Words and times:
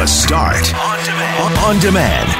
The 0.00 0.06
Start 0.06 0.74
on 0.74 1.04
demand. 1.04 1.58
On 1.58 1.78
demand. 1.78 2.30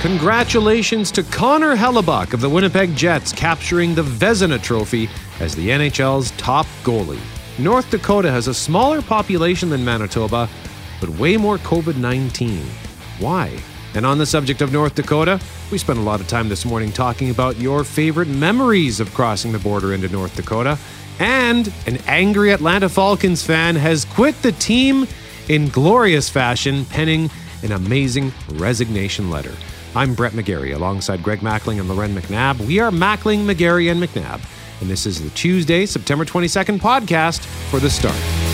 Congratulations 0.00 1.10
to 1.10 1.22
Connor 1.22 1.76
Hellebuyck 1.76 2.32
of 2.32 2.40
the 2.40 2.48
Winnipeg 2.48 2.96
Jets 2.96 3.30
capturing 3.30 3.94
the 3.94 4.00
Vezina 4.00 4.58
Trophy 4.62 5.10
as 5.40 5.54
the 5.54 5.68
NHL's 5.68 6.30
top 6.38 6.64
goalie. 6.82 7.20
North 7.58 7.90
Dakota 7.90 8.30
has 8.30 8.48
a 8.48 8.54
smaller 8.54 9.02
population 9.02 9.68
than 9.68 9.84
Manitoba, 9.84 10.48
but 10.98 11.10
way 11.10 11.36
more 11.36 11.58
COVID 11.58 11.96
19. 11.96 12.64
Why? 13.18 13.60
And 13.94 14.06
on 14.06 14.18
the 14.18 14.26
subject 14.26 14.62
of 14.62 14.72
North 14.72 14.94
Dakota, 14.94 15.40
we 15.70 15.78
spent 15.78 15.98
a 15.98 16.02
lot 16.02 16.20
of 16.20 16.28
time 16.28 16.48
this 16.48 16.64
morning 16.64 16.92
talking 16.92 17.30
about 17.30 17.58
your 17.58 17.82
favorite 17.84 18.28
memories 18.28 19.00
of 19.00 19.12
crossing 19.14 19.52
the 19.52 19.58
border 19.58 19.92
into 19.92 20.08
North 20.08 20.36
Dakota. 20.36 20.78
And 21.18 21.72
an 21.86 21.98
angry 22.06 22.52
Atlanta 22.52 22.88
Falcons 22.88 23.44
fan 23.44 23.76
has 23.76 24.04
quit 24.04 24.40
the 24.42 24.52
team 24.52 25.06
in 25.48 25.68
glorious 25.68 26.28
fashion, 26.28 26.84
penning 26.86 27.30
an 27.62 27.72
amazing 27.72 28.32
resignation 28.52 29.30
letter. 29.30 29.52
I'm 29.94 30.14
Brett 30.14 30.32
McGarry 30.32 30.74
alongside 30.74 31.22
Greg 31.22 31.40
Mackling 31.40 31.80
and 31.80 31.88
Loren 31.88 32.14
McNabb. 32.14 32.64
We 32.64 32.78
are 32.78 32.90
Mackling, 32.90 33.44
McGarry, 33.44 33.90
and 33.90 34.00
McNabb. 34.00 34.40
And 34.80 34.88
this 34.88 35.04
is 35.04 35.20
the 35.20 35.30
Tuesday, 35.30 35.84
September 35.84 36.24
22nd 36.24 36.78
podcast 36.78 37.44
for 37.70 37.80
The 37.80 37.90
Start. 37.90 38.49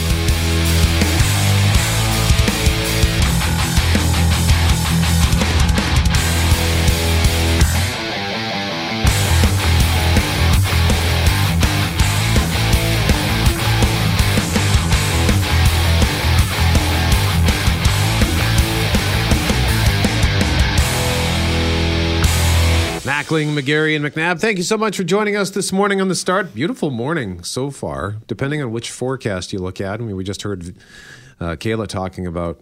Mackling, 23.26 23.58
McGarry, 23.60 23.96
and 23.96 24.04
McNabb, 24.04 24.40
thank 24.40 24.56
you 24.56 24.62
so 24.62 24.78
much 24.78 24.96
for 24.96 25.02
joining 25.02 25.34
us 25.34 25.50
this 25.50 25.72
morning 25.72 26.00
on 26.00 26.06
the 26.06 26.14
start. 26.14 26.54
Beautiful 26.54 26.90
morning 26.92 27.42
so 27.42 27.72
far, 27.72 28.18
depending 28.28 28.62
on 28.62 28.70
which 28.70 28.88
forecast 28.92 29.52
you 29.52 29.58
look 29.58 29.80
at. 29.80 30.00
I 30.00 30.04
mean, 30.04 30.14
we 30.14 30.22
just 30.22 30.42
heard 30.42 30.76
uh, 31.40 31.56
Kayla 31.56 31.88
talking 31.88 32.24
about, 32.24 32.60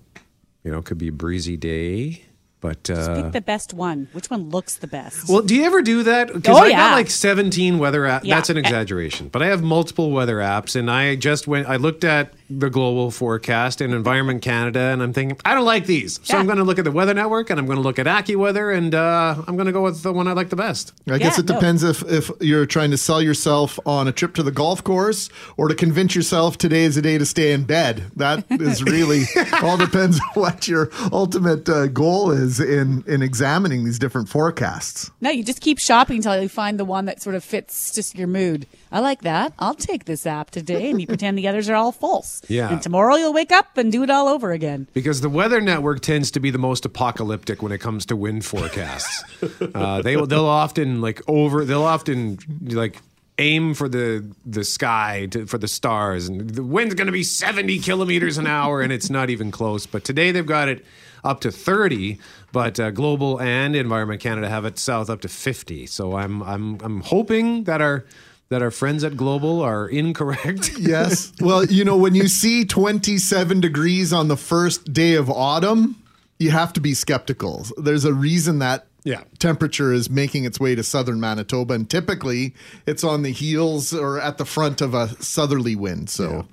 you 0.62 0.70
know, 0.70 0.80
could 0.80 0.96
be 0.96 1.08
a 1.08 1.12
breezy 1.12 1.58
day. 1.58 2.24
But 2.60 2.88
uh, 2.88 3.24
pick 3.24 3.32
the 3.32 3.42
best 3.42 3.74
one. 3.74 4.08
Which 4.12 4.30
one 4.30 4.48
looks 4.48 4.76
the 4.76 4.86
best? 4.86 5.28
Well, 5.28 5.42
do 5.42 5.54
you 5.54 5.64
ever 5.64 5.82
do 5.82 6.02
that? 6.04 6.32
Because 6.32 6.56
Oh, 6.58 6.62
I 6.62 6.68
yeah. 6.68 6.76
got 6.78 6.92
like 6.94 7.10
17 7.10 7.78
weather 7.78 8.00
apps. 8.04 8.24
Yeah. 8.24 8.36
That's 8.36 8.48
an 8.48 8.56
exaggeration, 8.56 9.28
but 9.28 9.42
I 9.42 9.48
have 9.48 9.62
multiple 9.62 10.10
weather 10.12 10.36
apps, 10.38 10.74
and 10.76 10.90
I 10.90 11.14
just 11.16 11.46
went. 11.46 11.68
I 11.68 11.76
looked 11.76 12.04
at 12.04 12.32
the 12.50 12.68
global 12.68 13.10
forecast 13.10 13.80
and 13.80 13.94
Environment 13.94 14.42
Canada, 14.42 14.78
and 14.80 15.02
I'm 15.02 15.12
thinking 15.12 15.38
I 15.44 15.54
don't 15.54 15.64
like 15.64 15.86
these, 15.86 16.20
so 16.22 16.34
Yeah. 16.34 16.40
I'm 16.40 16.46
going 16.46 16.58
to 16.58 16.64
look 16.64 16.78
at 16.78 16.84
the 16.84 16.92
Weather 16.92 17.14
Network, 17.14 17.50
and 17.50 17.58
I'm 17.58 17.66
going 17.66 17.76
to 17.76 17.82
look 17.82 17.98
at 17.98 18.06
AccuWeather, 18.06 18.76
and 18.76 18.94
uh, 18.94 19.36
I'm 19.46 19.56
going 19.56 19.66
to 19.66 19.72
go 19.72 19.82
with 19.82 20.02
the 20.02 20.12
one 20.12 20.28
I 20.28 20.32
like 20.32 20.50
the 20.50 20.56
best. 20.56 20.92
I 21.08 21.18
guess 21.18 21.38
it 21.38 21.46
no. 21.48 21.54
depends 21.54 21.82
if, 21.82 22.02
if 22.10 22.30
you're 22.40 22.66
trying 22.66 22.90
to 22.90 22.98
sell 22.98 23.22
yourself 23.22 23.78
on 23.86 24.08
a 24.08 24.12
trip 24.12 24.34
to 24.34 24.42
the 24.42 24.50
golf 24.50 24.84
course 24.84 25.30
or 25.56 25.68
to 25.68 25.74
convince 25.74 26.14
yourself 26.14 26.58
today 26.58 26.84
is 26.84 26.96
a 26.96 27.02
day 27.02 27.18
to 27.18 27.26
stay 27.26 27.52
in 27.52 27.64
bed. 27.64 28.04
That 28.16 28.44
is 28.50 28.82
really 28.82 29.22
all 29.62 29.76
depends 29.76 30.20
on 30.20 30.42
what 30.42 30.68
your 30.68 30.90
ultimate 31.12 31.68
uh, 31.68 31.86
goal 31.88 32.30
is 32.30 32.60
in, 32.60 33.04
in 33.06 33.22
examining 33.22 33.84
these 33.84 33.98
different 33.98 34.28
forecasts. 34.28 35.10
no, 35.20 35.30
you 35.30 35.42
just 35.44 35.60
keep 35.60 35.78
shopping 35.78 36.16
until 36.16 36.40
you 36.40 36.48
find 36.48 36.78
the 36.78 36.84
one 36.84 37.06
that 37.06 37.22
sort 37.22 37.34
of 37.36 37.42
fits 37.44 37.94
just 37.94 38.16
your 38.16 38.28
mood. 38.28 38.66
I 38.92 39.00
like 39.00 39.22
that. 39.22 39.52
I'll 39.58 39.74
take 39.74 40.04
this 40.04 40.26
app 40.26 40.50
today, 40.50 40.90
and 40.90 41.00
you 41.00 41.06
pretend 41.06 41.36
the 41.36 41.48
others 41.48 41.68
are 41.68 41.74
all 41.74 41.90
false. 41.92 42.42
Yeah. 42.48 42.70
And 42.70 42.82
tomorrow 42.82 43.16
you'll 43.16 43.32
wake 43.32 43.52
up 43.52 43.76
and 43.76 43.90
do 43.90 44.02
it 44.02 44.10
all 44.10 44.28
over 44.28 44.52
again. 44.52 44.88
Because 44.92 45.20
the 45.20 45.28
Weather 45.28 45.60
Network 45.60 46.00
tends 46.00 46.30
to 46.32 46.40
be 46.40 46.50
the 46.50 46.58
most 46.58 46.84
apocalyptic 46.84 47.62
when 47.62 47.72
it 47.72 47.78
comes 47.78 48.06
to 48.06 48.16
wind 48.16 48.44
forecasts. 48.44 49.24
uh, 49.74 50.02
they 50.02 50.16
will 50.16 50.26
they'll 50.26 50.46
often 50.46 51.00
like 51.00 51.22
over 51.28 51.64
they'll 51.64 51.82
often 51.82 52.38
like 52.62 53.00
aim 53.38 53.74
for 53.74 53.88
the 53.88 54.24
the 54.46 54.64
sky 54.64 55.26
to, 55.30 55.46
for 55.46 55.58
the 55.58 55.66
stars 55.66 56.28
and 56.28 56.50
the 56.50 56.62
wind's 56.62 56.94
going 56.94 57.06
to 57.06 57.12
be 57.12 57.24
70 57.24 57.80
kilometers 57.80 58.38
an 58.38 58.46
hour 58.46 58.80
and 58.80 58.92
it's 58.92 59.10
not 59.10 59.28
even 59.28 59.50
close 59.50 59.86
but 59.86 60.04
today 60.04 60.30
they've 60.30 60.46
got 60.46 60.68
it 60.68 60.84
up 61.24 61.40
to 61.40 61.50
30 61.50 62.18
but 62.52 62.78
uh, 62.78 62.92
global 62.92 63.40
and 63.40 63.74
environment 63.74 64.20
canada 64.20 64.48
have 64.48 64.64
it 64.64 64.78
south 64.78 65.10
up 65.10 65.20
to 65.20 65.28
50 65.28 65.86
so 65.86 66.16
i'm 66.16 66.42
i'm 66.44 66.78
i'm 66.82 67.00
hoping 67.00 67.64
that 67.64 67.80
our 67.80 68.04
that 68.50 68.62
our 68.62 68.70
friends 68.70 69.02
at 69.04 69.16
global 69.16 69.60
are 69.62 69.88
incorrect 69.88 70.72
Yes. 70.78 71.32
well, 71.40 71.64
you 71.64 71.84
know, 71.84 71.96
when 71.96 72.14
you 72.14 72.28
see 72.28 72.64
27 72.64 73.60
degrees 73.60 74.12
on 74.12 74.28
the 74.28 74.36
first 74.36 74.92
day 74.92 75.14
of 75.14 75.30
autumn, 75.30 75.96
you 76.38 76.50
have 76.50 76.72
to 76.74 76.80
be 76.80 76.94
skeptical. 76.94 77.66
There's 77.78 78.04
a 78.04 78.12
reason 78.12 78.58
that 78.58 78.86
Yeah. 79.04 79.22
temperature 79.38 79.92
is 79.92 80.10
making 80.10 80.44
its 80.44 80.60
way 80.60 80.74
to 80.74 80.82
southern 80.82 81.20
Manitoba, 81.20 81.74
and 81.74 81.88
typically 81.88 82.54
it's 82.86 83.02
on 83.04 83.22
the 83.22 83.30
heels 83.30 83.92
or 83.94 84.20
at 84.20 84.38
the 84.38 84.44
front 84.44 84.80
of 84.80 84.94
a 84.94 85.08
southerly 85.22 85.74
wind. 85.76 86.10
So 86.10 86.46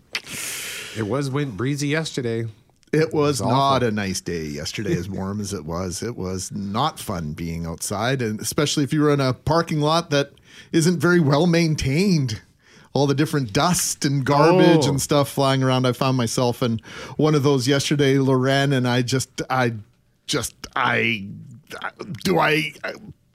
it 0.97 1.07
was 1.07 1.29
wind 1.29 1.57
breezy 1.57 1.87
yesterday 1.89 2.47
it 2.93 3.13
was 3.13 3.39
awful. 3.39 3.51
not 3.55 3.83
a 3.83 3.91
nice 3.91 4.19
day 4.19 4.43
yesterday, 4.43 4.93
as 4.97 5.07
warm 5.09 5.39
as 5.39 5.53
it 5.53 5.63
was. 5.65 6.03
It 6.03 6.17
was 6.17 6.51
not 6.51 6.99
fun 6.99 7.31
being 7.31 7.65
outside, 7.65 8.21
and 8.21 8.37
especially 8.41 8.83
if 8.83 8.91
you 8.91 8.99
were 9.01 9.13
in 9.13 9.21
a 9.21 9.33
parking 9.33 9.79
lot 9.79 10.09
that 10.09 10.31
isn't 10.71 10.99
very 10.99 11.19
well 11.19 11.47
maintained. 11.47 12.41
All 12.93 13.07
the 13.07 13.15
different 13.15 13.53
dust 13.53 14.03
and 14.03 14.25
garbage 14.25 14.85
Oh. 14.85 14.89
and 14.89 15.01
stuff 15.01 15.29
flying 15.29 15.63
around. 15.63 15.85
I 15.87 15.93
found 15.93 16.17
myself 16.17 16.61
in 16.61 16.81
one 17.15 17.35
of 17.35 17.43
those 17.43 17.65
yesterday, 17.67 18.17
Loren, 18.17 18.73
and 18.73 18.85
I 18.85 19.01
just, 19.01 19.41
I 19.49 19.73
just, 20.27 20.53
I, 20.75 21.25
do 22.25 22.37
I 22.37 22.73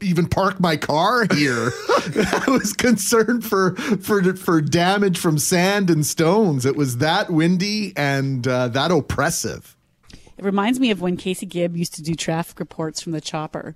even 0.02 0.28
park 0.28 0.60
my 0.60 0.76
car 0.76 1.26
here? 1.32 1.72
I 1.88 2.44
was 2.48 2.74
concerned 2.74 3.44
for 3.44 3.74
for 3.76 4.36
for 4.36 4.60
damage 4.60 5.18
from 5.18 5.38
sand 5.38 5.88
and 5.88 6.04
stones. 6.04 6.66
It 6.66 6.76
was 6.76 6.98
that 6.98 7.30
windy 7.30 7.94
and 7.96 8.46
uh, 8.46 8.68
that 8.68 8.90
oppressive. 8.90 9.75
It 10.38 10.44
reminds 10.44 10.78
me 10.78 10.90
of 10.90 11.00
when 11.00 11.16
Casey 11.16 11.46
Gibb 11.46 11.76
used 11.76 11.94
to 11.94 12.02
do 12.02 12.14
traffic 12.14 12.60
reports 12.60 13.00
from 13.00 13.12
the 13.12 13.20
chopper. 13.20 13.74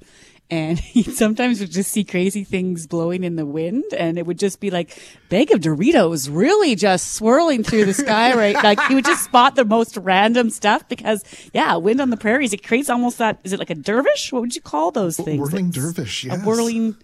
And 0.51 0.79
he 0.81 1.03
sometimes 1.05 1.61
would 1.61 1.71
just 1.71 1.93
see 1.93 2.05
crazy 2.05 2.45
things 2.45 2.87
blowing 2.87 3.23
in 3.25 3.37
the 3.37 3.47
wind, 3.47 3.85
and 3.97 4.19
it 4.19 4.27
would 4.27 4.39
just 4.39 4.61
be 4.61 4.71
like 4.71 4.99
bag 5.29 5.53
of 5.53 5.61
Doritos 5.61 6.29
really 6.31 6.75
just 6.75 7.15
swirling 7.15 7.63
through 7.63 7.85
the 7.85 7.95
sky, 7.95 8.35
right? 8.37 8.57
Like 8.57 8.81
he 8.83 8.95
would 8.95 9.05
just 9.05 9.25
spot 9.25 9.55
the 9.55 9.65
most 9.65 9.97
random 9.97 10.51
stuff 10.51 10.89
because, 10.89 11.25
yeah, 11.55 11.77
wind 11.77 12.01
on 12.01 12.11
the 12.11 12.17
prairies 12.17 12.53
it 12.53 12.65
creates 12.67 12.91
almost 12.91 13.19
that. 13.19 13.39
Is 13.45 13.53
it 13.53 13.59
like 13.59 13.71
a 13.71 13.75
dervish? 13.77 14.33
What 14.33 14.43
would 14.43 14.57
you 14.57 14.63
call 14.63 14.91
those 14.91 15.17
things? 15.17 15.41
whirling 15.41 15.69
It's 15.69 15.77
dervish, 15.77 16.25
yes. 16.25 16.43
A 16.43 16.45
whirling. 16.45 16.97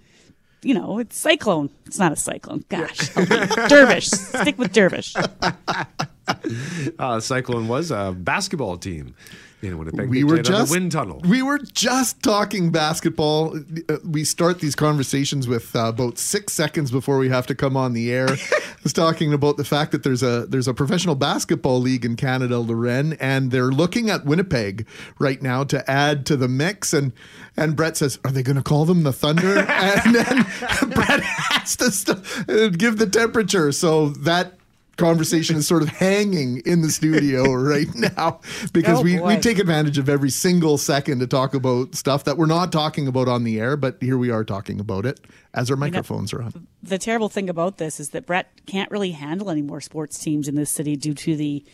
You 0.62 0.74
know, 0.74 0.98
it's 0.98 1.16
cyclone. 1.16 1.70
It's 1.84 1.98
not 1.98 2.10
a 2.10 2.16
cyclone. 2.16 2.64
Gosh, 2.68 3.10
help 3.10 3.30
me. 3.30 3.46
dervish. 3.68 4.08
Stick 4.08 4.58
with 4.58 4.72
dervish. 4.72 5.14
uh, 6.98 7.20
Cyclone 7.20 7.68
was 7.68 7.90
a 7.90 8.14
basketball 8.18 8.76
team 8.76 9.14
in 9.62 9.78
Winnipeg. 9.78 10.08
We 10.08 10.22
were 10.22 10.42
just 10.42 10.70
wind 10.70 10.92
tunnel. 10.92 11.20
We 11.28 11.42
were 11.42 11.58
just 11.58 12.22
talking 12.22 12.70
basketball. 12.70 13.56
Uh, 13.88 13.96
We 14.04 14.24
start 14.24 14.60
these 14.60 14.74
conversations 14.74 15.48
with 15.48 15.74
uh, 15.74 15.86
about 15.88 16.18
six 16.18 16.52
seconds 16.52 16.90
before 16.90 17.18
we 17.18 17.28
have 17.30 17.46
to 17.46 17.54
come 17.54 17.76
on 17.76 17.92
the 17.94 18.12
air. 18.12 18.28
I 18.52 18.60
was 18.82 18.92
talking 18.92 19.32
about 19.32 19.56
the 19.56 19.64
fact 19.64 19.92
that 19.92 20.02
there's 20.02 20.22
a 20.22 20.46
there's 20.46 20.68
a 20.68 20.74
professional 20.74 21.14
basketball 21.14 21.80
league 21.80 22.04
in 22.04 22.16
Canada, 22.16 22.58
Loren, 22.58 23.14
and 23.14 23.50
they're 23.50 23.72
looking 23.72 24.10
at 24.10 24.24
Winnipeg 24.24 24.86
right 25.18 25.42
now 25.42 25.64
to 25.64 25.90
add 25.90 26.26
to 26.26 26.36
the 26.36 26.48
mix. 26.48 26.92
And 26.92 27.12
and 27.56 27.74
Brett 27.74 27.96
says, 27.96 28.18
"Are 28.24 28.30
they 28.30 28.42
going 28.42 28.56
to 28.56 28.62
call 28.62 28.84
them 28.84 29.02
the 29.02 29.12
Thunder?" 29.12 29.58
and 29.68 30.14
then 30.14 30.36
Brett 30.90 31.22
has 31.22 31.76
to 31.76 31.90
st- 31.90 32.48
uh, 32.48 32.68
give 32.68 32.98
the 32.98 33.08
temperature. 33.08 33.72
So 33.72 34.10
that. 34.10 34.52
Conversation 34.96 35.56
is 35.56 35.66
sort 35.66 35.82
of 35.82 35.88
hanging 35.88 36.58
in 36.64 36.80
the 36.80 36.90
studio 36.90 37.52
right 37.52 37.86
now 37.94 38.40
because 38.72 39.00
Oh, 39.00 39.02
we, 39.02 39.20
we 39.20 39.36
take 39.36 39.58
advantage 39.58 39.98
of 39.98 40.08
every 40.08 40.30
single 40.30 40.78
second 40.78 41.18
to 41.20 41.26
talk 41.26 41.54
about 41.54 41.94
stuff 41.94 42.24
that 42.24 42.38
we're 42.38 42.46
not 42.46 42.72
talking 42.72 43.06
about 43.06 43.28
on 43.28 43.44
the 43.44 43.60
air, 43.60 43.76
but 43.76 43.98
here 44.00 44.16
we 44.16 44.30
are 44.30 44.44
talking 44.44 44.80
about 44.80 45.04
it 45.04 45.20
as 45.52 45.70
our 45.70 45.76
microphones 45.76 46.32
are 46.32 46.42
on. 46.42 46.66
the 46.82 46.98
terrible 46.98 47.28
thing 47.28 47.48
about 47.50 47.76
this 47.78 48.00
is 48.00 48.10
that 48.10 48.24
Brett 48.26 48.50
can't 48.66 48.90
really 48.90 49.10
handle 49.12 49.50
any 49.50 49.62
more 49.62 49.80
sports 49.80 50.18
teams 50.18 50.48
in 50.48 50.54
this 50.54 50.70
city 50.70 50.96
due 50.96 51.14
to 51.14 51.36
the 51.36 51.64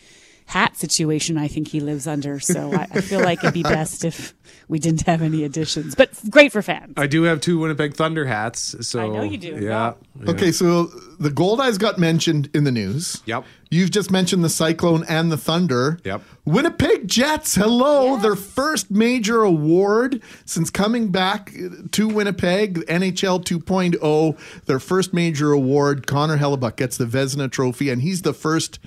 hat 0.45 0.77
situation 0.77 1.37
I 1.37 1.47
think 1.47 1.67
he 1.69 1.79
lives 1.79 2.07
under. 2.07 2.39
So 2.39 2.71
I, 2.73 2.87
I 2.91 3.01
feel 3.01 3.21
like 3.21 3.39
it'd 3.43 3.53
be 3.53 3.63
best 3.77 4.03
if 4.05 4.33
we 4.67 4.79
didn't 4.79 5.01
have 5.07 5.21
any 5.21 5.43
additions. 5.43 5.95
But 5.95 6.11
great 6.29 6.51
for 6.51 6.61
fans. 6.61 6.93
I 6.97 7.07
do 7.07 7.23
have 7.23 7.41
two 7.41 7.59
Winnipeg 7.59 7.95
Thunder 7.95 8.25
hats. 8.25 8.75
So 8.87 8.99
I 8.99 9.07
know 9.07 9.23
you 9.23 9.37
do, 9.37 9.57
Yeah. 9.61 9.93
yeah. 10.21 10.29
Okay, 10.31 10.51
so 10.51 10.85
the 11.19 11.29
Goldeyes 11.29 11.79
got 11.79 11.97
mentioned 11.97 12.49
in 12.53 12.63
the 12.63 12.71
news. 12.71 13.21
Yep. 13.25 13.45
You've 13.71 13.89
just 13.91 14.11
mentioned 14.11 14.43
the 14.43 14.49
Cyclone 14.49 15.03
and 15.09 15.31
the 15.31 15.37
Thunder. 15.37 15.97
Yep. 16.03 16.21
Winnipeg 16.45 17.07
Jets, 17.07 17.55
hello. 17.55 18.17
Their 18.17 18.35
first 18.35 18.91
major 18.91 19.41
award 19.41 20.21
since 20.45 20.69
coming 20.69 21.09
back 21.09 21.51
to 21.91 22.07
Winnipeg, 22.07 22.85
NHL 22.85 23.43
2.0. 23.43 24.65
Their 24.65 24.79
first 24.79 25.13
major 25.13 25.51
award. 25.53 26.05
Connor 26.05 26.37
Hellebuyck 26.37 26.75
gets 26.75 26.97
the 26.97 27.05
Vezina 27.05 27.49
Trophy, 27.51 27.89
and 27.89 28.01
he's 28.01 28.21
the 28.21 28.33
first 28.33 28.77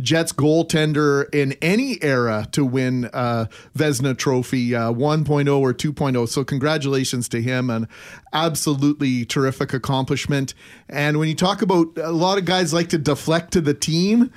Jets 0.00 0.32
goaltender 0.32 1.05
in 1.24 1.52
any 1.62 2.02
era 2.02 2.46
to 2.52 2.64
win 2.64 3.06
uh, 3.12 3.46
Vezina 3.76 4.16
Trophy 4.16 4.74
uh, 4.74 4.92
1.0 4.92 5.58
or 5.58 5.72
2.0. 5.72 6.28
So, 6.28 6.44
congratulations 6.44 7.28
to 7.30 7.42
him. 7.42 7.70
An 7.70 7.88
absolutely 8.32 9.24
terrific 9.24 9.72
accomplishment. 9.72 10.54
And 10.88 11.18
when 11.18 11.28
you 11.28 11.34
talk 11.34 11.62
about 11.62 11.96
a 11.96 12.12
lot 12.12 12.38
of 12.38 12.44
guys 12.44 12.72
like 12.72 12.88
to 12.90 12.98
deflect 12.98 13.52
to 13.52 13.60
the 13.60 13.74
team, 13.74 14.32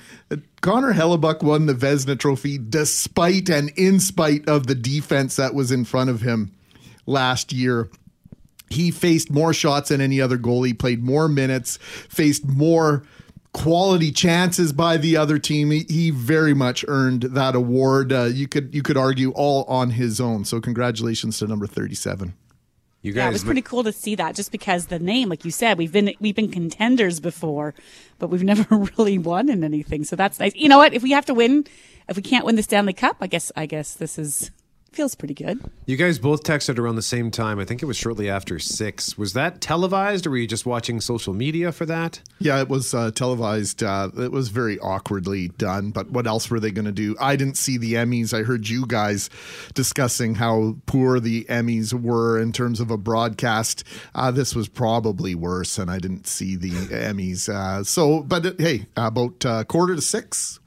Connor 0.60 0.92
Hellebuyck 0.92 1.42
won 1.42 1.66
the 1.66 1.74
Vezina 1.74 2.18
Trophy 2.18 2.58
despite 2.58 3.48
and 3.48 3.70
in 3.76 4.00
spite 4.00 4.48
of 4.48 4.66
the 4.66 4.74
defense 4.74 5.36
that 5.36 5.54
was 5.54 5.70
in 5.70 5.84
front 5.84 6.10
of 6.10 6.20
him 6.20 6.52
last 7.06 7.52
year. 7.52 7.90
He 8.68 8.90
faced 8.92 9.30
more 9.30 9.52
shots 9.52 9.88
than 9.88 10.00
any 10.00 10.20
other 10.20 10.38
goalie, 10.38 10.78
played 10.78 11.02
more 11.02 11.28
minutes, 11.28 11.78
faced 12.08 12.46
more 12.46 13.02
quality 13.52 14.12
chances 14.12 14.72
by 14.72 14.96
the 14.96 15.16
other 15.16 15.38
team. 15.38 15.70
He, 15.70 15.86
he 15.88 16.10
very 16.10 16.54
much 16.54 16.84
earned 16.88 17.22
that 17.22 17.54
award. 17.54 18.12
Uh, 18.12 18.24
you 18.24 18.48
could 18.48 18.74
you 18.74 18.82
could 18.82 18.96
argue 18.96 19.30
all 19.32 19.64
on 19.64 19.90
his 19.90 20.20
own. 20.20 20.44
So 20.44 20.60
congratulations 20.60 21.38
to 21.38 21.46
number 21.46 21.66
thirty 21.66 21.94
seven. 21.94 22.34
You 23.02 23.12
guys, 23.12 23.22
yeah, 23.22 23.28
it 23.28 23.32
was 23.32 23.44
pretty 23.44 23.62
cool 23.62 23.82
to 23.84 23.92
see 23.92 24.14
that. 24.16 24.34
Just 24.34 24.52
because 24.52 24.86
the 24.86 24.98
name, 24.98 25.30
like 25.30 25.46
you 25.46 25.50
said, 25.50 25.78
we've 25.78 25.92
been 25.92 26.12
we've 26.20 26.36
been 26.36 26.50
contenders 26.50 27.18
before, 27.18 27.74
but 28.18 28.28
we've 28.28 28.42
never 28.44 28.76
really 28.98 29.18
won 29.18 29.48
in 29.48 29.64
anything. 29.64 30.04
So 30.04 30.16
that's 30.16 30.38
nice. 30.38 30.54
You 30.54 30.68
know 30.68 30.78
what? 30.78 30.92
If 30.92 31.02
we 31.02 31.12
have 31.12 31.26
to 31.26 31.34
win, 31.34 31.66
if 32.08 32.16
we 32.16 32.22
can't 32.22 32.44
win 32.44 32.56
the 32.56 32.62
Stanley 32.62 32.92
Cup, 32.92 33.16
I 33.20 33.26
guess 33.26 33.50
I 33.56 33.66
guess 33.66 33.94
this 33.94 34.18
is 34.18 34.50
feels 34.92 35.14
pretty 35.14 35.34
good. 35.34 35.60
You 35.86 35.96
guys 35.96 36.18
both 36.18 36.42
texted 36.42 36.78
around 36.78 36.96
the 36.96 37.02
same 37.02 37.30
time. 37.30 37.58
I 37.58 37.64
think 37.64 37.82
it 37.82 37.86
was 37.86 37.96
shortly 37.96 38.28
after 38.28 38.58
six. 38.58 39.16
Was 39.16 39.32
that 39.32 39.60
televised, 39.60 40.26
or 40.26 40.30
were 40.30 40.36
you 40.36 40.46
just 40.46 40.66
watching 40.66 41.00
social 41.00 41.34
media 41.34 41.72
for 41.72 41.86
that? 41.86 42.20
Yeah, 42.38 42.60
it 42.60 42.68
was 42.68 42.94
uh, 42.94 43.10
televised. 43.10 43.82
Uh, 43.82 44.10
it 44.18 44.32
was 44.32 44.48
very 44.48 44.78
awkwardly 44.78 45.48
done. 45.48 45.90
But 45.90 46.10
what 46.10 46.26
else 46.26 46.50
were 46.50 46.60
they 46.60 46.70
going 46.70 46.84
to 46.86 46.92
do? 46.92 47.16
I 47.20 47.36
didn't 47.36 47.56
see 47.56 47.78
the 47.78 47.94
Emmys. 47.94 48.32
I 48.32 48.42
heard 48.42 48.68
you 48.68 48.86
guys 48.86 49.30
discussing 49.74 50.36
how 50.36 50.76
poor 50.86 51.20
the 51.20 51.44
Emmys 51.44 51.92
were 51.92 52.40
in 52.40 52.52
terms 52.52 52.80
of 52.80 52.90
a 52.90 52.96
broadcast. 52.96 53.84
Uh, 54.14 54.30
this 54.30 54.54
was 54.54 54.68
probably 54.68 55.34
worse, 55.34 55.78
and 55.78 55.90
I 55.90 55.98
didn't 55.98 56.26
see 56.26 56.56
the 56.56 56.70
Emmys. 56.70 57.48
Uh, 57.48 57.84
so, 57.84 58.22
but 58.22 58.46
uh, 58.46 58.52
hey, 58.58 58.86
about 58.96 59.44
uh, 59.44 59.64
quarter 59.64 59.94
to 59.96 60.02
six, 60.02 60.59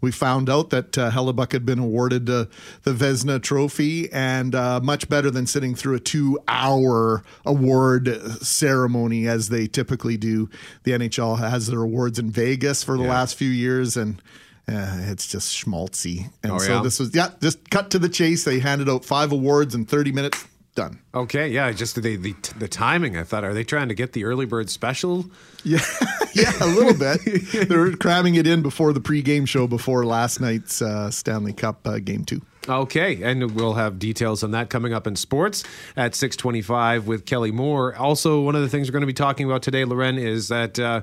we 0.00 0.10
found 0.10 0.48
out 0.48 0.70
that 0.70 0.96
uh, 0.96 1.10
Hellebuyck 1.10 1.52
had 1.52 1.66
been 1.66 1.78
awarded 1.78 2.28
uh, 2.30 2.46
the 2.82 2.92
Vezina 2.92 3.42
Trophy, 3.42 4.10
and 4.12 4.54
uh, 4.54 4.80
much 4.82 5.08
better 5.08 5.30
than 5.30 5.46
sitting 5.46 5.74
through 5.74 5.96
a 5.96 6.00
two-hour 6.00 7.22
award 7.44 8.08
ceremony 8.42 9.26
as 9.28 9.48
they 9.48 9.66
typically 9.66 10.16
do. 10.16 10.48
The 10.84 10.92
NHL 10.92 11.38
has 11.38 11.66
their 11.66 11.82
awards 11.82 12.18
in 12.18 12.30
Vegas 12.30 12.82
for 12.82 12.96
the 12.96 13.04
Yeah. 13.04 13.10
last 13.10 13.34
few 13.36 13.50
years, 13.50 13.96
and 13.96 14.20
uh, 14.68 14.98
it's 15.08 15.26
just 15.26 15.54
schmaltzy. 15.56 16.30
And 16.42 16.52
Oh, 16.52 16.58
so 16.58 16.76
yeah? 16.76 16.82
this 16.82 16.98
was 17.00 17.14
yeah, 17.14 17.30
just 17.40 17.70
cut 17.70 17.90
to 17.90 17.98
the 17.98 18.08
chase. 18.08 18.44
They 18.44 18.60
handed 18.60 18.88
out 18.88 19.04
five 19.04 19.32
awards 19.32 19.74
in 19.74 19.84
thirty 19.84 20.12
minutes. 20.12 20.44
Done. 20.80 20.98
Okay, 21.14 21.50
yeah, 21.50 21.70
just 21.72 22.00
the, 22.00 22.16
the 22.16 22.34
the 22.56 22.66
timing. 22.66 23.14
I 23.14 23.22
thought, 23.22 23.44
are 23.44 23.52
they 23.52 23.64
trying 23.64 23.88
to 23.88 23.94
get 23.94 24.14
the 24.14 24.24
early 24.24 24.46
bird 24.46 24.70
special? 24.70 25.26
Yeah, 25.62 25.80
yeah, 26.34 26.52
a 26.58 26.64
little 26.64 26.94
bit. 26.94 27.68
They're 27.68 27.94
cramming 27.96 28.36
it 28.36 28.46
in 28.46 28.62
before 28.62 28.94
the 28.94 29.00
pre-game 29.00 29.44
show 29.44 29.66
before 29.66 30.06
last 30.06 30.40
night's 30.40 30.80
uh, 30.80 31.10
Stanley 31.10 31.52
Cup 31.52 31.86
uh, 31.86 31.98
game 31.98 32.24
two. 32.24 32.40
Okay, 32.66 33.22
and 33.22 33.54
we'll 33.54 33.74
have 33.74 33.98
details 33.98 34.42
on 34.42 34.52
that 34.52 34.70
coming 34.70 34.94
up 34.94 35.06
in 35.06 35.16
sports 35.16 35.64
at 35.98 36.14
625 36.14 37.06
with 37.06 37.26
Kelly 37.26 37.50
Moore. 37.50 37.94
Also, 37.94 38.40
one 38.40 38.54
of 38.54 38.62
the 38.62 38.68
things 38.70 38.88
we're 38.88 38.92
going 38.92 39.02
to 39.02 39.06
be 39.06 39.12
talking 39.12 39.44
about 39.44 39.60
today, 39.62 39.84
Loren, 39.84 40.16
is 40.16 40.48
that 40.48 40.78
uh, 40.78 41.02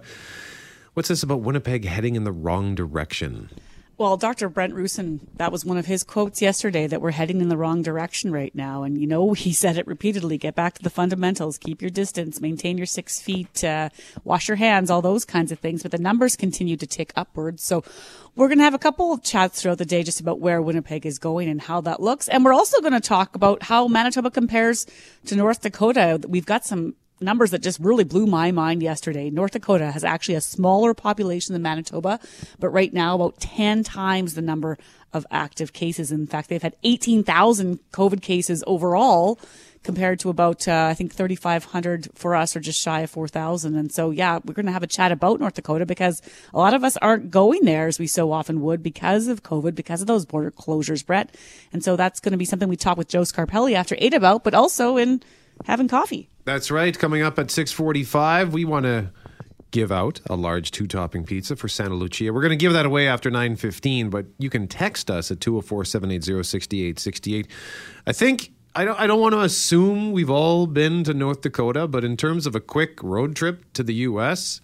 what's 0.96 1.10
this 1.10 1.22
about 1.22 1.42
Winnipeg 1.42 1.86
heading 1.86 2.16
in 2.16 2.24
the 2.24 2.32
wrong 2.32 2.74
direction? 2.74 3.52
Well, 4.00 4.16
Dr. 4.16 4.48
Brent 4.48 4.76
Roussin, 4.76 5.22
that 5.38 5.52
was 5.52 5.66
one 5.66 5.80
of 5.80 5.88
his 5.88 6.04
quotes 6.04 6.40
yesterday 6.40 6.86
that 6.86 7.02
we're 7.02 7.10
heading 7.10 7.42
in 7.42 7.50
the 7.50 7.58
wrong 7.58 7.82
direction 7.82 8.32
right 8.32 8.54
now. 8.54 8.84
And, 8.84 9.02
you 9.02 9.08
know, 9.08 9.34
he 9.34 9.52
said 9.52 9.76
it 9.76 9.88
repeatedly 9.88 10.38
get 10.38 10.54
back 10.54 10.76
to 10.76 10.84
the 10.84 10.92
fundamentals, 10.92 11.58
keep 11.58 11.82
your 11.82 11.90
distance, 11.90 12.40
maintain 12.40 12.78
your 12.78 12.86
six 12.86 13.20
feet, 13.20 13.64
uh, 13.64 13.90
wash 14.24 14.50
your 14.50 14.58
hands, 14.58 14.92
all 14.92 15.02
those 15.02 15.26
kinds 15.26 15.52
of 15.52 15.58
things. 15.58 15.82
But 15.82 15.92
the 15.92 15.98
numbers 15.98 16.36
continue 16.36 16.78
to 16.78 16.86
tick 16.86 17.12
upwards. 17.16 17.64
So 17.64 17.84
we're 18.36 18.50
going 18.50 18.60
to 18.60 18.66
have 18.66 18.76
a 18.76 18.80
couple 18.80 19.14
of 19.14 19.24
chats 19.24 19.64
throughout 19.64 19.80
the 19.80 19.86
day 19.86 20.04
just 20.04 20.20
about 20.20 20.40
where 20.40 20.62
Winnipeg 20.62 21.04
is 21.08 21.18
going 21.18 21.50
and 21.50 21.60
how 21.60 21.82
that 21.82 22.00
looks. 22.00 22.28
And 22.28 22.46
we're 22.46 22.54
also 22.54 22.80
going 22.82 22.94
to 22.94 23.00
talk 23.00 23.36
about 23.36 23.64
how 23.64 23.88
Manitoba 23.88 24.30
compares 24.30 24.86
to 25.26 25.36
North 25.36 25.62
Dakota. 25.62 26.20
We've 26.28 26.46
got 26.46 26.66
some 26.66 26.94
numbers 27.20 27.52
that 27.52 27.62
just 27.62 27.80
really 27.80 28.04
blew 28.04 28.26
my 28.26 28.52
mind 28.52 28.82
yesterday. 28.84 29.30
North 29.30 29.52
Dakota 29.52 29.92
has 29.92 30.04
actually 30.04 30.36
a 30.36 30.42
smaller 30.42 30.94
population 30.94 31.54
than 31.54 31.62
Manitoba, 31.62 32.20
but 32.60 32.70
right 32.70 32.94
now 32.94 33.16
about 33.16 33.40
10 33.40 33.84
times 33.84 34.36
the 34.36 34.42
number 34.42 34.78
of 35.14 35.26
active 35.32 35.74
cases. 35.74 36.12
In 36.12 36.28
fact, 36.28 36.50
they've 36.50 36.62
had 36.62 36.76
18,000 36.84 37.80
COVID 37.92 38.22
cases 38.22 38.64
overall 38.68 39.40
compared 39.84 40.20
to 40.20 40.30
about, 40.30 40.68
uh, 40.68 40.88
I 40.90 40.94
think 40.94 41.14
3,500 41.14 42.10
for 42.14 42.36
us 42.36 42.56
or 42.56 42.60
just 42.60 42.80
shy 42.80 43.02
of 43.02 43.10
4,000. 43.10 43.76
And 43.76 43.92
so, 43.92 44.12
yeah, 44.12 44.40
we're 44.44 44.54
going 44.54 44.66
to 44.66 44.72
have 44.72 44.84
a 44.84 44.88
chat 44.88 45.14
about 45.14 45.40
North 45.40 45.54
Dakota 45.54 45.86
because 45.86 46.22
a 46.54 46.58
lot 46.58 46.74
of 46.74 46.84
us 46.84 46.98
aren't 46.98 47.32
going 47.32 47.64
there 47.64 47.88
as 47.88 47.98
we 47.98 48.06
so 48.06 48.32
often 48.32 48.62
would 48.62 48.84
because 48.84 49.28
of 49.28 49.44
COVID, 49.44 49.76
because 49.76 50.02
of 50.02 50.08
those 50.08 50.26
border 50.26 50.52
closures, 50.52 51.06
Brett. 51.06 51.34
And 51.72 51.84
so 51.84 51.96
that's 51.96 52.20
going 52.20 52.34
to 52.34 52.38
be 52.38 52.46
something 52.46 52.68
we 52.68 52.76
talk 52.76 52.98
with 52.98 53.08
Joe 53.08 53.22
Scarpelli 53.22 53.74
after 53.74 53.96
eight 53.98 54.14
about, 54.14 54.44
but 54.44 54.54
also 54.54 54.98
in 54.98 55.22
having 55.66 55.88
coffee. 55.88 56.30
That's 56.46 56.72
right. 56.72 56.98
Coming 56.98 57.22
up 57.22 57.38
at 57.40 57.52
645, 57.52 58.54
we 58.54 58.66
want 58.66 58.86
to 58.86 59.12
give 59.72 59.92
out 59.92 60.22
a 60.30 60.36
large 60.36 60.72
two-topping 60.72 61.26
pizza 61.26 61.56
for 61.56 61.68
Santa 61.68 61.96
Lucia. 61.96 62.32
We're 62.32 62.42
going 62.42 62.52
to 62.52 62.56
give 62.56 62.74
that 62.74 62.86
away 62.86 63.08
after 63.08 63.30
9:15, 63.30 64.10
but 64.10 64.26
you 64.38 64.50
can 64.50 64.68
text 64.68 65.12
us 65.12 65.30
at 65.30 65.40
204-780-6868. 65.40 67.48
I 68.06 68.14
think 68.14 68.52
I 68.76 68.86
don't 68.86 69.00
I 69.00 69.08
don't 69.08 69.20
want 69.20 69.34
to 69.34 69.42
assume 69.42 70.12
we've 70.12 70.30
all 70.30 70.68
been 70.68 71.04
to 71.04 71.14
North 71.14 71.42
Dakota, 71.42 71.88
but 71.88 72.04
in 72.04 72.16
terms 72.16 72.46
of 72.46 72.56
a 72.56 72.60
quick 72.60 73.02
road 73.04 73.36
trip 73.36 73.66
to 73.74 73.84
the 73.84 73.96
US, 73.96 74.62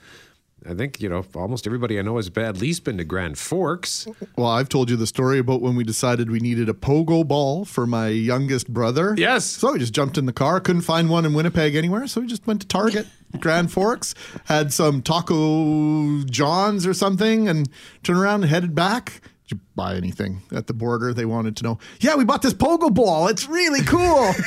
I 0.69 0.73
think, 0.73 1.01
you 1.01 1.09
know, 1.09 1.25
almost 1.35 1.67
everybody 1.67 1.99
I 1.99 2.01
know 2.01 2.15
has 2.17 2.29
at 2.35 2.57
least 2.57 2.83
been 2.83 2.97
to 2.97 3.03
Grand 3.03 3.37
Forks. 3.37 4.07
Well, 4.35 4.47
I've 4.47 4.69
told 4.69 4.89
you 4.89 4.95
the 4.95 5.07
story 5.07 5.39
about 5.39 5.61
when 5.61 5.75
we 5.75 5.83
decided 5.83 6.29
we 6.29 6.39
needed 6.39 6.69
a 6.69 6.73
pogo 6.73 7.27
ball 7.27 7.65
for 7.65 7.85
my 7.85 8.07
youngest 8.07 8.73
brother. 8.73 9.15
Yes. 9.17 9.45
So 9.45 9.73
we 9.73 9.79
just 9.79 9.93
jumped 9.93 10.17
in 10.17 10.25
the 10.25 10.33
car, 10.33 10.59
couldn't 10.59 10.83
find 10.83 11.09
one 11.09 11.25
in 11.25 11.33
Winnipeg 11.33 11.75
anywhere, 11.75 12.07
so 12.07 12.21
we 12.21 12.27
just 12.27 12.47
went 12.47 12.61
to 12.61 12.67
Target, 12.67 13.07
Grand 13.39 13.71
Forks, 13.71 14.15
had 14.45 14.71
some 14.71 15.01
Taco 15.01 16.23
John's 16.23 16.85
or 16.85 16.93
something, 16.93 17.47
and 17.47 17.67
turned 18.03 18.19
around 18.19 18.43
and 18.43 18.49
headed 18.49 18.75
back. 18.75 19.21
You 19.53 19.59
buy 19.75 19.95
anything 19.95 20.41
at 20.51 20.65
the 20.65 20.73
border? 20.73 21.13
They 21.13 21.25
wanted 21.25 21.55
to 21.57 21.63
know. 21.63 21.77
Yeah, 21.99 22.15
we 22.15 22.25
bought 22.25 22.41
this 22.41 22.55
pogo 22.55 22.91
ball. 22.91 23.27
It's 23.27 23.47
really 23.47 23.83
cool. 23.83 24.33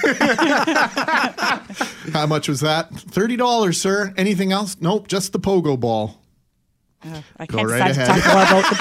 How 2.13 2.27
much 2.27 2.49
was 2.49 2.59
that? 2.61 2.93
Thirty 2.93 3.37
dollars, 3.37 3.81
sir. 3.81 4.13
Anything 4.17 4.51
else? 4.51 4.77
Nope, 4.81 5.07
just 5.07 5.33
the 5.33 5.39
pogo 5.39 5.79
ball. 5.79 6.21
Uh, 7.05 7.23
I 7.37 7.47
Go 7.47 7.59
can't 7.59 7.71
right 7.71 7.87
decide 7.89 8.09
ahead. 8.09 8.17
to 8.17 8.23
talk 8.23 8.35
more 8.35 8.43
about 8.43 8.65
the. 8.71 8.77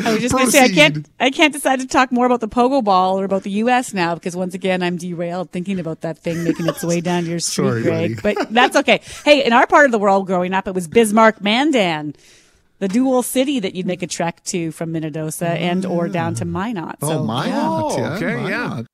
I 0.02 0.14
was 0.14 0.22
just 0.22 0.34
going 0.34 0.46
to 0.46 0.50
say 0.50 0.64
I 0.64 0.68
can't. 0.70 1.06
I 1.20 1.30
can't 1.30 1.52
decide 1.52 1.78
to 1.80 1.86
talk 1.86 2.10
more 2.10 2.24
about 2.26 2.40
the 2.40 2.48
pogo 2.48 2.82
ball 2.82 3.20
or 3.20 3.24
about 3.24 3.42
the 3.44 3.50
U.S. 3.50 3.94
now 3.94 4.14
because 4.14 4.34
once 4.34 4.54
again 4.54 4.82
I'm 4.82 4.96
derailed 4.96 5.50
thinking 5.52 5.78
about 5.78 6.00
that 6.00 6.18
thing 6.18 6.42
making 6.42 6.66
its 6.66 6.82
way 6.82 7.00
down 7.00 7.26
your 7.26 7.38
street, 7.38 7.68
Sorry, 7.68 7.82
Greg. 7.82 8.20
But 8.22 8.52
that's 8.52 8.74
okay. 8.76 9.02
Hey, 9.24 9.44
in 9.44 9.52
our 9.52 9.68
part 9.68 9.86
of 9.86 9.92
the 9.92 10.00
world 10.00 10.26
growing 10.26 10.52
up, 10.52 10.66
it 10.66 10.74
was 10.74 10.88
Bismarck, 10.88 11.40
Mandan, 11.42 12.16
the 12.80 12.88
dual 12.88 13.22
city 13.22 13.60
that 13.60 13.74
you'd 13.74 13.86
make 13.86 14.02
a 14.02 14.06
trek 14.06 14.42
to 14.44 14.72
from 14.72 14.92
Minnedosa 14.92 15.46
and 15.46 15.86
or 15.86 16.08
mm. 16.08 16.12
down 16.12 16.34
to 16.34 16.44
Minot. 16.44 16.96
Oh, 17.02 17.08
so, 17.08 17.18
oh, 17.18 17.24
my 17.24 17.46
yeah. 17.46 17.68
Oh, 17.68 18.14
okay, 18.16 18.36
why 18.36 18.50
yeah. 18.50 18.82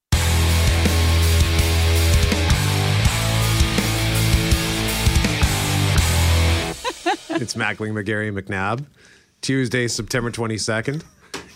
It's 7.39 7.55
Mackling, 7.55 7.93
McGarry, 7.93 8.37
McNabb. 8.37 8.87
Tuesday, 9.41 9.89
September 9.89 10.31
22nd. 10.31 11.05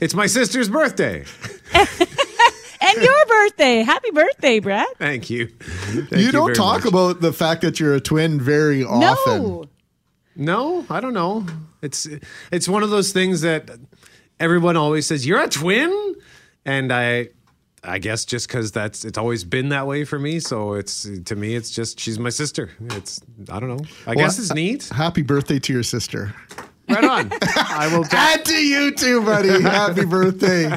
It's 0.00 0.14
my 0.14 0.26
sister's 0.26 0.68
birthday. 0.68 1.24
And 2.82 3.02
your 3.02 3.26
birthday. 3.26 3.82
Happy 3.82 4.10
birthday, 4.10 4.58
Brett. 4.58 4.86
Thank 4.96 5.28
you. 5.28 5.48
Thank 5.48 6.10
you 6.12 6.32
don't 6.32 6.54
talk 6.54 6.84
much. 6.84 6.86
about 6.86 7.20
the 7.20 7.30
fact 7.30 7.60
that 7.60 7.78
you're 7.78 7.94
a 7.94 8.00
twin 8.00 8.40
very 8.40 8.82
often. 8.82 9.42
No. 9.42 9.69
No, 10.40 10.86
I 10.88 11.00
don't 11.00 11.12
know. 11.14 11.44
It's 11.82 12.08
it's 12.50 12.66
one 12.68 12.82
of 12.82 12.88
those 12.90 13.12
things 13.12 13.42
that 13.42 13.70
everyone 14.40 14.76
always 14.76 15.06
says 15.06 15.26
you're 15.26 15.40
a 15.40 15.48
twin, 15.48 16.14
and 16.64 16.90
I 16.92 17.28
I 17.84 17.98
guess 17.98 18.24
just 18.24 18.48
because 18.48 18.72
that's 18.72 19.04
it's 19.04 19.18
always 19.18 19.44
been 19.44 19.68
that 19.68 19.86
way 19.86 20.04
for 20.04 20.18
me. 20.18 20.40
So 20.40 20.72
it's 20.74 21.06
to 21.26 21.36
me, 21.36 21.54
it's 21.54 21.70
just 21.70 22.00
she's 22.00 22.18
my 22.18 22.30
sister. 22.30 22.70
It's 22.92 23.20
I 23.50 23.60
don't 23.60 23.68
know. 23.68 23.84
I 24.06 24.14
Well, 24.14 24.24
guess 24.24 24.38
it's 24.38 24.54
neat. 24.54 24.88
Happy 24.88 25.22
birthday 25.22 25.58
to 25.58 25.72
your 25.74 25.82
sister. 25.82 26.34
Right 26.88 27.04
on. 27.04 27.30
I 27.56 27.88
will. 27.92 28.04
And 28.12 28.44
to 28.46 28.54
you 28.54 28.92
too, 28.92 29.22
buddy. 29.22 29.60
Happy 29.62 30.04
birthday. 30.06 30.72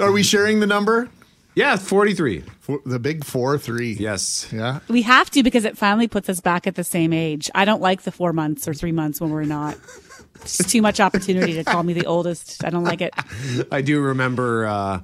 Are 0.00 0.12
we 0.12 0.22
sharing 0.22 0.60
the 0.60 0.66
number? 0.66 1.08
Yeah, 1.56 1.76
forty 1.76 2.12
three. 2.12 2.44
For 2.60 2.80
the 2.84 2.98
big 2.98 3.24
four 3.24 3.56
three. 3.56 3.92
Yes. 3.92 4.46
Yeah. 4.52 4.80
We 4.88 5.00
have 5.02 5.30
to 5.30 5.42
because 5.42 5.64
it 5.64 5.78
finally 5.78 6.06
puts 6.06 6.28
us 6.28 6.38
back 6.40 6.66
at 6.66 6.74
the 6.74 6.84
same 6.84 7.14
age. 7.14 7.50
I 7.54 7.64
don't 7.64 7.80
like 7.80 8.02
the 8.02 8.12
four 8.12 8.34
months 8.34 8.68
or 8.68 8.74
three 8.74 8.92
months 8.92 9.22
when 9.22 9.30
we're 9.30 9.44
not. 9.44 9.78
It's 10.42 10.58
just 10.58 10.68
too 10.68 10.82
much 10.82 11.00
opportunity 11.00 11.54
to 11.54 11.64
call 11.64 11.82
me 11.82 11.94
the 11.94 12.04
oldest. 12.04 12.62
I 12.62 12.68
don't 12.68 12.84
like 12.84 13.00
it. 13.00 13.14
I 13.72 13.80
do 13.80 14.02
remember 14.02 14.66
uh, 14.66 15.00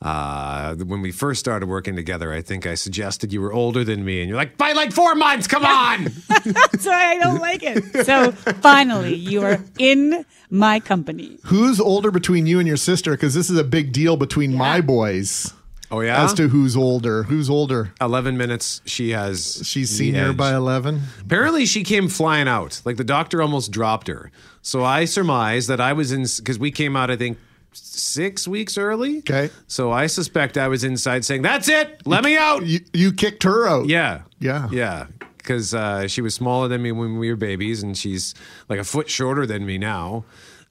uh, 0.00 0.74
when 0.76 1.02
we 1.02 1.12
first 1.12 1.38
started 1.38 1.66
working 1.66 1.96
together. 1.96 2.32
I 2.32 2.40
think 2.40 2.66
I 2.66 2.76
suggested 2.76 3.30
you 3.30 3.42
were 3.42 3.52
older 3.52 3.84
than 3.84 4.06
me, 4.06 4.22
and 4.22 4.28
you're 4.30 4.38
like, 4.38 4.56
by 4.56 4.72
like 4.72 4.90
four 4.90 5.14
months. 5.14 5.46
Come 5.46 5.66
on. 5.66 6.04
That's 6.28 6.86
why 6.86 7.12
I 7.12 7.18
don't 7.18 7.40
like 7.40 7.62
it. 7.62 8.06
So 8.06 8.32
finally, 8.32 9.14
you 9.14 9.42
are 9.42 9.62
in 9.78 10.24
my 10.48 10.80
company. 10.80 11.38
Who's 11.44 11.78
older 11.78 12.10
between 12.10 12.46
you 12.46 12.58
and 12.58 12.66
your 12.66 12.78
sister? 12.78 13.10
Because 13.10 13.34
this 13.34 13.50
is 13.50 13.58
a 13.58 13.64
big 13.64 13.92
deal 13.92 14.16
between 14.16 14.54
my 14.54 14.80
boys 14.80 15.52
oh 15.94 16.00
yeah. 16.00 16.24
as 16.24 16.34
to 16.34 16.48
who's 16.48 16.76
older. 16.76 17.24
Who's 17.24 17.48
older? 17.48 17.92
Eleven 18.00 18.36
minutes. 18.36 18.80
She 18.84 19.10
has. 19.10 19.62
She's 19.64 19.90
senior 19.90 20.30
edge. 20.30 20.36
by 20.36 20.54
11. 20.54 21.00
Apparently, 21.20 21.66
she 21.66 21.84
came 21.84 22.08
flying 22.08 22.48
out. 22.48 22.80
Like 22.84 22.96
the 22.96 23.04
doctor 23.04 23.40
almost 23.40 23.70
dropped 23.70 24.08
her. 24.08 24.30
So 24.62 24.84
I 24.84 25.04
surmise 25.04 25.66
that 25.66 25.80
I 25.80 25.92
was 25.92 26.12
in 26.12 26.22
because 26.38 26.58
we 26.58 26.70
came 26.70 26.96
out. 26.96 27.10
I 27.10 27.16
think 27.16 27.38
six 27.72 28.46
weeks 28.46 28.78
early. 28.78 29.18
Okay. 29.18 29.50
So 29.66 29.92
I 29.92 30.06
suspect 30.06 30.56
I 30.56 30.68
was 30.68 30.84
inside 30.84 31.24
saying, 31.24 31.42
"That's 31.42 31.68
it. 31.68 32.06
Let 32.06 32.24
me 32.24 32.36
out." 32.36 32.64
You, 32.64 32.80
you 32.92 33.12
kicked 33.12 33.42
her 33.42 33.66
out. 33.68 33.86
Yeah. 33.86 34.22
Yeah. 34.38 34.68
Yeah. 34.70 35.06
Because 35.36 35.74
uh, 35.74 36.08
she 36.08 36.22
was 36.22 36.34
smaller 36.34 36.68
than 36.68 36.80
me 36.82 36.90
when 36.92 37.18
we 37.18 37.28
were 37.28 37.36
babies, 37.36 37.82
and 37.82 37.96
she's 37.96 38.34
like 38.68 38.78
a 38.78 38.84
foot 38.84 39.10
shorter 39.10 39.44
than 39.44 39.66
me 39.66 39.76
now. 39.76 40.24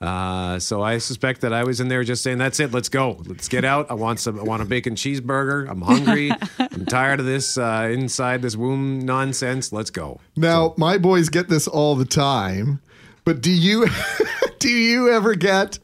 Uh, 0.03 0.60
so 0.60 0.81
I 0.81 0.98
suspect 0.98 1.41
that 1.41 1.53
I 1.53 1.63
was 1.63 1.79
in 1.79 1.88
there 1.88 2.03
just 2.03 2.24
saying, 2.24 2.38
"That's 2.38 2.60
it. 2.60 2.72
Let's 2.74 2.89
go. 2.89 3.22
Let's 3.25 3.48
get 3.48 3.63
out. 3.63 3.89
I 3.89 3.93
want 3.93 4.19
some. 4.19 4.38
I 4.38 4.43
want 4.43 4.62
a 4.62 4.65
bacon 4.65 4.95
cheeseburger. 4.95 5.69
I'm 5.69 5.81
hungry. 5.81 6.31
I'm 6.60 6.86
tired 6.86 7.22
of 7.22 7.25
this 7.25 7.57
uh, 7.57 7.89
inside 7.91 8.41
this 8.41 8.57
womb 8.57 9.00
nonsense. 9.00 9.72
Let's 9.72 9.89
go." 9.89 10.19
Now, 10.36 10.74
my 10.77 10.98
boys 10.98 11.29
get 11.29 11.48
this 11.48 11.67
all 11.69 11.95
the 11.95 12.05
time, 12.05 12.81
but 13.24 13.39
do 13.41 13.51
you 13.51 13.88
do 14.60 14.69
you 14.69 15.10
ever 15.10 15.36
get 15.36 15.79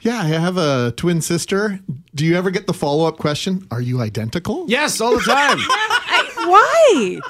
Yeah, 0.00 0.18
I 0.18 0.24
have 0.26 0.56
a 0.56 0.92
twin 0.96 1.20
sister. 1.20 1.78
Do 2.12 2.26
you 2.26 2.36
ever 2.36 2.50
get 2.50 2.66
the 2.66 2.74
follow-up 2.74 3.18
question, 3.18 3.68
are 3.70 3.80
you 3.80 4.00
identical? 4.00 4.64
Yes, 4.68 5.00
all 5.00 5.14
the 5.14 5.20
time. 5.20 5.58
Why? 6.48 7.20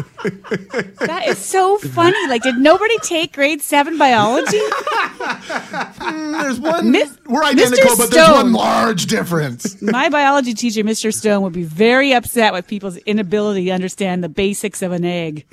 that 1.01 1.25
is 1.27 1.39
so 1.39 1.79
funny. 1.79 2.17
Like, 2.29 2.43
did 2.43 2.57
nobody 2.59 2.97
take 2.99 3.33
grade 3.33 3.61
seven 3.63 3.97
biology? 3.99 4.59
Mm, 4.61 6.41
There's 6.43 6.61
one 6.61 6.91
Miss- 6.91 7.17
we're 7.27 7.45
identical, 7.45 7.91
Mr. 7.91 7.99
but 7.99 8.11
there's 8.11 8.29
one 8.31 8.53
large 8.53 9.07
difference. 9.07 9.81
My 9.83 10.09
biology 10.09 10.55
teacher, 10.55 10.83
Mr. 10.83 11.13
Stone, 11.15 11.43
would 11.43 11.53
be 11.53 11.63
very 11.63 12.13
upset 12.13 12.53
with 12.53 12.67
people's 12.67 12.97
inability 12.99 13.67
to 13.67 13.71
understand 13.71 14.25
the 14.25 14.29
basics 14.29 14.83
of 14.83 14.93
an 14.93 15.05
egg. 15.05 15.47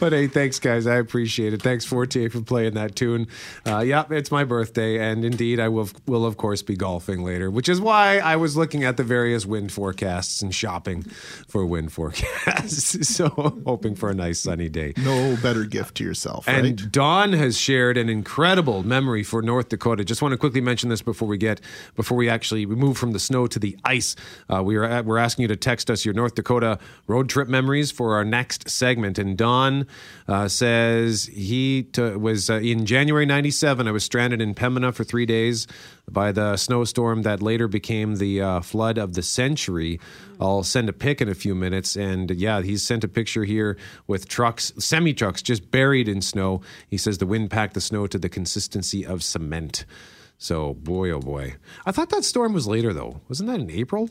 But 0.00 0.12
hey, 0.12 0.26
thanks, 0.28 0.58
guys. 0.58 0.86
I 0.86 0.96
appreciate 0.96 1.52
it. 1.52 1.60
Thanks, 1.62 1.84
Fortier, 1.84 2.30
for 2.30 2.40
playing 2.40 2.74
that 2.74 2.96
tune. 2.96 3.26
Uh, 3.66 3.80
yeah, 3.80 4.04
it's 4.10 4.30
my 4.30 4.44
birthday, 4.44 4.98
and 4.98 5.24
indeed, 5.24 5.60
I 5.60 5.68
will, 5.68 5.88
will, 6.06 6.24
of 6.24 6.36
course, 6.36 6.62
be 6.62 6.76
golfing 6.76 7.22
later, 7.22 7.50
which 7.50 7.68
is 7.68 7.80
why 7.80 8.18
I 8.18 8.36
was 8.36 8.56
looking 8.56 8.84
at 8.84 8.96
the 8.96 9.04
various 9.04 9.44
wind 9.44 9.70
forecasts 9.72 10.40
and 10.42 10.54
shopping 10.54 11.02
for 11.54 11.64
wind 11.64 11.92
forecast. 11.92 13.04
so, 13.14 13.28
hoping 13.64 13.94
for 13.94 14.10
a 14.10 14.14
nice 14.14 14.40
sunny 14.40 14.68
day. 14.68 14.92
No 14.96 15.36
better 15.40 15.62
gift 15.62 15.94
to 15.98 16.04
yourself, 16.04 16.48
right? 16.48 16.64
And 16.64 16.90
Don 16.90 17.32
has 17.32 17.56
shared 17.56 17.96
an 17.96 18.08
incredible 18.08 18.82
memory 18.82 19.22
for 19.22 19.40
North 19.40 19.68
Dakota. 19.68 20.04
Just 20.04 20.20
want 20.20 20.32
to 20.32 20.36
quickly 20.36 20.60
mention 20.60 20.88
this 20.88 21.00
before 21.00 21.28
we 21.28 21.38
get 21.38 21.60
before 21.94 22.18
we 22.18 22.28
actually 22.28 22.66
move 22.66 22.98
from 22.98 23.12
the 23.12 23.20
snow 23.20 23.46
to 23.46 23.60
the 23.60 23.78
ice. 23.84 24.16
Uh, 24.52 24.64
we 24.64 24.74
are 24.74 24.82
at, 24.82 25.04
we're 25.04 25.16
asking 25.16 25.42
you 25.42 25.48
to 25.48 25.54
text 25.54 25.92
us 25.92 26.04
your 26.04 26.12
North 26.12 26.34
Dakota 26.34 26.80
road 27.06 27.28
trip 27.28 27.46
memories 27.46 27.92
for 27.92 28.16
our 28.16 28.24
next 28.24 28.68
segment. 28.68 29.16
And 29.16 29.38
Don 29.38 29.86
uh, 30.26 30.48
says 30.48 31.26
he 31.26 31.84
t- 31.84 32.02
was 32.02 32.50
uh, 32.50 32.54
in 32.54 32.84
January 32.84 33.26
'97. 33.26 33.86
I 33.86 33.92
was 33.92 34.02
stranded 34.02 34.40
in 34.40 34.56
Pembina 34.56 34.92
for 34.92 35.04
three 35.04 35.24
days 35.24 35.68
by 36.10 36.32
the 36.32 36.56
snowstorm 36.56 37.22
that 37.22 37.42
later 37.42 37.68
became 37.68 38.16
the 38.16 38.40
uh, 38.40 38.60
flood 38.60 38.98
of 38.98 39.14
the 39.14 39.22
century. 39.22 40.00
I'll 40.40 40.62
send 40.62 40.88
a 40.88 40.92
pic 40.92 41.20
in 41.20 41.28
a 41.28 41.34
few 41.34 41.54
minutes. 41.54 41.96
And 41.96 42.30
yeah, 42.30 42.62
he's 42.62 42.82
sent 42.82 43.04
a 43.04 43.08
picture 43.08 43.44
here 43.44 43.76
with 44.06 44.28
trucks, 44.28 44.72
semi 44.78 45.14
trucks, 45.14 45.42
just 45.42 45.70
buried 45.70 46.08
in 46.08 46.20
snow. 46.20 46.60
He 46.88 46.98
says 46.98 47.18
the 47.18 47.26
wind 47.26 47.50
packed 47.50 47.74
the 47.74 47.80
snow 47.80 48.06
to 48.06 48.18
the 48.18 48.28
consistency 48.28 49.04
of 49.04 49.22
cement. 49.22 49.84
So, 50.38 50.74
boy, 50.74 51.10
oh 51.10 51.20
boy. 51.20 51.54
I 51.86 51.92
thought 51.92 52.10
that 52.10 52.24
storm 52.24 52.52
was 52.52 52.66
later, 52.66 52.92
though. 52.92 53.20
Wasn't 53.28 53.48
that 53.48 53.60
in 53.60 53.70
April? 53.70 54.10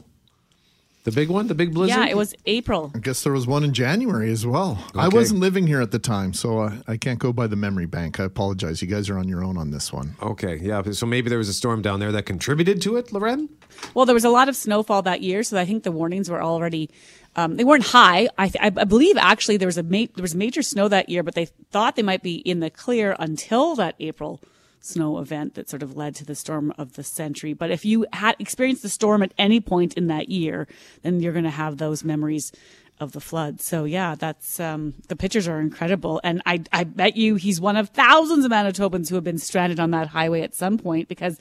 The 1.03 1.11
big 1.11 1.29
one? 1.29 1.47
The 1.47 1.55
big 1.55 1.73
blizzard? 1.73 1.97
Yeah, 1.97 2.07
it 2.07 2.15
was 2.15 2.33
April. 2.45 2.91
I 2.95 2.99
guess 2.99 3.23
there 3.23 3.33
was 3.33 3.45
one 3.45 3.65
in 3.65 3.73
January 3.73 4.31
as 4.31 4.45
well. 4.45 4.81
I 4.95 5.09
wasn't 5.09 5.41
living 5.41 5.67
here 5.67 5.81
at 5.81 5.91
the 5.91 5.99
time, 5.99 6.33
so 6.33 6.59
uh, 6.59 6.75
I 6.87 6.95
can't 6.95 7.19
go 7.19 7.33
by 7.33 7.47
the 7.47 7.57
memory 7.57 7.85
bank. 7.87 8.21
I 8.21 8.23
apologize. 8.23 8.81
You 8.81 8.87
guys 8.87 9.09
are 9.09 9.17
on 9.17 9.27
your 9.27 9.43
own 9.43 9.57
on 9.57 9.71
this 9.71 9.91
one. 9.91 10.15
Okay, 10.21 10.55
yeah. 10.57 10.81
So 10.91 11.05
maybe 11.05 11.29
there 11.29 11.37
was 11.37 11.49
a 11.49 11.53
storm 11.53 11.81
down 11.81 11.99
there 11.99 12.13
that 12.13 12.25
contributed 12.25 12.81
to 12.83 12.95
it, 12.95 13.11
Loren? 13.11 13.49
Well, 13.93 14.05
there 14.05 14.15
was 14.15 14.23
a 14.23 14.29
lot 14.29 14.47
of 14.47 14.55
snowfall 14.55 15.01
that 15.01 15.21
year, 15.21 15.43
so 15.43 15.57
I 15.57 15.65
think 15.65 15.83
the 15.83 15.91
warnings 15.91 16.29
were 16.29 16.41
already. 16.41 16.89
Um, 17.35 17.57
they 17.57 17.65
weren't 17.65 17.85
high. 17.85 18.29
I, 18.37 18.47
th- 18.47 18.61
I 18.61 18.67
I 18.67 18.85
believe 18.85 19.17
actually 19.17 19.57
there 19.57 19.67
was 19.67 19.77
a 19.79 19.83
ma- 19.83 20.05
there 20.15 20.21
was 20.21 20.35
major 20.35 20.61
snow 20.61 20.87
that 20.87 21.09
year, 21.09 21.23
but 21.23 21.35
they 21.35 21.47
thought 21.71 21.95
they 21.97 22.03
might 22.03 22.23
be 22.23 22.35
in 22.35 22.59
the 22.61 22.69
clear 22.69 23.15
until 23.19 23.75
that 23.75 23.95
April 23.99 24.39
snow 24.83 25.17
event 25.17 25.55
that 25.55 25.69
sort 25.69 25.81
of 25.81 25.95
led 25.95 26.13
to 26.15 26.25
the 26.25 26.35
storm 26.35 26.73
of 26.77 26.93
the 26.93 27.03
century. 27.03 27.53
But 27.53 27.71
if 27.71 27.85
you 27.85 28.05
had 28.11 28.35
experienced 28.37 28.83
the 28.83 28.89
storm 28.89 29.23
at 29.23 29.33
any 29.37 29.59
point 29.59 29.93
in 29.93 30.07
that 30.07 30.29
year, 30.29 30.67
then 31.03 31.21
you're 31.21 31.33
going 31.33 31.45
to 31.45 31.49
have 31.49 31.77
those 31.77 32.03
memories 32.03 32.51
of 32.99 33.13
the 33.13 33.21
flood. 33.21 33.61
So 33.61 33.85
yeah, 33.85 34.15
that's 34.15 34.59
um, 34.59 34.93
the 35.07 35.15
pictures 35.15 35.47
are 35.47 35.59
incredible, 35.59 36.21
and 36.23 36.41
I 36.45 36.63
I 36.71 36.83
bet 36.83 37.17
you 37.17 37.35
he's 37.35 37.59
one 37.59 37.77
of 37.77 37.89
thousands 37.89 38.45
of 38.45 38.51
Manitobans 38.51 39.09
who 39.09 39.15
have 39.15 39.23
been 39.23 39.39
stranded 39.39 39.79
on 39.79 39.91
that 39.91 40.09
highway 40.09 40.41
at 40.41 40.53
some 40.53 40.77
point 40.77 41.07
because 41.07 41.39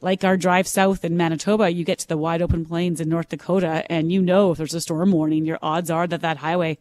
like 0.00 0.24
our 0.24 0.36
drive 0.36 0.66
south 0.66 1.04
in 1.04 1.16
Manitoba, 1.16 1.70
you 1.70 1.84
get 1.84 1.98
to 2.00 2.08
the 2.08 2.16
wide 2.16 2.42
open 2.42 2.64
plains 2.64 3.00
in 3.00 3.08
North 3.08 3.28
Dakota, 3.28 3.84
and 3.90 4.12
you 4.12 4.20
know 4.22 4.52
if 4.52 4.58
there's 4.58 4.74
a 4.74 4.80
storm 4.80 5.12
warning, 5.12 5.44
your 5.44 5.58
odds 5.62 5.90
are 5.90 6.06
that 6.06 6.20
that 6.20 6.38
highway 6.38 6.78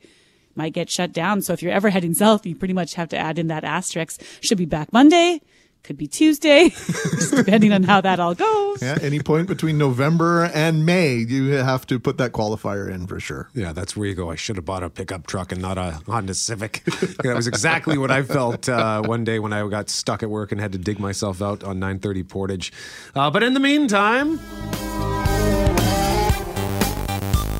might 0.55 0.73
get 0.73 0.89
shut 0.89 1.13
down. 1.13 1.41
So 1.41 1.53
if 1.53 1.61
you're 1.63 1.71
ever 1.71 1.89
heading 1.89 2.13
south, 2.15 2.45
you 2.45 2.55
pretty 2.55 2.73
much 2.73 2.95
have 2.95 3.09
to 3.09 3.17
add 3.17 3.39
in 3.39 3.47
that 3.47 3.63
asterisk. 3.63 4.21
Should 4.41 4.57
be 4.57 4.65
back 4.65 4.91
Monday, 4.93 5.41
could 5.83 5.97
be 5.97 6.07
Tuesday, 6.07 6.71
depending 7.35 7.73
on 7.73 7.83
how 7.83 8.01
that 8.01 8.19
all 8.19 8.35
goes. 8.35 8.81
Yeah, 8.81 8.97
any 9.01 9.19
point 9.19 9.47
between 9.47 9.77
November 9.77 10.45
and 10.53 10.85
May, 10.85 11.15
you 11.15 11.49
have 11.53 11.85
to 11.87 11.99
put 11.99 12.17
that 12.17 12.31
qualifier 12.31 12.89
in 12.89 13.07
for 13.07 13.19
sure. 13.19 13.49
Yeah, 13.53 13.73
that's 13.73 13.97
where 13.97 14.07
you 14.07 14.15
go. 14.15 14.29
I 14.29 14.35
should 14.35 14.55
have 14.57 14.65
bought 14.65 14.83
a 14.83 14.89
pickup 14.89 15.27
truck 15.27 15.51
and 15.51 15.61
not 15.61 15.77
a 15.77 16.01
Honda 16.07 16.33
Civic. 16.33 16.83
that 17.23 17.33
was 17.35 17.47
exactly 17.47 17.97
what 17.97 18.11
I 18.11 18.23
felt 18.23 18.69
uh, 18.69 19.01
one 19.03 19.23
day 19.23 19.39
when 19.39 19.53
I 19.53 19.67
got 19.67 19.89
stuck 19.89 20.23
at 20.23 20.29
work 20.29 20.51
and 20.51 20.61
had 20.61 20.71
to 20.73 20.77
dig 20.77 20.99
myself 20.99 21.41
out 21.41 21.63
on 21.63 21.79
930 21.79 22.23
Portage. 22.23 22.73
Uh, 23.15 23.29
but 23.31 23.43
in 23.43 23.53
the 23.53 23.59
meantime, 23.59 24.39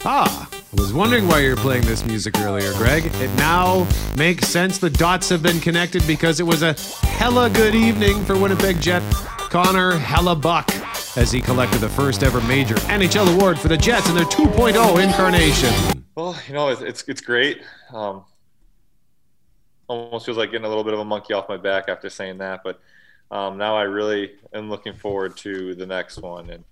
ah, 0.05 0.40
I 0.71 0.79
was 0.79 0.93
wondering 0.93 1.27
why 1.27 1.39
you 1.39 1.49
were 1.49 1.57
playing 1.57 1.83
this 1.83 2.05
music 2.05 2.39
earlier, 2.39 2.71
Greg. 2.75 3.05
It 3.05 3.29
now 3.35 3.85
makes 4.15 4.47
sense. 4.47 4.77
The 4.77 4.89
dots 4.89 5.27
have 5.27 5.43
been 5.43 5.59
connected 5.59 6.01
because 6.07 6.39
it 6.39 6.43
was 6.43 6.63
a 6.63 6.71
hella 7.05 7.49
good 7.49 7.75
evening 7.75 8.23
for 8.23 8.37
Winnipeg 8.37 8.79
Jet 8.79 9.03
Connor 9.49 9.99
Hellebuyck 9.99 11.17
as 11.17 11.29
he 11.29 11.41
collected 11.41 11.79
the 11.79 11.89
first 11.89 12.23
ever 12.23 12.39
major 12.41 12.75
NHL 12.75 13.35
award 13.35 13.59
for 13.59 13.67
the 13.67 13.75
Jets 13.75 14.07
in 14.07 14.15
their 14.15 14.23
2.0 14.23 15.03
incarnation. 15.03 16.05
Well, 16.15 16.37
you 16.47 16.53
know, 16.53 16.69
it's 16.69 16.79
it's, 16.79 17.03
it's 17.05 17.21
great. 17.21 17.63
Um, 17.91 18.23
almost 19.89 20.25
feels 20.25 20.37
like 20.37 20.51
getting 20.51 20.65
a 20.65 20.69
little 20.69 20.85
bit 20.85 20.93
of 20.93 21.01
a 21.01 21.05
monkey 21.05 21.33
off 21.33 21.49
my 21.49 21.57
back 21.57 21.89
after 21.89 22.09
saying 22.09 22.37
that, 22.37 22.61
but 22.63 22.79
um, 23.29 23.57
now 23.57 23.75
I 23.75 23.83
really 23.83 24.35
am 24.53 24.69
looking 24.69 24.93
forward 24.93 25.35
to 25.37 25.75
the 25.75 25.85
next 25.85 26.19
one, 26.19 26.49
and 26.49 26.63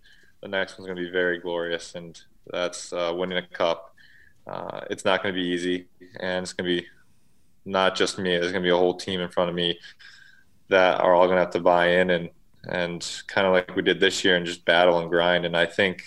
the 0.42 0.48
next 0.48 0.78
one's 0.78 0.88
going 0.88 0.96
to 0.96 1.04
be 1.04 1.12
very 1.12 1.38
glorious, 1.38 1.96
and 1.96 2.18
that's 2.48 2.94
uh, 2.94 3.14
winning 3.14 3.38
a 3.38 3.42
cup. 3.42 3.89
Uh, 4.48 4.82
it's 4.90 5.06
not 5.06 5.22
going 5.22 5.34
to 5.34 5.40
be 5.40 5.48
easy, 5.48 5.88
and 6.20 6.44
it's 6.44 6.54
going 6.54 6.70
to 6.70 6.82
be 6.82 6.88
not 7.66 7.96
just 7.96 8.18
me. 8.18 8.32
There's 8.32 8.52
going 8.52 8.64
to 8.64 8.68
be 8.68 8.74
a 8.74 8.78
whole 8.78 8.96
team 8.96 9.20
in 9.20 9.30
front 9.30 9.50
of 9.50 9.56
me 9.56 9.80
that 10.70 11.00
are 11.02 11.14
all 11.14 11.26
going 11.26 11.38
to 11.38 11.44
have 11.44 11.54
to 11.54 11.60
buy 11.60 11.88
in 11.94 12.10
and 12.10 12.30
and 12.68 13.24
kind 13.28 13.48
of 13.48 13.54
like 13.54 13.74
we 13.76 13.82
did 13.82 14.00
this 14.00 14.24
year 14.24 14.36
and 14.36 14.46
just 14.46 14.66
battle 14.66 15.00
and 15.00 15.10
grind. 15.10 15.46
And 15.46 15.56
I 15.56 15.66
think 15.66 16.04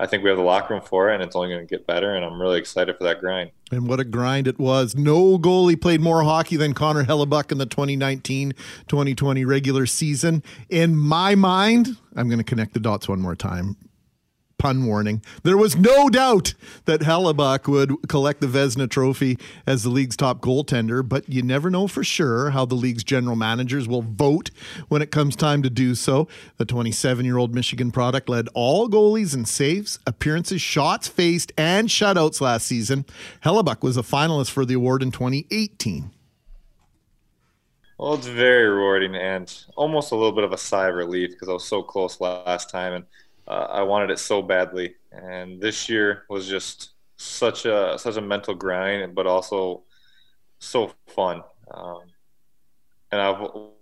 I 0.00 0.06
think 0.06 0.22
we 0.22 0.30
have 0.30 0.38
the 0.38 0.44
locker 0.44 0.74
room 0.74 0.82
for 0.82 1.10
it, 1.10 1.14
and 1.14 1.22
it's 1.22 1.36
only 1.36 1.50
going 1.50 1.60
to 1.60 1.66
get 1.66 1.86
better. 1.86 2.14
And 2.14 2.24
I'm 2.24 2.40
really 2.40 2.58
excited 2.58 2.96
for 2.96 3.04
that 3.04 3.20
grind. 3.20 3.50
And 3.70 3.86
what 3.86 4.00
a 4.00 4.04
grind 4.04 4.48
it 4.48 4.58
was. 4.58 4.96
No 4.96 5.38
goalie 5.38 5.80
played 5.80 6.00
more 6.00 6.24
hockey 6.24 6.56
than 6.56 6.72
Connor 6.72 7.04
Hellebuyck 7.04 7.52
in 7.52 7.58
the 7.58 7.66
2019 7.66 8.54
2020 8.88 9.44
regular 9.44 9.86
season. 9.86 10.42
In 10.70 10.96
my 10.96 11.34
mind, 11.34 11.96
I'm 12.16 12.28
going 12.28 12.38
to 12.38 12.44
connect 12.44 12.74
the 12.74 12.80
dots 12.80 13.08
one 13.08 13.20
more 13.20 13.36
time 13.36 13.76
pun 14.60 14.84
warning. 14.84 15.22
There 15.42 15.56
was 15.56 15.74
no 15.74 16.10
doubt 16.10 16.52
that 16.84 17.00
Hellebuyck 17.00 17.66
would 17.66 18.08
collect 18.08 18.42
the 18.42 18.46
Vezina 18.46 18.88
Trophy 18.88 19.38
as 19.66 19.82
the 19.82 19.88
league's 19.88 20.18
top 20.18 20.42
goaltender, 20.42 21.06
but 21.08 21.26
you 21.28 21.42
never 21.42 21.70
know 21.70 21.88
for 21.88 22.04
sure 22.04 22.50
how 22.50 22.66
the 22.66 22.74
league's 22.74 23.02
general 23.02 23.36
managers 23.36 23.88
will 23.88 24.02
vote 24.02 24.50
when 24.88 25.00
it 25.00 25.10
comes 25.10 25.34
time 25.34 25.62
to 25.62 25.70
do 25.70 25.94
so. 25.94 26.28
The 26.58 26.66
27 26.66 27.24
year 27.24 27.38
old 27.38 27.54
Michigan 27.54 27.90
product 27.90 28.28
led 28.28 28.48
all 28.52 28.86
goalies 28.88 29.34
in 29.34 29.46
saves, 29.46 29.98
appearances, 30.06 30.60
shots 30.60 31.08
faced, 31.08 31.52
and 31.56 31.88
shutouts 31.88 32.42
last 32.42 32.66
season. 32.66 33.06
Hellebuyck 33.42 33.80
was 33.82 33.96
a 33.96 34.02
finalist 34.02 34.50
for 34.50 34.66
the 34.66 34.74
award 34.74 35.02
in 35.02 35.10
2018. 35.10 36.10
Well, 37.96 38.14
it's 38.14 38.26
very 38.26 38.68
rewarding 38.68 39.16
and 39.16 39.50
almost 39.74 40.12
a 40.12 40.16
little 40.16 40.32
bit 40.32 40.44
of 40.44 40.52
a 40.52 40.58
sigh 40.58 40.88
of 40.88 40.96
relief 40.96 41.30
because 41.30 41.48
I 41.48 41.52
was 41.52 41.64
so 41.64 41.82
close 41.82 42.20
last 42.20 42.68
time 42.68 42.92
and 42.92 43.04
uh, 43.50 43.66
I 43.68 43.82
wanted 43.82 44.10
it 44.10 44.20
so 44.20 44.42
badly, 44.42 44.94
and 45.10 45.60
this 45.60 45.88
year 45.88 46.22
was 46.30 46.48
just 46.48 46.90
such 47.16 47.66
a 47.66 47.98
such 47.98 48.16
a 48.16 48.20
mental 48.20 48.54
grind, 48.54 49.16
but 49.16 49.26
also 49.26 49.82
so 50.60 50.92
fun. 51.08 51.42
Um, 51.68 52.02
and 53.10 53.20
I 53.20 53.30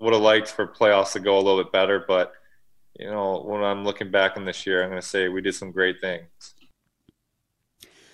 would 0.00 0.14
have 0.14 0.22
liked 0.22 0.48
for 0.48 0.66
playoffs 0.66 1.12
to 1.12 1.20
go 1.20 1.36
a 1.36 1.42
little 1.42 1.62
bit 1.62 1.70
better, 1.70 2.02
but 2.08 2.32
you 2.98 3.10
know, 3.10 3.42
when 3.44 3.62
I'm 3.62 3.84
looking 3.84 4.10
back 4.10 4.38
on 4.38 4.46
this 4.46 4.66
year, 4.66 4.82
I'm 4.82 4.88
going 4.88 5.02
to 5.02 5.06
say 5.06 5.28
we 5.28 5.42
did 5.42 5.54
some 5.54 5.70
great 5.70 6.00
things. 6.00 6.54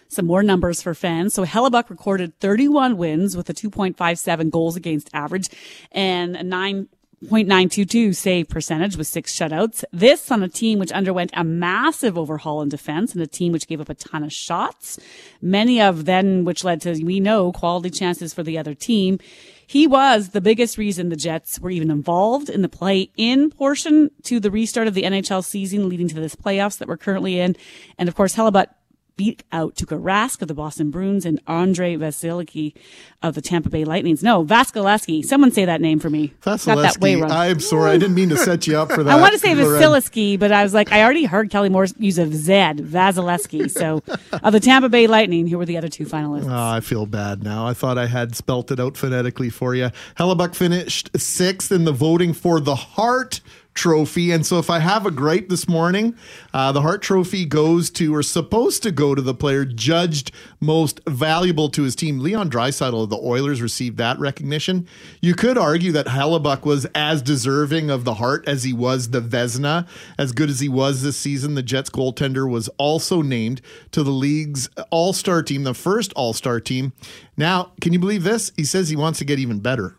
Some 0.09 0.27
more 0.27 0.43
numbers 0.43 0.83
for 0.83 0.93
fans. 0.93 1.35
So 1.35 1.45
Hellebuyck 1.45 1.89
recorded 1.89 2.39
31 2.41 2.97
wins 2.97 3.37
with 3.37 3.49
a 3.49 3.55
2.57 3.55 4.51
goals 4.51 4.75
against 4.75 5.09
average 5.15 5.49
and 5.93 6.37
a 6.37 6.43
9 6.43 6.89
0.922 7.25 8.15
save 8.15 8.49
percentage 8.49 8.97
with 8.97 9.07
six 9.07 9.33
shutouts. 9.33 9.85
This 9.93 10.31
on 10.31 10.43
a 10.43 10.49
team 10.49 10.79
which 10.79 10.93
underwent 10.93 11.31
a 11.35 11.45
massive 11.45 12.19
overhaul 12.19 12.63
in 12.63 12.69
defense 12.69 13.13
and 13.13 13.23
a 13.23 13.27
team 13.27 13.53
which 13.53 13.67
gave 13.67 13.81
up 13.81 13.89
a 13.89 13.95
ton 13.95 14.23
of 14.23 14.33
shots. 14.33 14.99
Many 15.41 15.81
of 15.81 16.05
them 16.05 16.45
which 16.45 16.65
led 16.65 16.81
to, 16.83 17.03
we 17.05 17.21
know, 17.21 17.53
quality 17.53 17.91
chances 17.91 18.35
for 18.35 18.43
the 18.43 18.59
other 18.59 18.75
team. 18.75 19.19
He 19.67 19.87
was 19.87 20.31
the 20.31 20.41
biggest 20.41 20.77
reason 20.77 21.09
the 21.09 21.17
Jets 21.17 21.59
were 21.59 21.71
even 21.71 21.91
involved 21.91 22.49
in 22.49 22.63
the 22.63 22.69
play 22.69 23.11
in 23.17 23.51
portion 23.51 24.11
to 24.25 24.39
the 24.39 24.51
restart 24.51 24.89
of 24.89 24.95
the 24.95 25.05
NHL 25.05 25.45
season 25.45 25.89
leading 25.89 26.09
to 26.09 26.15
this 26.15 26.37
playoffs 26.37 26.79
that 26.79 26.89
we're 26.89 26.97
currently 26.97 27.41
in. 27.41 27.57
And 27.99 28.09
of 28.09 28.15
course, 28.15 28.35
Hellebuyck 28.35 28.69
beat 29.17 29.45
out 29.53 29.75
Tuukka 29.77 30.01
Rask 30.01 30.43
of 30.43 30.49
the 30.49 30.55
Boston 30.55 30.91
Bruins 30.91 31.25
and 31.25 31.41
Andre 31.47 31.97
Vasilevskiy 31.97 32.75
of 33.23 33.35
the 33.35 33.41
Tampa 33.41 33.69
Bay 33.71 33.85
Lightnings. 33.85 34.23
No, 34.23 34.45
Vasilevskiy. 34.45 35.25
Someone 35.25 35.51
say 35.53 35.65
that 35.65 35.81
name 35.81 36.01
for 36.01 36.11
me. 36.11 36.33
Vasilevskiy. 36.43 36.67
Got 36.67 36.83
that 36.83 37.01
way 37.01 37.17
wrong. 37.17 37.31
I'm 37.31 37.61
sorry. 37.61 37.93
I 37.93 37.97
didn't 37.99 38.15
mean 38.17 38.29
to 38.31 38.37
set 38.37 38.67
you 38.67 38.77
up 38.77 38.91
for 38.93 39.03
that. 39.05 39.17
I 39.17 39.21
want 39.21 39.33
to 39.33 39.39
say 39.39 39.55
Vasilevskiy, 39.55 40.39
but 40.39 40.51
I 40.53 40.63
was 40.63 40.75
like, 40.75 40.91
I 40.93 41.03
already 41.03 41.25
heard 41.25 41.51
Kelly 41.51 41.69
Moore 41.69 41.87
use 41.99 42.19
a 42.19 42.27
Z, 42.31 42.53
Vasilevskiy. 42.53 43.71
So 43.71 44.03
of 44.43 44.53
the 44.53 44.61
Tampa 44.61 44.89
Bay 44.89 45.07
Lightning, 45.07 45.47
who 45.47 45.59
were 45.59 45.67
the 45.67 45.77
other 45.77 45.89
two 45.89 46.05
finalists? 46.07 46.51
Oh, 46.51 46.77
I 46.77 46.81
feel 46.81 47.07
bad 47.07 47.43
now. 47.43 47.67
I 47.67 47.75
thought 47.75 47.99
I 47.99 48.07
had 48.07 48.35
spelt 48.35 48.71
it 48.71 48.81
out 48.81 48.97
phonetically 48.97 49.51
for 49.51 49.75
you. 49.75 49.91
Hellebuyck 50.19 50.55
finished 50.55 51.11
sixth 51.17 51.71
in 51.71 51.85
the 51.85 51.93
voting 51.93 52.33
for 52.33 52.61
the 52.61 52.75
Hart 52.75 53.41
trophy. 53.75 54.31
And 54.31 54.47
so 54.47 54.59
if 54.59 54.71
I 54.71 54.79
have 54.79 55.05
a 55.05 55.11
gripe 55.11 55.49
this 55.49 55.69
morning, 55.69 56.17
uh, 56.53 56.73
the 56.73 56.81
Hart 56.81 57.03
Trophy 57.03 57.45
goes 57.45 57.91
to 57.91 58.15
or 58.15 58.23
supposed 58.23 58.83
to 58.85 58.93
go 58.93 59.15
to 59.15 59.23
the 59.23 59.35
player 59.35 59.65
judged 59.65 60.31
most 60.61 61.01
valuable 61.07 61.69
to 61.71 61.83
his 61.83 61.97
team. 61.97 62.21
Leon 62.21 62.51
Draisaitl 62.51 63.03
of 63.03 63.11
the 63.11 63.19
Oilers 63.19 63.61
received 63.61 63.97
that 63.99 64.19
recognition. 64.19 64.89
You 65.21 65.35
could 65.35 65.59
argue 65.59 65.93
that 65.93 66.07
Hellebuyck 66.07 66.65
was 66.65 66.87
as 66.95 67.21
deserving 67.21 67.91
of 67.91 68.05
the 68.05 68.15
Hart 68.15 68.49
as 68.49 68.65
he 68.65 68.73
was 68.73 69.11
the 69.11 69.21
Vezina. 69.21 69.87
As 70.19 70.33
good 70.33 70.51
as 70.51 70.61
he 70.61 70.69
was 70.69 71.03
this 71.03 71.17
season, 71.17 71.55
the 71.55 71.63
Jets 71.63 71.91
goaltender 71.91 72.49
was 72.49 72.69
also 72.79 73.23
named 73.23 73.61
to 73.91 74.03
the 74.03 74.11
league's 74.11 74.69
All-Star 74.91 75.43
team, 75.43 75.65
the 75.65 75.75
first 75.75 76.13
All-Star 76.15 76.61
team. 76.61 76.93
Now, 77.37 77.73
can 77.81 77.93
you 77.93 77.99
believe 77.99 78.23
this? 78.23 78.53
He 78.57 78.65
says 78.65 78.89
he 78.89 78.97
wants 78.97 79.19
to 79.19 79.25
get 79.25 79.39
even 79.39 79.59
better. 79.59 79.97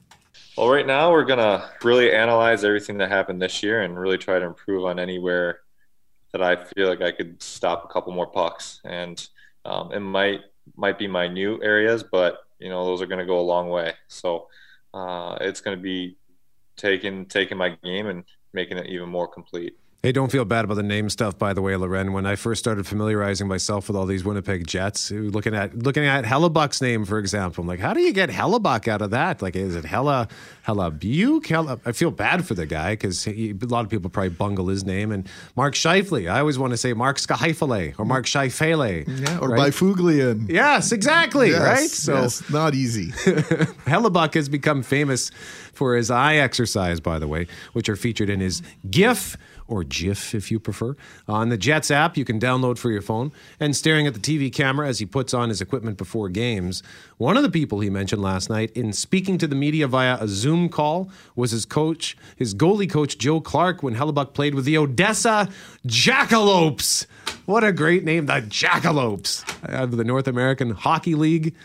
Well, 0.57 0.69
right 0.69 0.87
now 0.87 1.11
we're 1.11 1.25
gonna 1.25 1.69
really 1.83 2.13
analyze 2.13 2.63
everything 2.63 2.97
that 2.99 3.09
happened 3.09 3.41
this 3.41 3.61
year 3.61 3.81
and 3.81 3.99
really 3.99 4.17
try 4.17 4.39
to 4.39 4.45
improve 4.45 4.85
on 4.85 4.99
anywhere 4.99 5.59
that 6.31 6.41
I 6.41 6.55
feel 6.55 6.87
like 6.87 7.01
I 7.01 7.11
could 7.11 7.41
stop 7.41 7.83
a 7.83 7.87
couple 7.91 8.13
more 8.13 8.27
pucks. 8.27 8.79
And 8.85 9.25
um, 9.65 9.91
it 9.91 9.99
might 9.99 10.41
might 10.77 10.97
be 10.97 11.07
my 11.07 11.27
new 11.27 11.61
areas, 11.61 12.03
but 12.03 12.39
you 12.59 12.69
know 12.69 12.85
those 12.85 13.01
are 13.01 13.05
going 13.05 13.19
to 13.19 13.25
go 13.25 13.39
a 13.39 13.41
long 13.41 13.69
way. 13.69 13.93
So 14.07 14.47
uh, 14.93 15.37
it's 15.41 15.59
going 15.59 15.77
to 15.77 15.81
be 15.81 16.17
taking 16.77 17.25
taking 17.25 17.57
my 17.57 17.77
game 17.83 18.07
and 18.07 18.23
making 18.53 18.77
it 18.77 18.87
even 18.87 19.09
more 19.09 19.27
complete. 19.27 19.77
Hey, 20.05 20.11
don't 20.11 20.31
feel 20.31 20.45
bad 20.45 20.65
about 20.65 20.75
the 20.75 20.83
name 20.83 21.09
stuff, 21.09 21.35
by 21.39 21.53
the 21.53 21.63
way, 21.63 21.75
Loren. 21.75 22.13
When 22.13 22.27
I 22.27 22.35
first 22.35 22.59
started 22.59 22.85
familiarizing 22.85 23.47
myself 23.47 23.87
with 23.87 23.97
all 23.97 24.05
these 24.05 24.23
Winnipeg 24.23 24.67
Jets, 24.67 25.09
looking 25.09 25.55
at 25.55 25.75
looking 25.79 26.05
at 26.05 26.25
Hellebuyck's 26.25 26.79
name, 26.79 27.05
for 27.05 27.17
example, 27.17 27.63
I'm 27.63 27.67
like, 27.67 27.79
how 27.79 27.91
do 27.91 28.01
you 28.01 28.13
get 28.13 28.29
Hellebuck 28.29 28.87
out 28.87 29.01
of 29.01 29.09
that? 29.09 29.41
Like, 29.41 29.55
is 29.55 29.73
it 29.73 29.83
Hella 29.83 30.27
Hella 30.61 30.91
Buke? 30.91 31.47
Hella, 31.47 31.79
I 31.87 31.91
feel 31.91 32.11
bad 32.11 32.45
for 32.45 32.53
the 32.53 32.67
guy 32.67 32.91
because 32.91 33.25
a 33.25 33.53
lot 33.61 33.83
of 33.83 33.89
people 33.89 34.11
probably 34.11 34.29
bungle 34.29 34.67
his 34.67 34.85
name. 34.85 35.11
And 35.11 35.27
Mark 35.55 35.73
Scheifele, 35.73 36.31
I 36.31 36.39
always 36.39 36.59
want 36.59 36.69
to 36.69 36.77
say 36.77 36.93
Mark 36.93 37.17
Scheifele 37.17 37.97
or 37.97 38.05
Mark 38.05 38.27
Scheifele. 38.27 39.07
Yeah, 39.07 39.39
or 39.39 39.49
right? 39.49 39.73
Byfuglien. 39.73 40.47
Yes, 40.47 40.91
exactly, 40.91 41.49
yes, 41.49 41.61
right? 41.61 41.89
So 41.89 42.21
yes, 42.21 42.47
not 42.51 42.75
easy. 42.75 43.07
Hellebuyck 43.87 44.35
has 44.35 44.49
become 44.49 44.83
famous 44.83 45.31
for 45.73 45.95
his 45.95 46.11
eye 46.11 46.35
exercise, 46.35 46.99
by 46.99 47.17
the 47.17 47.27
way, 47.27 47.47
which 47.73 47.89
are 47.89 47.95
featured 47.95 48.29
in 48.29 48.39
his 48.39 48.61
GIF 48.91 49.35
or 49.67 49.83
GIF 49.83 50.35
if 50.35 50.51
you 50.51 50.59
prefer. 50.59 50.95
On 51.27 51.49
the 51.49 51.57
Jets 51.57 51.89
app, 51.89 52.17
you 52.17 52.25
can 52.25 52.39
download 52.39 52.77
for 52.77 52.91
your 52.91 53.01
phone. 53.01 53.31
And 53.59 53.75
staring 53.75 54.07
at 54.07 54.13
the 54.13 54.19
TV 54.19 54.53
camera 54.53 54.87
as 54.87 54.99
he 54.99 55.05
puts 55.05 55.33
on 55.33 55.49
his 55.49 55.61
equipment 55.61 55.97
before 55.97 56.29
games, 56.29 56.83
one 57.17 57.37
of 57.37 57.43
the 57.43 57.49
people 57.49 57.79
he 57.79 57.89
mentioned 57.89 58.21
last 58.21 58.49
night 58.49 58.71
in 58.71 58.93
speaking 58.93 59.37
to 59.39 59.47
the 59.47 59.55
media 59.55 59.87
via 59.87 60.17
a 60.19 60.27
Zoom 60.27 60.69
call 60.69 61.09
was 61.35 61.51
his 61.51 61.65
coach, 61.65 62.15
his 62.35 62.53
goalie 62.53 62.89
coach, 62.89 63.17
Joe 63.17 63.41
Clark, 63.41 63.81
when 63.81 63.95
Hellebuyck 63.95 64.33
played 64.33 64.55
with 64.55 64.65
the 64.65 64.77
Odessa 64.77 65.49
Jackalopes. 65.87 67.05
What 67.45 67.63
a 67.63 67.71
great 67.71 68.03
name, 68.03 68.25
the 68.25 68.41
Jackalopes 68.41 69.43
of 69.63 69.97
the 69.97 70.03
North 70.03 70.27
American 70.27 70.71
Hockey 70.71 71.15
League. 71.15 71.55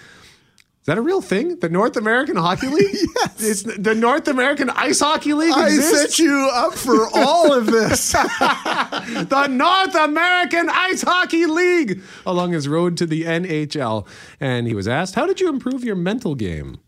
Is 0.90 0.96
that 0.96 0.98
a 0.98 1.02
real 1.02 1.22
thing? 1.22 1.56
The 1.60 1.68
North 1.68 1.96
American 1.96 2.34
Hockey 2.34 2.66
League? 2.66 2.92
yes. 3.16 3.34
It's 3.38 3.62
the 3.62 3.94
North 3.94 4.26
American 4.26 4.70
Ice 4.70 4.98
Hockey 4.98 5.34
League 5.34 5.52
I 5.54 5.66
exists? 5.66 6.16
set 6.16 6.18
you 6.18 6.50
up 6.52 6.74
for 6.74 7.06
all 7.14 7.52
of 7.52 7.66
this. 7.66 8.10
the 8.12 9.46
North 9.48 9.94
American 9.94 10.68
Ice 10.68 11.02
Hockey 11.02 11.46
League 11.46 12.02
along 12.26 12.54
his 12.54 12.66
road 12.66 12.96
to 12.96 13.06
the 13.06 13.22
NHL. 13.22 14.04
And 14.40 14.66
he 14.66 14.74
was 14.74 14.88
asked, 14.88 15.14
How 15.14 15.26
did 15.26 15.40
you 15.40 15.48
improve 15.48 15.84
your 15.84 15.94
mental 15.94 16.34
game? 16.34 16.80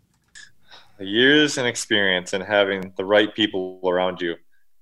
Years 0.99 1.57
and 1.57 1.69
experience 1.69 2.33
and 2.33 2.43
having 2.43 2.93
the 2.97 3.05
right 3.05 3.33
people 3.33 3.79
around 3.85 4.21
you. 4.21 4.35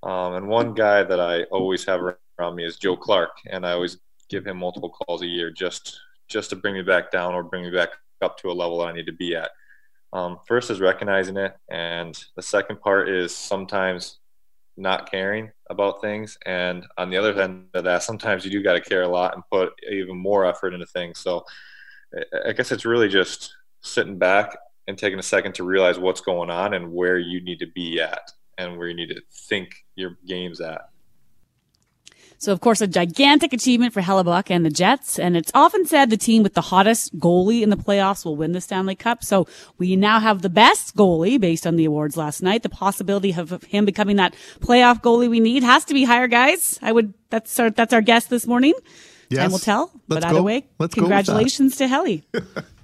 Um, 0.02 0.33
and 0.33 0.48
one 0.48 0.72
guy 0.72 1.02
that 1.02 1.20
I 1.20 1.42
always 1.50 1.85
have 1.85 2.00
around 2.00 2.54
me 2.54 2.64
is 2.64 2.78
Joe 2.78 2.96
Clark. 2.96 3.33
And 3.50 3.66
I 3.66 3.72
always 3.72 3.98
give 4.30 4.46
him 4.46 4.56
multiple 4.56 4.88
calls 4.88 5.20
a 5.20 5.26
year 5.26 5.50
just 5.50 6.00
just 6.26 6.48
to 6.48 6.56
bring 6.56 6.72
me 6.72 6.80
back 6.80 7.11
down 7.11 7.35
or 7.35 7.42
bring 7.42 7.64
me 7.64 7.70
back 7.70 7.90
up 8.22 8.38
to 8.38 8.50
a 8.50 8.52
level 8.52 8.78
that 8.78 8.88
I 8.88 8.92
need 8.92 9.06
to 9.06 9.12
be 9.12 9.35
at. 9.35 9.50
Um, 10.12 10.38
first 10.46 10.70
is 10.70 10.80
recognizing 10.80 11.37
it, 11.37 11.56
and 11.70 12.18
the 12.37 12.42
second 12.42 12.80
part 12.80 13.09
is 13.09 13.35
sometimes 13.35 14.18
not 14.76 15.11
caring 15.11 15.50
about 15.68 16.00
things. 16.00 16.38
And 16.46 16.87
on 16.96 17.11
the 17.11 17.16
other 17.16 17.40
end 17.40 17.66
of 17.74 17.85
that, 17.85 18.02
sometimes 18.02 18.44
you 18.44 18.50
do 18.50 18.62
got 18.62 18.72
to 18.74 18.80
care 18.80 19.02
a 19.02 19.09
lot 19.09 19.35
and 19.35 19.44
put 19.50 19.72
even 19.90 20.16
more 20.16 20.46
effort 20.46 20.74
into 20.74 20.87
things. 20.87 21.18
So 21.20 21.44
I 22.46 22.52
guess 22.52 22.72
it's 22.72 22.85
really 22.85 23.09
just 23.09 23.54
sitting 23.83 24.18
back 24.18 24.56
and 24.88 24.98
taking 24.98 25.18
a 25.18 25.22
second 25.22 25.54
to 25.54 25.64
realize 25.64 25.98
what's 25.98 26.20
going 26.20 26.50
on 26.50 26.74
and 26.74 26.92
where 26.92 27.18
you 27.18 27.40
need 27.42 27.61
to 27.61 27.66
be 27.66 28.00
at 28.00 28.33
and 28.59 28.76
where 28.76 28.88
you 28.88 28.94
need 28.94 29.11
to 29.11 29.20
think 29.48 29.74
your 29.94 30.18
game's 30.26 30.61
at. 30.61 30.89
So, 32.40 32.53
of 32.53 32.61
course, 32.61 32.81
a 32.81 32.87
gigantic 32.87 33.53
achievement 33.53 33.92
for 33.92 34.00
Hellebuyck 34.00 34.50
and 34.50 34.64
the 34.64 34.70
Jets. 34.70 35.18
And 35.18 35.37
it's 35.37 35.53
often 35.55 35.85
said 35.85 36.09
the 36.09 36.16
team 36.16 36.42
with 36.42 36.55
the 36.55 36.62
hottest 36.62 37.18
goalie 37.18 37.61
in 37.61 37.68
the 37.68 37.76
playoffs 37.76 38.24
will 38.24 38.35
win 38.35 38.53
the 38.53 38.62
Stanley 38.62 38.94
Cup. 38.94 39.22
So 39.22 39.46
we 39.76 39.94
now 39.94 40.20
have 40.20 40.40
the 40.40 40.48
best 40.48 40.96
goalie 40.96 41.38
based 41.38 41.66
on 41.66 41.76
the 41.76 41.85
awards 41.85 42.16
last 42.16 42.42
night. 42.42 42.62
The 42.62 42.70
possibility 42.70 43.35
of 43.35 43.62
him 43.64 43.85
becoming 43.85 44.16
that 44.16 44.35
playoff 44.61 45.03
goalie 45.03 45.29
we 45.29 45.38
need 45.38 45.62
has 45.62 45.85
to 45.85 45.92
be 45.92 46.05
higher, 46.05 46.29
guys. 46.29 46.79
I 46.81 46.92
would, 46.92 47.12
that's 47.29 47.61
our, 47.61 47.68
that's 47.68 47.92
our 47.92 48.00
guest 48.00 48.31
this 48.31 48.46
morning. 48.46 48.72
Yes. 49.29 49.40
Time 49.40 49.53
will 49.53 49.59
tell. 49.59 49.90
Let's 50.09 50.24
but 50.24 50.24
either 50.24 50.38
go. 50.38 50.42
way, 50.42 50.66
Let's 50.79 50.94
go 50.94 51.03
congratulations 51.03 51.76
to 51.76 51.88
Helly. 51.88 52.24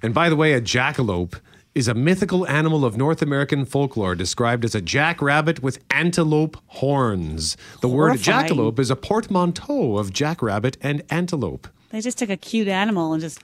And 0.03 0.13
by 0.13 0.29
the 0.29 0.35
way, 0.35 0.53
a 0.53 0.61
jackalope 0.61 1.39
is 1.77 1.87
a 1.87 1.93
mythical 1.93 2.47
animal 2.47 2.83
of 2.83 2.97
North 2.97 3.21
American 3.21 3.63
folklore 3.63 4.15
described 4.15 4.65
as 4.65 4.73
a 4.73 4.81
jackrabbit 4.81 5.61
with 5.61 5.77
antelope 5.91 6.57
horns. 6.65 7.55
The 7.81 7.87
word 7.87 8.13
jackalope 8.17 8.79
is 8.79 8.89
a 8.89 8.95
portmanteau 8.95 9.97
of 9.99 10.11
jackrabbit 10.11 10.75
and 10.81 11.03
antelope. 11.11 11.67
They 11.91 12.01
just 12.01 12.17
took 12.17 12.31
a 12.31 12.37
cute 12.37 12.67
animal 12.67 13.13
and 13.13 13.21
just 13.21 13.41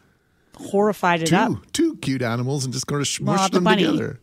horrified 0.56 1.22
it 1.22 1.32
up. 1.32 1.52
Two, 1.52 1.92
two 1.94 1.96
cute 1.98 2.24
animals 2.24 2.66
and 2.66 2.74
just 2.74 2.88
going 2.88 3.02
to 3.04 3.06
smush 3.10 3.38
Well, 3.38 3.50
the 3.50 3.54
them 3.58 3.64
bunny. 3.66 3.84
together. 3.84 4.20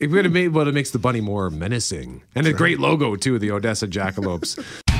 It 0.00 0.10
would 0.10 0.24
have 0.26 0.32
made 0.32 0.48
well, 0.48 0.68
it 0.68 0.74
makes 0.74 0.90
the 0.90 0.98
bunny 0.98 1.20
more 1.22 1.48
menacing, 1.50 2.22
and 2.34 2.46
a 2.46 2.52
great 2.52 2.78
logo 2.80 3.14
too. 3.16 3.38
The 3.38 3.50
Odessa 3.50 3.86
Jackalopes. 3.86 4.58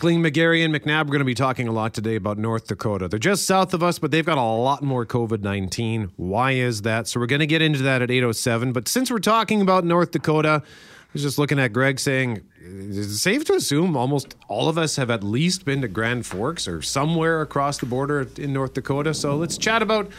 Mackling, 0.00 0.26
McGarry, 0.26 0.64
and 0.64 0.74
McNabb 0.74 1.02
are 1.02 1.04
going 1.04 1.18
to 1.18 1.26
be 1.26 1.34
talking 1.34 1.68
a 1.68 1.72
lot 1.72 1.92
today 1.92 2.16
about 2.16 2.38
North 2.38 2.66
Dakota. 2.66 3.06
They're 3.06 3.18
just 3.18 3.44
south 3.44 3.74
of 3.74 3.82
us, 3.82 3.98
but 3.98 4.10
they've 4.10 4.24
got 4.24 4.38
a 4.38 4.42
lot 4.42 4.82
more 4.82 5.04
COVID 5.04 5.42
19. 5.42 6.12
Why 6.16 6.52
is 6.52 6.82
that? 6.82 7.06
So 7.06 7.20
we're 7.20 7.26
going 7.26 7.40
to 7.40 7.46
get 7.46 7.60
into 7.60 7.82
that 7.82 8.00
at 8.00 8.08
8.07. 8.08 8.72
But 8.72 8.88
since 8.88 9.10
we're 9.10 9.18
talking 9.18 9.60
about 9.60 9.84
North 9.84 10.12
Dakota, 10.12 10.62
I 10.64 11.08
was 11.12 11.20
just 11.20 11.36
looking 11.36 11.58
at 11.58 11.74
Greg 11.74 12.00
saying, 12.00 12.40
is 12.62 12.96
it 12.96 13.18
safe 13.18 13.44
to 13.46 13.52
assume 13.52 13.94
almost 13.94 14.36
all 14.48 14.70
of 14.70 14.78
us 14.78 14.96
have 14.96 15.10
at 15.10 15.22
least 15.22 15.66
been 15.66 15.82
to 15.82 15.88
Grand 15.88 16.24
Forks 16.24 16.66
or 16.66 16.80
somewhere 16.80 17.42
across 17.42 17.76
the 17.76 17.86
border 17.86 18.26
in 18.38 18.54
North 18.54 18.72
Dakota? 18.72 19.12
So 19.12 19.36
let's 19.36 19.58
chat 19.58 19.82
about 19.82 20.10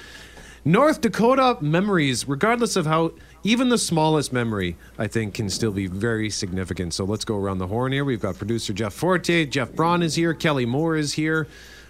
North 0.64 1.02
Dakota 1.02 1.58
memories, 1.60 2.28
regardless 2.28 2.76
of 2.76 2.86
how 2.86 3.14
even 3.44 3.70
the 3.70 3.78
smallest 3.78 4.32
memory, 4.32 4.78
I 4.98 5.08
think, 5.08 5.34
can 5.34 5.50
still 5.50 5.72
be 5.72 5.88
very 5.88 6.30
significant. 6.30 6.94
So 6.94 7.06
let's 7.06 7.26
go 7.26 7.38
around 7.38 7.58
the 7.58 7.68
horn 7.68 7.92
here. 7.92 8.06
We've 8.06 8.20
got 8.20 8.38
producer 8.38 8.74
Jeff 8.74 8.94
Forte, 8.94 9.46
Jeff 9.48 9.74
Braun 9.74 10.04
is 10.04 10.16
here, 10.16 10.34
Kelly 10.34 10.66
Moore 10.66 10.96
is 10.96 11.14
here. 11.14 11.48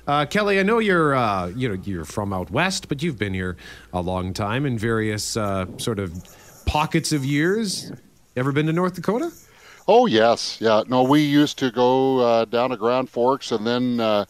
Uh, 0.07 0.25
Kelly, 0.25 0.59
I 0.59 0.63
know 0.63 0.79
you're 0.79 1.13
uh, 1.13 1.47
you 1.49 1.69
know 1.69 1.81
you're 1.83 2.05
from 2.05 2.33
out 2.33 2.49
west, 2.49 2.89
but 2.89 3.03
you've 3.03 3.19
been 3.19 3.33
here 3.33 3.55
a 3.93 4.01
long 4.01 4.33
time 4.33 4.65
in 4.65 4.77
various 4.77 5.37
uh, 5.37 5.65
sort 5.77 5.99
of 5.99 6.11
pockets 6.65 7.11
of 7.11 7.23
years. 7.23 7.91
Ever 8.35 8.51
been 8.51 8.65
to 8.65 8.73
North 8.73 8.95
Dakota? 8.95 9.31
Oh 9.87 10.07
yes, 10.07 10.57
yeah. 10.59 10.83
No, 10.87 11.03
we 11.03 11.21
used 11.21 11.59
to 11.59 11.71
go 11.71 12.19
uh, 12.19 12.45
down 12.45 12.71
to 12.71 12.77
Grand 12.77 13.09
Forks 13.09 13.51
and 13.51 13.65
then 13.65 13.99
uh, 13.99 14.25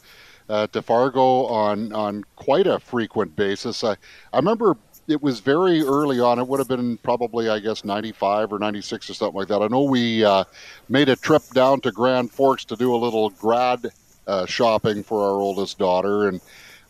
uh, 0.50 0.68
to 0.68 0.82
Fargo 0.82 1.46
on 1.46 1.94
on 1.94 2.24
quite 2.36 2.68
a 2.68 2.80
frequent 2.80 3.36
basis. 3.36 3.84
I 3.84 3.96
I 4.34 4.38
remember 4.38 4.76
it 5.12 5.22
was 5.22 5.40
very 5.40 5.82
early 5.82 6.20
on. 6.20 6.40
It 6.40 6.48
would 6.48 6.60
have 6.60 6.68
been 6.68 6.98
probably 6.98 7.50
I 7.50 7.60
guess 7.60 7.84
ninety 7.84 8.12
five 8.12 8.52
or 8.52 8.60
ninety 8.60 8.82
six 8.82 9.10
or 9.10 9.14
something 9.14 9.38
like 9.38 9.48
that. 9.50 9.62
I 9.62 9.68
know 9.68 9.84
we 9.84 10.24
uh, 10.24 10.44
made 10.90 11.10
a 11.10 11.16
trip 11.16 11.44
down 11.54 11.82
to 11.82 11.92
Grand 11.92 12.32
Forks 12.32 12.66
to 12.66 12.76
do 12.76 12.96
a 12.96 12.98
little 12.98 13.30
grad 13.30 13.92
uh, 14.28 14.46
shopping 14.46 15.04
for 15.04 15.22
our 15.22 15.40
oldest 15.40 15.78
daughter, 15.78 16.28
and 16.28 16.42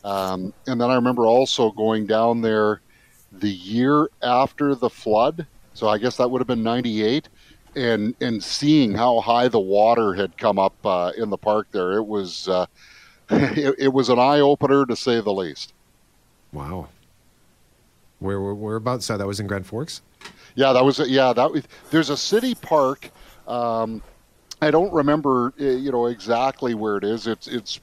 um, 0.03 0.53
and 0.67 0.79
then 0.79 0.89
I 0.89 0.95
remember 0.95 1.25
also 1.25 1.71
going 1.71 2.05
down 2.05 2.41
there 2.41 2.81
the 3.31 3.49
year 3.51 4.10
after 4.21 4.75
the 4.75 4.89
flood. 4.89 5.45
So 5.73 5.88
I 5.88 5.97
guess 5.97 6.17
that 6.17 6.29
would 6.29 6.39
have 6.39 6.47
been 6.47 6.63
ninety 6.63 7.03
eight 7.03 7.27
and 7.75 8.15
and 8.21 8.43
seeing 8.43 8.93
how 8.93 9.21
high 9.21 9.47
the 9.47 9.60
water 9.60 10.13
had 10.13 10.38
come 10.38 10.60
up 10.60 10.73
uh, 10.86 11.12
in 11.17 11.29
the 11.29 11.38
park 11.38 11.67
there, 11.71 11.93
it 11.93 12.05
was 12.05 12.47
uh, 12.47 12.65
it, 13.29 13.75
it 13.77 13.93
was 13.93 14.10
an 14.10 14.19
eye 14.19 14.39
opener 14.39 14.86
to 14.86 14.95
say 14.95 15.21
the 15.21 15.34
least. 15.34 15.73
Wow. 16.51 16.89
Where 18.21 18.39
where 18.39 18.53
whereabouts? 18.53 19.07
So 19.07 19.17
that 19.17 19.25
was 19.25 19.39
in 19.39 19.47
Grand 19.47 19.65
Forks. 19.65 20.01
Yeah, 20.55 20.73
that 20.73 20.86
was 20.86 20.99
yeah 20.99 21.34
that 21.34 21.51
was, 21.51 21.63
there's 21.89 22.10
a 22.10 22.17
city 22.17 22.55
park. 22.55 23.10
Um, 23.47 24.01
I 24.62 24.69
don't 24.69 24.93
remember 24.93 25.53
uh, 25.60 25.63
you 25.63 25.91
know 25.91 26.05
exactly 26.05 26.75
where 26.75 26.97
it 26.97 27.03
is. 27.03 27.25
It's 27.25 27.47
it's 27.47 27.79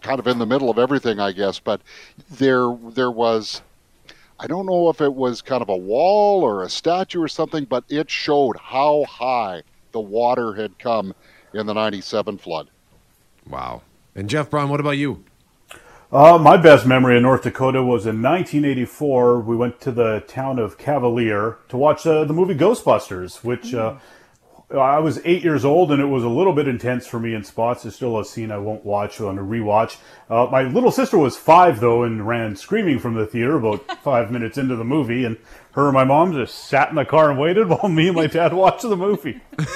kind 0.00 0.18
of 0.18 0.26
in 0.26 0.38
the 0.38 0.46
middle 0.46 0.70
of 0.70 0.78
everything, 0.78 1.20
I 1.20 1.32
guess. 1.32 1.60
But 1.60 1.82
there 2.30 2.74
there 2.90 3.10
was. 3.10 3.60
I 4.38 4.46
don't 4.46 4.66
know 4.66 4.90
if 4.90 5.00
it 5.00 5.14
was 5.14 5.40
kind 5.40 5.62
of 5.62 5.68
a 5.68 5.76
wall 5.76 6.42
or 6.42 6.62
a 6.62 6.68
statue 6.68 7.22
or 7.22 7.28
something, 7.28 7.64
but 7.64 7.84
it 7.88 8.10
showed 8.10 8.56
how 8.58 9.04
high 9.04 9.62
the 9.92 10.00
water 10.00 10.52
had 10.52 10.78
come 10.78 11.14
in 11.54 11.64
the 11.64 11.72
97 11.72 12.36
flood. 12.36 12.68
Wow. 13.48 13.80
And 14.14 14.28
Jeff 14.28 14.50
Brown, 14.50 14.68
what 14.68 14.78
about 14.78 14.98
you? 14.98 15.24
Uh, 16.16 16.38
my 16.38 16.56
best 16.56 16.86
memory 16.86 17.18
in 17.18 17.22
North 17.24 17.42
Dakota 17.42 17.82
was 17.82 18.06
in 18.06 18.22
1984. 18.22 19.40
We 19.40 19.54
went 19.54 19.82
to 19.82 19.92
the 19.92 20.20
town 20.26 20.58
of 20.58 20.78
Cavalier 20.78 21.58
to 21.68 21.76
watch 21.76 22.06
uh, 22.06 22.24
the 22.24 22.32
movie 22.32 22.54
Ghostbusters, 22.54 23.44
which 23.44 23.74
uh, 23.74 23.96
I 24.74 24.98
was 24.98 25.20
eight 25.26 25.44
years 25.44 25.62
old 25.62 25.92
and 25.92 26.00
it 26.00 26.06
was 26.06 26.24
a 26.24 26.30
little 26.30 26.54
bit 26.54 26.68
intense 26.68 27.06
for 27.06 27.20
me 27.20 27.34
in 27.34 27.44
spots. 27.44 27.84
It's 27.84 27.96
still 27.96 28.18
a 28.18 28.24
scene 28.24 28.50
I 28.50 28.56
won't 28.56 28.82
watch 28.82 29.20
on 29.20 29.38
a 29.38 29.42
rewatch. 29.42 29.98
Uh, 30.30 30.46
my 30.50 30.62
little 30.62 30.90
sister 30.90 31.18
was 31.18 31.36
five 31.36 31.80
though 31.80 32.02
and 32.04 32.26
ran 32.26 32.56
screaming 32.56 32.98
from 32.98 33.12
the 33.12 33.26
theater 33.26 33.56
about 33.56 33.84
five 34.02 34.30
minutes 34.30 34.56
into 34.56 34.74
the 34.74 34.84
movie, 34.84 35.26
and 35.26 35.36
her 35.72 35.84
and 35.88 35.92
my 35.92 36.04
mom 36.04 36.32
just 36.32 36.54
sat 36.64 36.88
in 36.88 36.94
the 36.94 37.04
car 37.04 37.30
and 37.30 37.38
waited 37.38 37.68
while 37.68 37.90
me 37.90 38.06
and 38.06 38.16
my 38.16 38.26
dad 38.26 38.54
watched 38.54 38.88
the 38.88 38.96
movie. 38.96 39.42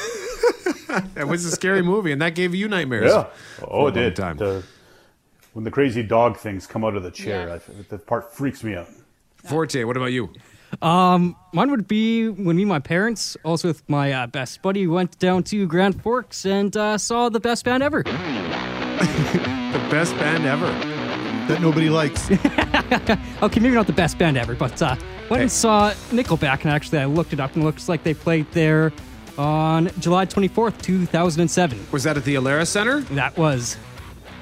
It 1.15 1.29
was 1.29 1.45
a 1.45 1.53
scary 1.53 1.83
movie, 1.83 2.11
and 2.11 2.21
that 2.21 2.35
gave 2.35 2.53
you 2.53 2.67
nightmares. 2.67 3.13
Yeah. 3.13 3.27
Oh, 3.63 3.87
it 3.87 3.93
did. 3.93 4.17
time. 4.17 4.39
The- 4.39 4.65
when 5.53 5.65
the 5.65 5.71
crazy 5.71 6.03
dog 6.03 6.37
things 6.39 6.67
come 6.67 6.85
out 6.85 6.97
of 6.97 7.03
the 7.03 7.11
chair, 7.11 7.49
Yeah. 7.49 7.55
I, 7.55 7.83
that 7.91 8.07
part 8.07 8.33
freaks 8.35 8.63
me 8.65 8.75
out. 8.75 8.89
Forte, 9.37 9.85
what 9.85 9.97
about 9.97 10.13
you? 10.13 10.31
Um, 10.83 11.35
mine 11.53 11.71
would 11.73 11.89
be 11.89 12.29
when 12.29 12.55
me 12.57 12.63
and 12.63 12.69
my 12.69 12.79
parents, 12.79 13.37
also 13.45 13.69
with 13.69 13.83
my 13.89 14.13
uh, 14.13 14.27
best 14.29 14.63
buddy, 14.63 14.87
went 14.87 15.19
down 15.19 15.43
to 15.45 15.67
Grand 15.67 16.01
Forks 16.03 16.45
and 16.47 16.77
uh, 16.77 16.97
saw 16.99 17.29
the 17.29 17.41
best 17.41 17.65
band 17.65 17.83
ever. 17.83 18.05
The 19.71 19.79
best 19.89 20.15
band 20.17 20.45
ever. 20.47 20.67
That 21.47 21.61
nobody 21.63 21.89
likes. 21.91 22.29
Okay, 23.43 23.61
maybe 23.61 23.75
not 23.75 23.87
the 23.87 23.93
best 23.93 24.19
band 24.19 24.37
ever, 24.37 24.55
but 24.55 24.81
uh, 24.83 24.97
went 25.31 25.43
and 25.43 25.51
saw 25.51 25.93
Nickelback, 26.11 26.63
and 26.63 26.71
actually 26.71 26.99
I 26.99 27.05
looked 27.07 27.33
it 27.33 27.39
up, 27.41 27.55
and 27.55 27.63
it 27.63 27.67
looks 27.67 27.89
like 27.89 28.03
they 28.03 28.15
played 28.15 28.51
there 28.53 28.93
on 29.39 29.91
July 30.01 30.27
24th, 30.27 30.83
2007. 30.83 31.87
Was 31.93 32.03
that 32.05 32.17
at 32.17 32.25
the 32.25 32.35
Alerus 32.35 32.67
Center? 32.67 33.01
That 33.01 33.37
was 33.39 33.77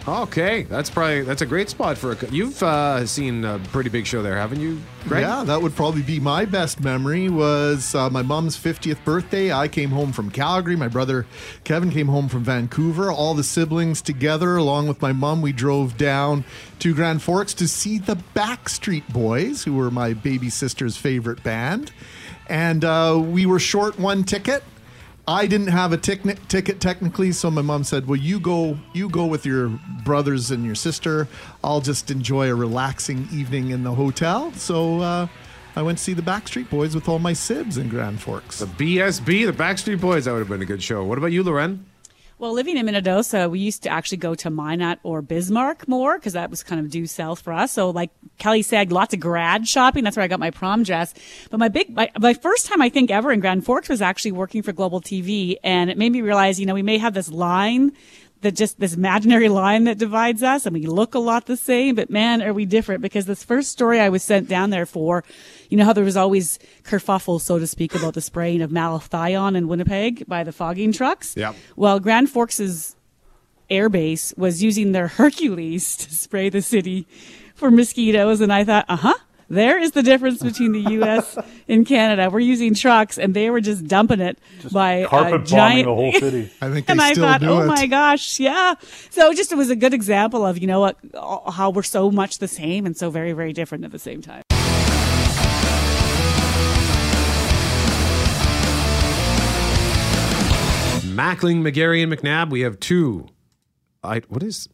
Okay, 0.09 0.62
that's 0.62 0.88
probably 0.88 1.21
that's 1.21 1.42
a 1.42 1.47
great 1.47 1.68
spot 1.68 1.99
for 1.99 2.12
a. 2.12 2.31
You've 2.31 2.62
uh, 2.62 3.05
seen 3.05 3.44
a 3.44 3.59
pretty 3.59 3.90
big 3.90 4.07
show 4.07 4.23
there, 4.23 4.37
haven't 4.37 4.61
you, 4.61 4.81
Greg? 5.07 5.23
Yeah, 5.23 5.44
that 5.44 5.61
would 5.61 5.77
probably 5.77 6.01
be 6.01 6.18
my 6.18 6.47
best 6.47 6.81
memory. 6.81 7.29
Was 7.29 7.94
uh, 7.94 8.09
my 8.09 8.23
mom's 8.23 8.57
50th 8.57 9.05
birthday. 9.05 9.53
I 9.53 9.68
came 9.68 9.90
home 9.90 10.12
from 10.12 10.31
Calgary. 10.31 10.77
My 10.77 10.88
brother 10.88 11.27
Kevin 11.64 11.90
came 11.90 12.09
home 12.09 12.29
from 12.29 12.42
Vancouver. 12.42 13.12
All 13.12 13.35
the 13.35 13.44
siblings 13.44 14.01
together, 14.01 14.57
along 14.57 14.88
with 14.88 15.03
my 15.03 15.12
mom, 15.12 15.42
we 15.42 15.53
drove 15.53 15.99
down 15.99 16.44
to 16.79 16.94
Grand 16.94 17.21
Forks 17.23 17.53
to 17.55 17.68
see 17.68 17.99
the 17.99 18.16
Backstreet 18.35 19.07
Boys, 19.12 19.64
who 19.64 19.75
were 19.75 19.90
my 19.90 20.14
baby 20.14 20.49
sister's 20.49 20.97
favorite 20.97 21.42
band. 21.42 21.92
And 22.49 22.83
uh, 22.83 23.23
we 23.23 23.44
were 23.44 23.59
short 23.59 23.99
one 23.99 24.25
ticket. 24.25 24.64
I 25.29 25.47
didn't 25.47 25.67
have 25.67 25.93
a 25.93 25.99
tic- 25.99 26.49
ticket 26.49 26.81
technically, 26.81 27.33
so 27.33 27.51
my 27.51 27.61
mom 27.61 27.85
said, 27.85 28.09
"Well, 28.09 28.19
you 28.19 28.41
go, 28.41 28.79
you 28.95 29.11
go 29.11 29.27
with 29.27 29.45
your 29.45 29.69
brothers 30.03 30.51
and 30.51 30.64
your 30.64 30.75
sister. 30.75 31.29
I'll 31.62 31.83
just 31.83 32.11
enjoy 32.11 32.51
a 32.51 32.55
relaxing 32.55 33.29
evening 33.31 33.69
in 33.69 33.85
the 33.85 33.93
hotel." 33.93 34.53
So 34.55 35.01
uh, 35.01 35.27
I 35.77 35.83
went 35.83 35.99
to 35.99 36.05
see 36.05 36.14
the 36.14 36.23
Backstreet 36.23 36.71
Boys 36.71 36.95
with 36.95 37.11
all 37.11 37.19
my 37.19 37.35
sibs 37.35 37.77
in 37.77 37.91
Grand 37.91 38.23
Forks. 38.23 38.61
The 38.61 38.67
BSB, 38.67 39.45
the 39.45 39.53
Backstreet 39.53 40.01
Boys. 40.01 40.25
That 40.25 40.33
would 40.33 40.38
have 40.38 40.49
been 40.49 40.62
a 40.62 40.64
good 40.64 40.83
show. 40.83 41.05
What 41.05 41.19
about 41.19 41.33
you, 41.33 41.43
Loren? 41.43 41.85
Well, 42.40 42.53
living 42.53 42.77
in 42.77 42.87
Minnedosa, 42.87 43.51
we 43.51 43.59
used 43.59 43.83
to 43.83 43.88
actually 43.88 44.18
go 44.18 44.37
to 44.37 44.48
Minot 44.48 45.01
or 45.03 45.22
Bismarck 45.22 45.88
more 45.88 46.18
because 46.18 46.35
that 46.35 46.51
was 46.51 46.62
kind 46.62 46.81
of 46.81 46.88
due 46.88 47.09
south 47.09 47.40
for 47.40 47.53
us. 47.53 47.72
So, 47.72 47.90
like 47.90 48.11
Kelly 48.38 48.62
said, 48.62 48.92
lots 48.92 49.12
of 49.12 49.18
grad 49.18 49.66
shopping. 49.66 50.05
That's 50.05 50.16
where 50.16 50.22
I 50.22 50.29
got 50.29 50.38
my 50.38 50.53
prom 50.53 50.85
dress. 50.85 51.14
But 51.51 51.59
my 51.59 51.66
big, 51.66 51.90
my, 51.90 52.12
my 52.16 52.35
first 52.35 52.66
time 52.66 52.81
I 52.81 52.90
think 52.90 53.11
ever 53.11 53.33
in 53.33 53.40
Grand 53.40 53.64
Forks 53.64 53.88
was 53.88 54.01
actually 54.01 54.33
working 54.33 54.62
for 54.62 54.72
Global 54.72 55.01
TV, 55.01 55.57
and 55.64 55.90
it 55.90 55.98
made 55.98 56.12
me 56.12 56.20
realize, 56.20 56.61
you 56.61 56.66
know, 56.66 56.74
we 56.74 56.83
may 56.83 56.98
have 56.98 57.12
this 57.12 57.29
line 57.29 57.90
that 58.42 58.55
just 58.55 58.79
this 58.79 58.94
imaginary 58.94 59.48
line 59.48 59.85
that 59.85 59.98
divides 59.98 60.42
us 60.42 60.64
and 60.66 60.74
we 60.74 60.87
look 60.87 61.14
a 61.14 61.18
lot 61.18 61.46
the 61.46 61.57
same, 61.57 61.94
but 61.94 62.11
man, 62.11 62.40
are 62.42 62.53
we 62.53 62.64
different 62.64 63.03
because 63.03 63.27
this 63.27 63.42
first 63.42 63.70
story 63.70 64.01
I 64.01 64.09
was 64.09 64.22
sent 64.22 64.48
down 64.48 64.70
there 64.70 64.87
for, 64.87 65.24
you 65.68 65.77
know 65.77 65.85
how 65.85 65.92
there 65.92 66.05
was 66.05 66.16
always 66.16 66.59
kerfuffle, 66.85 67.40
so 67.40 67.59
to 67.59 67.66
speak, 67.66 67.94
about 67.94 68.14
the 68.14 68.20
spraying 68.20 68.62
of 68.62 68.70
malathion 68.70 69.57
in 69.57 69.66
Winnipeg 69.68 70.27
by 70.27 70.44
the 70.44 70.53
fogging 70.53 70.92
trucks. 70.92 71.37
Yep. 71.37 71.57
Well, 71.77 71.98
Grand 72.01 72.31
Forks's 72.31 72.96
air 73.70 73.88
base 73.88 74.33
was 74.37 74.62
using 74.62 74.92
their 74.92 75.09
Hercules 75.09 75.96
to 75.96 76.14
spray 76.14 76.48
the 76.48 76.62
city 76.62 77.07
for 77.55 77.70
mosquitoes. 77.70 78.40
And 78.40 78.53
I 78.53 78.64
thought, 78.64 78.87
uh 78.88 78.96
huh. 78.96 79.14
There 79.51 79.79
is 79.79 79.93
the 79.93 80.03
difference 80.03 80.43
between 80.43 80.73
the 80.73 80.81
U.S. 80.93 81.39
and 81.69 81.87
Canada. 81.87 82.29
We're 82.29 82.41
using 82.41 82.75
trucks, 82.75 83.17
and 83.19 83.33
they 83.33 83.49
were 83.49 83.63
just 83.63 83.87
dumping 83.87 84.21
it 84.21 84.39
by 84.71 85.07
Carpet 85.07 85.27
a 85.27 85.39
bombing 85.39 85.47
giant. 85.47 85.87
the 85.87 85.95
whole 85.95 86.13
city. 86.13 86.51
I 86.61 86.71
think 86.71 86.87
they 86.87 86.93
and 86.93 87.01
I 87.01 87.13
still 87.13 87.25
thought, 87.25 87.41
do 87.41 87.49
oh 87.49 87.63
it. 87.63 87.67
my 87.67 87.87
gosh, 87.87 88.39
yeah. 88.39 88.75
So 89.09 89.33
just 89.33 89.51
it 89.51 89.55
was 89.55 89.71
a 89.71 89.77
good 89.77 89.95
example 89.95 90.45
of 90.45 90.59
you 90.59 90.67
know 90.67 90.81
what 90.81 90.99
how 91.51 91.71
we're 91.71 91.83
so 91.83 92.11
much 92.11 92.39
the 92.39 92.49
same 92.49 92.85
and 92.85 92.95
so 92.95 93.09
very 93.09 93.33
very 93.33 93.55
different 93.55 93.85
at 93.85 93.93
the 93.93 93.99
same 93.99 94.21
time. 94.21 94.43
Mackling, 101.17 101.63
McGarry, 101.63 102.03
and 102.03 102.13
McNabb. 102.13 102.51
We 102.51 102.61
have 102.61 102.79
two. 102.79 103.29
I 104.05 104.21
what 104.29 104.43
is 104.43 104.69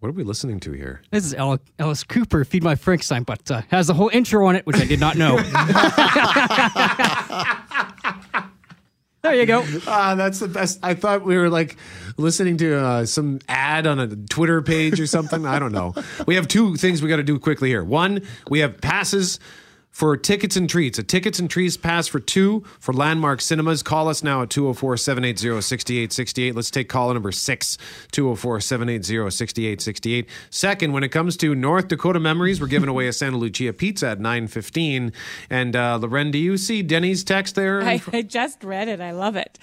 What 0.00 0.08
are 0.08 0.12
we 0.12 0.24
listening 0.24 0.60
to 0.60 0.72
here? 0.72 1.02
This 1.10 1.26
is 1.26 1.34
Al- 1.34 1.58
Alice 1.78 2.04
Cooper, 2.04 2.42
Feed 2.46 2.64
My 2.64 2.74
Frankenstein, 2.74 3.22
but 3.22 3.50
uh, 3.50 3.60
has 3.68 3.90
a 3.90 3.92
whole 3.92 4.08
intro 4.08 4.46
on 4.46 4.56
it, 4.56 4.66
which 4.66 4.78
I 4.78 4.86
did 4.86 4.98
not 4.98 5.18
know. 5.18 5.36
there 9.20 9.34
you 9.34 9.44
go. 9.44 9.62
Ah, 9.86 10.14
that's 10.14 10.38
the 10.38 10.48
best. 10.48 10.78
I 10.82 10.94
thought 10.94 11.22
we 11.22 11.36
were 11.36 11.50
like 11.50 11.76
listening 12.16 12.56
to 12.56 12.82
uh, 12.82 13.04
some 13.04 13.40
ad 13.46 13.86
on 13.86 14.00
a 14.00 14.06
Twitter 14.16 14.62
page 14.62 14.98
or 15.00 15.06
something. 15.06 15.44
I 15.44 15.58
don't 15.58 15.72
know. 15.72 15.92
We 16.26 16.36
have 16.36 16.48
two 16.48 16.76
things 16.76 17.02
we 17.02 17.10
got 17.10 17.16
to 17.16 17.22
do 17.22 17.38
quickly 17.38 17.68
here. 17.68 17.84
One, 17.84 18.26
we 18.48 18.60
have 18.60 18.80
passes 18.80 19.38
for 19.90 20.16
tickets 20.16 20.56
and 20.56 20.68
treats. 20.68 20.98
A 20.98 21.02
tickets 21.02 21.38
and 21.38 21.50
treats 21.50 21.76
pass 21.76 22.06
for 22.06 22.20
two 22.20 22.64
for 22.78 22.92
Landmark 22.92 23.40
Cinemas. 23.40 23.82
Call 23.82 24.08
us 24.08 24.22
now 24.22 24.42
at 24.42 24.50
204 24.50 24.96
780 24.96 25.60
6868. 25.60 26.54
Let's 26.54 26.70
take 26.70 26.88
call 26.88 27.12
number 27.12 27.32
six 27.32 27.76
204 28.12 28.60
780 28.60 29.30
6868. 29.30 30.28
Second, 30.50 30.92
when 30.92 31.02
it 31.02 31.10
comes 31.10 31.36
to 31.38 31.54
North 31.54 31.88
Dakota 31.88 32.20
memories, 32.20 32.60
we're 32.60 32.66
giving 32.66 32.88
away 32.88 33.08
a 33.08 33.12
Santa 33.12 33.36
Lucia 33.36 33.72
pizza 33.72 34.08
at 34.08 34.20
915. 34.20 35.12
And 35.50 35.76
uh, 35.76 35.98
Loren, 35.98 36.30
do 36.30 36.38
you 36.38 36.56
see 36.56 36.82
Denny's 36.82 37.24
text 37.24 37.54
there? 37.54 37.82
I, 37.90 38.00
I 38.12 38.22
just 38.22 38.64
read 38.64 38.88
it. 38.88 39.00
I 39.00 39.10
love 39.10 39.36
it. 39.36 39.58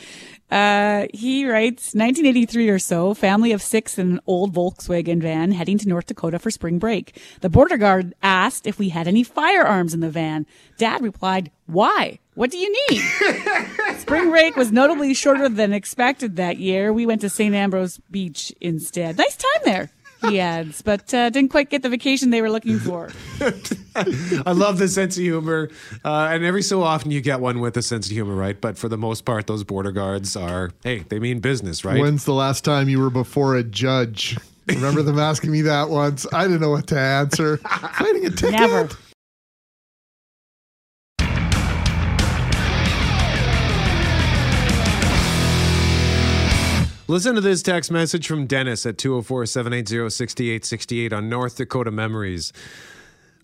Uh, 0.50 1.08
he 1.14 1.46
writes 1.46 1.94
1983 1.94 2.70
or 2.70 2.80
so, 2.80 3.14
family 3.14 3.52
of 3.52 3.62
six 3.62 3.98
in 3.98 4.12
an 4.12 4.20
old 4.26 4.54
Volkswagen 4.54 5.22
van 5.22 5.52
heading 5.52 5.78
to 5.78 5.90
North 5.90 6.06
Dakota 6.06 6.40
for 6.40 6.52
spring 6.52 6.80
break. 6.80 7.20
The 7.42 7.50
border 7.50 7.78
guard 7.78 8.14
asked 8.24 8.66
if 8.66 8.80
we 8.80 8.90
had 8.90 9.08
any 9.08 9.24
firearms 9.24 9.94
in 9.94 10.00
the 10.00 10.10
van. 10.10 10.46
Dad 10.78 11.02
replied, 11.02 11.52
Why? 11.66 12.20
What 12.36 12.52
do 12.52 12.58
you 12.58 12.74
need? 12.90 13.02
spring 13.98 14.30
break 14.30 14.56
was 14.56 14.72
notably 14.72 15.14
shorter 15.14 15.50
than 15.50 15.74
expected 15.74 16.36
that 16.38 16.58
year. 16.58 16.94
We 16.94 17.06
went 17.06 17.22
to 17.22 17.30
St. 17.30 17.54
Ambroise 17.54 18.00
Beach 18.10 18.54
instead. 18.62 19.18
Nice 19.18 19.36
time 19.36 19.62
there. 19.66 19.92
He 20.30 20.40
adds, 20.40 20.82
but 20.82 21.14
uh, 21.14 21.30
didn't 21.30 21.52
quite 21.52 21.70
get 21.70 21.82
the 21.82 21.90
vacation 21.90 22.30
they 22.30 22.42
were 22.42 22.50
looking 22.50 22.80
for. 22.80 23.10
I 23.96 24.52
love 24.52 24.78
the 24.78 24.88
sense 24.88 25.18
of 25.18 25.24
humor, 25.24 25.70
uh, 26.04 26.30
and 26.32 26.44
every 26.44 26.62
so 26.62 26.84
often 26.84 27.12
you 27.12 27.22
get 27.22 27.40
one 27.40 27.60
with 27.60 27.78
a 27.78 27.82
sense 27.82 28.08
of 28.08 28.12
humor, 28.12 28.36
right? 28.36 28.60
But 28.60 28.78
for 28.78 28.90
the 28.90 28.98
most 28.98 29.26
part, 29.26 29.48
those 29.48 29.64
border 29.64 29.92
guards 29.92 30.36
are 30.36 30.72
hey, 30.84 31.00
they 31.10 31.20
mean 31.20 31.40
business, 31.40 31.86
right? 31.86 32.00
When's 32.00 32.26
the 32.26 32.34
last 32.34 32.64
time 32.66 32.90
you 32.90 33.00
were 33.00 33.10
before 33.10 33.56
a 33.56 33.64
judge? 33.64 34.38
Remember 34.68 35.02
them 35.02 35.18
asking 35.18 35.52
me 35.52 35.62
that 35.62 35.90
once? 35.90 36.26
I 36.34 36.44
didn't 36.44 36.62
know 36.62 36.72
what 36.72 36.88
to 36.88 37.00
answer. 37.00 37.58
Fighting 37.98 38.26
a 38.26 38.30
ticket. 38.30 38.60
Never. 38.60 38.90
Listen 47.10 47.36
to 47.36 47.42
this 47.42 47.62
text 47.62 47.90
message 47.90 48.28
from 48.28 48.48
Dennis 48.48 48.86
at 48.86 48.98
204 48.98 49.46
780 49.46 50.10
6868 50.10 51.14
on 51.14 51.30
North 51.30 51.56
Dakota 51.56 51.90
Memories. 51.90 52.52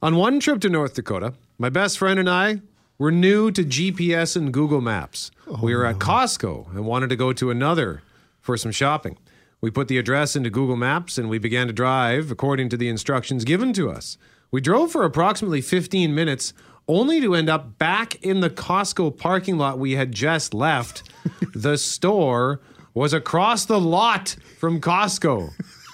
On 0.02 0.18
one 0.18 0.42
trip 0.42 0.60
to 0.62 0.70
North 0.70 0.96
Dakota, 0.96 1.34
my 1.58 1.70
best 1.70 1.98
friend 1.98 2.20
and 2.20 2.30
I 2.30 2.60
were 2.98 3.10
new 3.10 3.52
to 3.52 3.64
GPS 3.64 4.36
and 4.36 4.54
Google 4.54 4.82
Maps. 4.82 5.32
we 5.62 5.74
were 5.74 5.86
at 5.86 5.96
oh. 5.96 6.00
Costco 6.00 6.72
and 6.72 6.86
wanted 6.86 7.10
to 7.12 7.16
go 7.16 7.32
to 7.32 7.52
another 7.52 8.04
for 8.42 8.58
some 8.58 8.74
shopping. 8.74 9.18
We 9.62 9.72
put 9.72 9.88
the 9.88 9.98
address 9.98 10.36
into 10.36 10.50
Google 10.50 10.76
Maps 10.76 11.18
and 11.18 11.30
we 11.30 11.38
began 11.38 11.68
to 11.68 11.74
drive 11.74 12.32
according 12.32 12.68
to 12.68 12.76
the 12.76 12.90
instructions 12.90 13.46
given 13.46 13.72
to 13.74 13.90
us. 13.90 14.18
We 14.52 14.60
drove 14.60 14.92
for 14.92 15.06
approximately 15.06 15.62
15 15.62 16.14
minutes 16.14 16.54
only 16.90 17.22
to 17.22 17.34
end 17.34 17.48
up 17.48 17.78
back 17.78 18.16
in 18.16 18.42
the 18.42 18.50
Costco 18.50 19.18
parking 19.18 19.58
lot 19.58 19.80
we 19.80 19.94
had 19.94 20.12
just 20.12 20.54
left. 20.54 21.04
the 21.56 21.78
store 21.78 22.60
was 22.94 23.14
across 23.14 23.66
the 23.66 23.80
lot 23.80 24.36
from 24.60 24.80
Costco. 24.82 25.52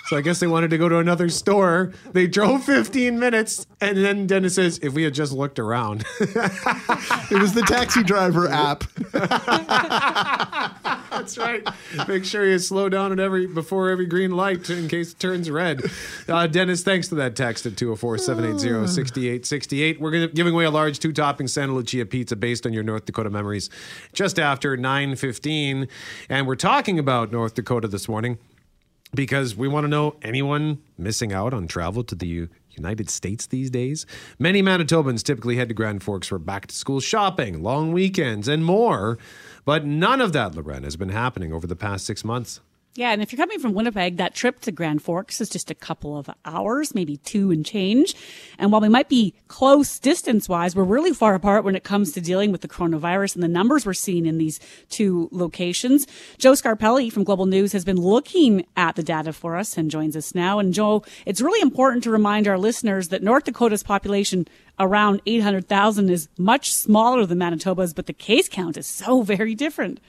So 0.08 0.18
I 0.18 0.22
guess 0.22 0.40
they 0.40 0.48
wanted 0.48 0.72
to 0.72 0.78
go 0.80 0.90
to 0.90 0.98
another 0.98 1.30
store. 1.30 1.94
They 2.14 2.26
drove 2.26 2.64
15 2.64 3.20
minutes, 3.20 3.68
and 3.80 3.98
then 4.04 4.26
Dennis 4.26 4.56
says, 4.56 4.80
"If 4.82 4.94
we 4.94 5.04
had 5.04 5.14
just 5.14 5.32
looked 5.32 5.60
around." 5.60 6.04
It 7.32 7.40
was 7.40 7.54
the 7.54 7.62
taxi 7.62 8.02
driver 8.02 8.48
app. 8.50 8.86
That's 11.20 11.38
right. 11.38 11.68
Make 12.08 12.24
sure 12.24 12.48
you 12.48 12.58
slow 12.60 12.88
down 12.88 13.12
at 13.12 13.20
every 13.20 13.46
before 13.46 13.90
every 13.90 14.06
green 14.06 14.32
light 14.32 14.70
in 14.70 14.88
case 14.88 15.12
it 15.12 15.20
turns 15.20 15.52
red. 15.52 15.82
Uh, 16.28 16.48
Dennis, 16.48 16.84
thanks 16.84 17.10
for 17.10 17.16
that 17.16 17.36
text 17.36 17.66
at 17.66 17.74
204-780-6868. 17.74 20.00
We're 20.00 20.28
giving 20.28 20.54
away 20.54 20.66
a 20.66 20.72
large 20.72 21.00
two-topping 21.00 21.48
Santa 21.48 21.74
Lucia 21.74 22.06
pizza 22.06 22.36
based 22.36 22.66
on 22.66 22.74
your 22.74 22.84
North 22.84 23.06
Dakota 23.06 23.30
memories 23.30 23.70
just 24.14 24.40
after 24.40 24.78
9:15, 24.78 25.88
and 26.30 26.48
we're 26.48 26.56
talking 26.56 27.00
about 27.00 27.32
North 27.32 27.56
Dakota 27.56 27.88
this 27.88 28.08
morning 28.08 28.38
because 29.14 29.56
we 29.56 29.68
want 29.68 29.86
to 29.86 29.90
know 29.90 30.16
anyone 30.22 30.80
missing 30.98 31.34
out 31.34 31.54
on 31.54 31.68
travel 31.68 32.04
to 32.04 32.16
the 32.16 32.28
U- 32.28 32.50
United 32.72 33.10
States 33.10 33.48
these 33.48 33.70
days. 33.70 34.06
Many 34.38 34.62
Manitobans 34.62 35.24
typically 35.24 35.58
head 35.58 35.68
to 35.70 35.74
Grand 35.74 36.04
Forks 36.04 36.28
for 36.28 36.40
back 36.40 36.68
to 36.68 36.76
school 36.76 37.00
shopping, 37.00 37.64
long 37.64 37.92
weekends, 37.92 38.48
and 38.48 38.64
more. 38.64 39.18
But 39.66 39.86
none 39.86 40.22
of 40.22 40.34
that, 40.34 40.56
Loren, 40.56 40.84
has 40.84 40.96
been 40.96 41.10
happening 41.10 41.54
over 41.54 41.68
the 41.68 41.76
past 41.76 42.06
six 42.06 42.24
months. 42.24 42.62
Yeah, 42.96 43.12
and 43.12 43.22
if 43.22 43.32
you're 43.32 43.38
coming 43.38 43.60
from 43.60 43.76
Winnipeg, 43.76 44.18
that 44.18 44.34
trip 44.34 44.62
to 44.62 44.72
Grand 44.72 45.04
Forks 45.04 45.40
is 45.40 45.48
just 45.48 45.70
a 45.70 45.76
couple 45.76 46.18
of 46.18 46.30
hours, 46.44 46.96
maybe 46.96 47.18
two 47.18 47.52
and 47.52 47.64
change. 47.64 48.16
And 48.58 48.72
while 48.72 48.82
we 48.82 48.90
might 48.90 49.08
be 49.08 49.36
close 49.48 50.00
distance 50.00 50.50
wise, 50.50 50.76
we're 50.76 50.84
really 50.84 51.14
far 51.14 51.36
apart 51.36 51.64
when 51.64 51.76
it 51.76 51.84
comes 51.84 52.12
to 52.14 52.22
dealing 52.22 52.52
with 52.52 52.62
the 52.62 52.68
coronavirus 52.68 53.36
and 53.36 53.44
the 53.44 53.48
numbers 53.48 53.86
we're 53.86 53.94
seeing 53.94 54.26
in 54.26 54.40
these 54.40 54.60
two 54.90 55.30
locations. 55.32 56.08
Joe 56.40 56.54
Scarpelli 56.54 57.12
from 57.14 57.24
Global 57.24 57.46
News 57.46 57.74
has 57.74 57.86
been 57.86 58.02
looking 58.02 58.66
at 58.76 58.96
the 58.96 59.04
data 59.04 59.34
for 59.34 59.56
us 59.56 59.78
and 59.78 59.92
joins 59.92 60.18
us 60.18 60.34
now. 60.34 60.58
And 60.58 60.74
Joe, 60.74 61.04
it's 61.28 61.42
really 61.42 61.62
important 61.62 62.04
to 62.06 62.12
remind 62.12 62.48
our 62.48 62.58
listeners 62.58 63.10
that 63.10 63.22
North 63.22 63.44
Dakota's 63.44 63.84
population 63.84 64.48
around 64.80 65.22
800,000 65.28 66.10
is 66.10 66.28
much 66.40 66.74
smaller 66.74 67.28
than 67.28 67.38
Manitoba's, 67.38 67.94
but 67.94 68.08
the 68.08 68.14
case 68.14 68.50
count 68.50 68.78
is 68.78 68.88
so 68.88 69.22
very 69.22 69.54
different. 69.54 70.00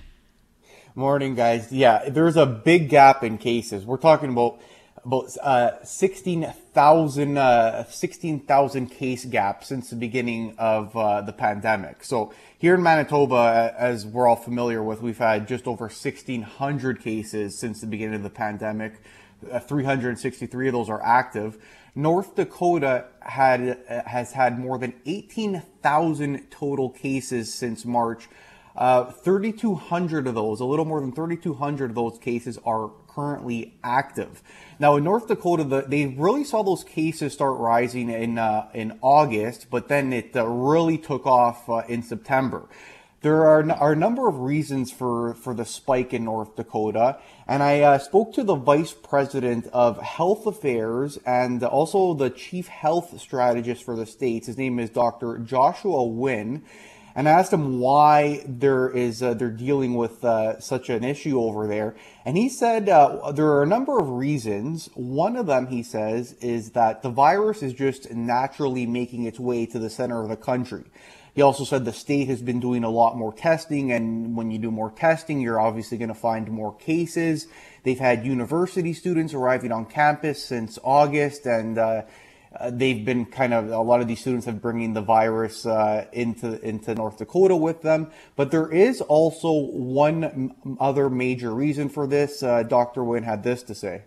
Morning, 0.96 1.36
guys. 1.36 1.70
Yeah, 1.70 2.08
there's 2.08 2.36
a 2.36 2.46
big 2.46 2.88
gap 2.88 3.22
in 3.22 3.38
cases. 3.38 3.86
We're 3.86 3.96
talking 3.96 4.30
about 4.30 4.60
about 5.04 5.36
uh, 5.38 5.84
16,000 5.84 7.38
uh, 7.38 7.84
16,000 7.84 8.86
case 8.88 9.24
gap 9.24 9.62
since 9.62 9.90
the 9.90 9.96
beginning 9.96 10.56
of 10.58 10.96
uh, 10.96 11.20
the 11.20 11.32
pandemic. 11.32 12.02
So 12.02 12.34
here 12.58 12.74
in 12.74 12.82
Manitoba, 12.82 13.72
as 13.78 14.04
we're 14.04 14.26
all 14.26 14.34
familiar 14.34 14.82
with, 14.82 15.00
we've 15.00 15.16
had 15.16 15.46
just 15.46 15.68
over 15.68 15.84
1,600 15.84 17.00
cases 17.00 17.56
since 17.56 17.80
the 17.80 17.86
beginning 17.86 18.16
of 18.16 18.24
the 18.24 18.30
pandemic. 18.30 19.00
Uh, 19.48 19.60
363 19.60 20.66
of 20.66 20.72
those 20.72 20.90
are 20.90 21.02
active. 21.04 21.56
North 21.94 22.34
Dakota 22.34 23.06
had 23.20 23.78
uh, 23.88 24.02
has 24.08 24.32
had 24.32 24.58
more 24.58 24.76
than 24.76 24.94
18,000 25.06 26.50
total 26.50 26.90
cases 26.90 27.54
since 27.54 27.84
March. 27.84 28.28
Uh, 28.76 29.04
3,200 29.04 30.26
of 30.26 30.34
those, 30.34 30.60
a 30.60 30.64
little 30.64 30.84
more 30.84 31.00
than 31.00 31.12
3,200 31.12 31.90
of 31.90 31.96
those 31.96 32.18
cases 32.18 32.58
are 32.64 32.90
currently 33.08 33.74
active. 33.82 34.42
Now 34.78 34.96
in 34.96 35.04
North 35.04 35.28
Dakota, 35.28 35.64
the, 35.64 35.82
they 35.82 36.06
really 36.06 36.44
saw 36.44 36.62
those 36.62 36.84
cases 36.84 37.32
start 37.32 37.58
rising 37.58 38.08
in 38.08 38.38
uh, 38.38 38.68
in 38.72 38.98
August, 39.02 39.66
but 39.70 39.88
then 39.88 40.12
it 40.12 40.36
uh, 40.36 40.46
really 40.46 40.98
took 40.98 41.26
off 41.26 41.68
uh, 41.68 41.82
in 41.88 42.02
September. 42.02 42.68
There 43.22 43.44
are, 43.44 43.70
are 43.72 43.92
a 43.92 43.96
number 43.96 44.28
of 44.28 44.38
reasons 44.38 44.90
for, 44.90 45.34
for 45.34 45.52
the 45.52 45.66
spike 45.66 46.14
in 46.14 46.24
North 46.24 46.56
Dakota, 46.56 47.18
and 47.46 47.62
I 47.62 47.80
uh, 47.80 47.98
spoke 47.98 48.32
to 48.34 48.42
the 48.42 48.54
Vice 48.54 48.94
President 48.94 49.66
of 49.74 50.00
Health 50.00 50.46
Affairs 50.46 51.18
and 51.26 51.62
also 51.62 52.14
the 52.14 52.30
Chief 52.30 52.68
Health 52.68 53.20
Strategist 53.20 53.84
for 53.84 53.94
the 53.94 54.06
states. 54.06 54.46
His 54.46 54.56
name 54.56 54.78
is 54.78 54.88
Dr. 54.88 55.36
Joshua 55.36 56.02
Wynne 56.02 56.64
and 57.20 57.28
I 57.28 57.32
asked 57.32 57.52
him 57.52 57.80
why 57.80 58.42
there 58.46 58.88
is 58.88 59.22
uh, 59.22 59.34
they're 59.34 59.50
dealing 59.50 59.92
with 59.92 60.24
uh, 60.24 60.58
such 60.58 60.88
an 60.88 61.04
issue 61.04 61.38
over 61.38 61.66
there, 61.66 61.94
and 62.24 62.34
he 62.34 62.48
said 62.48 62.88
uh, 62.88 63.30
there 63.32 63.48
are 63.48 63.62
a 63.62 63.66
number 63.66 63.98
of 63.98 64.08
reasons. 64.08 64.88
One 64.94 65.36
of 65.36 65.44
them, 65.44 65.66
he 65.66 65.82
says, 65.82 66.32
is 66.40 66.70
that 66.70 67.02
the 67.02 67.10
virus 67.10 67.62
is 67.62 67.74
just 67.74 68.10
naturally 68.10 68.86
making 68.86 69.26
its 69.26 69.38
way 69.38 69.66
to 69.66 69.78
the 69.78 69.90
center 69.90 70.22
of 70.22 70.30
the 70.30 70.36
country. 70.38 70.84
He 71.34 71.42
also 71.42 71.64
said 71.64 71.84
the 71.84 71.92
state 71.92 72.28
has 72.28 72.40
been 72.40 72.58
doing 72.58 72.84
a 72.84 72.90
lot 72.90 73.18
more 73.18 73.34
testing, 73.34 73.92
and 73.92 74.34
when 74.34 74.50
you 74.50 74.58
do 74.58 74.70
more 74.70 74.90
testing, 74.90 75.42
you're 75.42 75.60
obviously 75.60 75.98
going 75.98 76.08
to 76.08 76.14
find 76.14 76.50
more 76.50 76.74
cases. 76.74 77.48
They've 77.82 77.98
had 77.98 78.24
university 78.24 78.94
students 78.94 79.34
arriving 79.34 79.72
on 79.72 79.84
campus 79.84 80.42
since 80.42 80.78
August, 80.82 81.44
and 81.44 81.78
uh, 82.58 82.70
they've 82.70 83.04
been 83.04 83.24
kind 83.26 83.54
of 83.54 83.70
a 83.70 83.80
lot 83.80 84.00
of 84.00 84.08
these 84.08 84.20
students 84.20 84.46
have 84.46 84.60
bringing 84.60 84.92
the 84.92 85.00
virus 85.00 85.66
uh, 85.66 86.06
into 86.12 86.60
into 86.66 86.94
North 86.94 87.18
Dakota 87.18 87.54
with 87.54 87.82
them. 87.82 88.10
But 88.34 88.50
there 88.50 88.70
is 88.70 89.00
also 89.00 89.52
one 89.52 90.54
other 90.80 91.08
major 91.08 91.54
reason 91.54 91.88
for 91.88 92.06
this. 92.06 92.42
Uh, 92.42 92.64
Dr. 92.64 93.04
Wynne 93.04 93.22
had 93.22 93.44
this 93.44 93.62
to 93.64 93.74
say. 93.74 94.02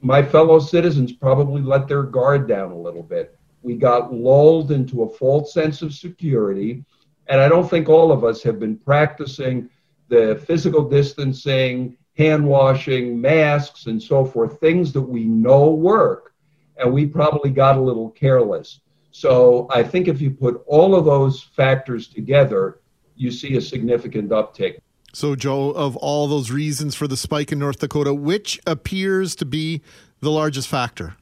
My 0.00 0.22
fellow 0.22 0.58
citizens 0.58 1.12
probably 1.12 1.62
let 1.62 1.88
their 1.88 2.02
guard 2.02 2.46
down 2.46 2.70
a 2.70 2.78
little 2.78 3.02
bit. 3.02 3.36
We 3.62 3.76
got 3.76 4.12
lulled 4.12 4.70
into 4.70 5.02
a 5.02 5.08
false 5.08 5.54
sense 5.54 5.80
of 5.80 5.94
security, 5.94 6.84
and 7.26 7.40
I 7.40 7.48
don't 7.48 7.68
think 7.68 7.88
all 7.88 8.12
of 8.12 8.22
us 8.22 8.42
have 8.42 8.60
been 8.60 8.76
practicing 8.76 9.70
the 10.08 10.40
physical 10.46 10.88
distancing 10.88 11.96
hand 12.16 12.46
washing, 12.46 13.20
masks, 13.20 13.86
and 13.86 14.00
so 14.00 14.24
forth, 14.24 14.60
things 14.60 14.92
that 14.92 15.02
we 15.02 15.24
know 15.24 15.70
work. 15.70 16.33
And 16.76 16.92
we 16.92 17.06
probably 17.06 17.50
got 17.50 17.76
a 17.76 17.80
little 17.80 18.10
careless. 18.10 18.80
So 19.10 19.68
I 19.70 19.82
think 19.84 20.08
if 20.08 20.20
you 20.20 20.30
put 20.30 20.62
all 20.66 20.94
of 20.96 21.04
those 21.04 21.42
factors 21.42 22.08
together, 22.08 22.80
you 23.16 23.30
see 23.30 23.56
a 23.56 23.60
significant 23.60 24.30
uptick. 24.30 24.78
So, 25.12 25.36
Joe, 25.36 25.70
of 25.70 25.96
all 25.96 26.26
those 26.26 26.50
reasons 26.50 26.96
for 26.96 27.06
the 27.06 27.16
spike 27.16 27.52
in 27.52 27.60
North 27.60 27.78
Dakota, 27.78 28.12
which 28.12 28.58
appears 28.66 29.36
to 29.36 29.44
be 29.44 29.82
the 30.20 30.30
largest 30.30 30.66
factor? 30.66 31.14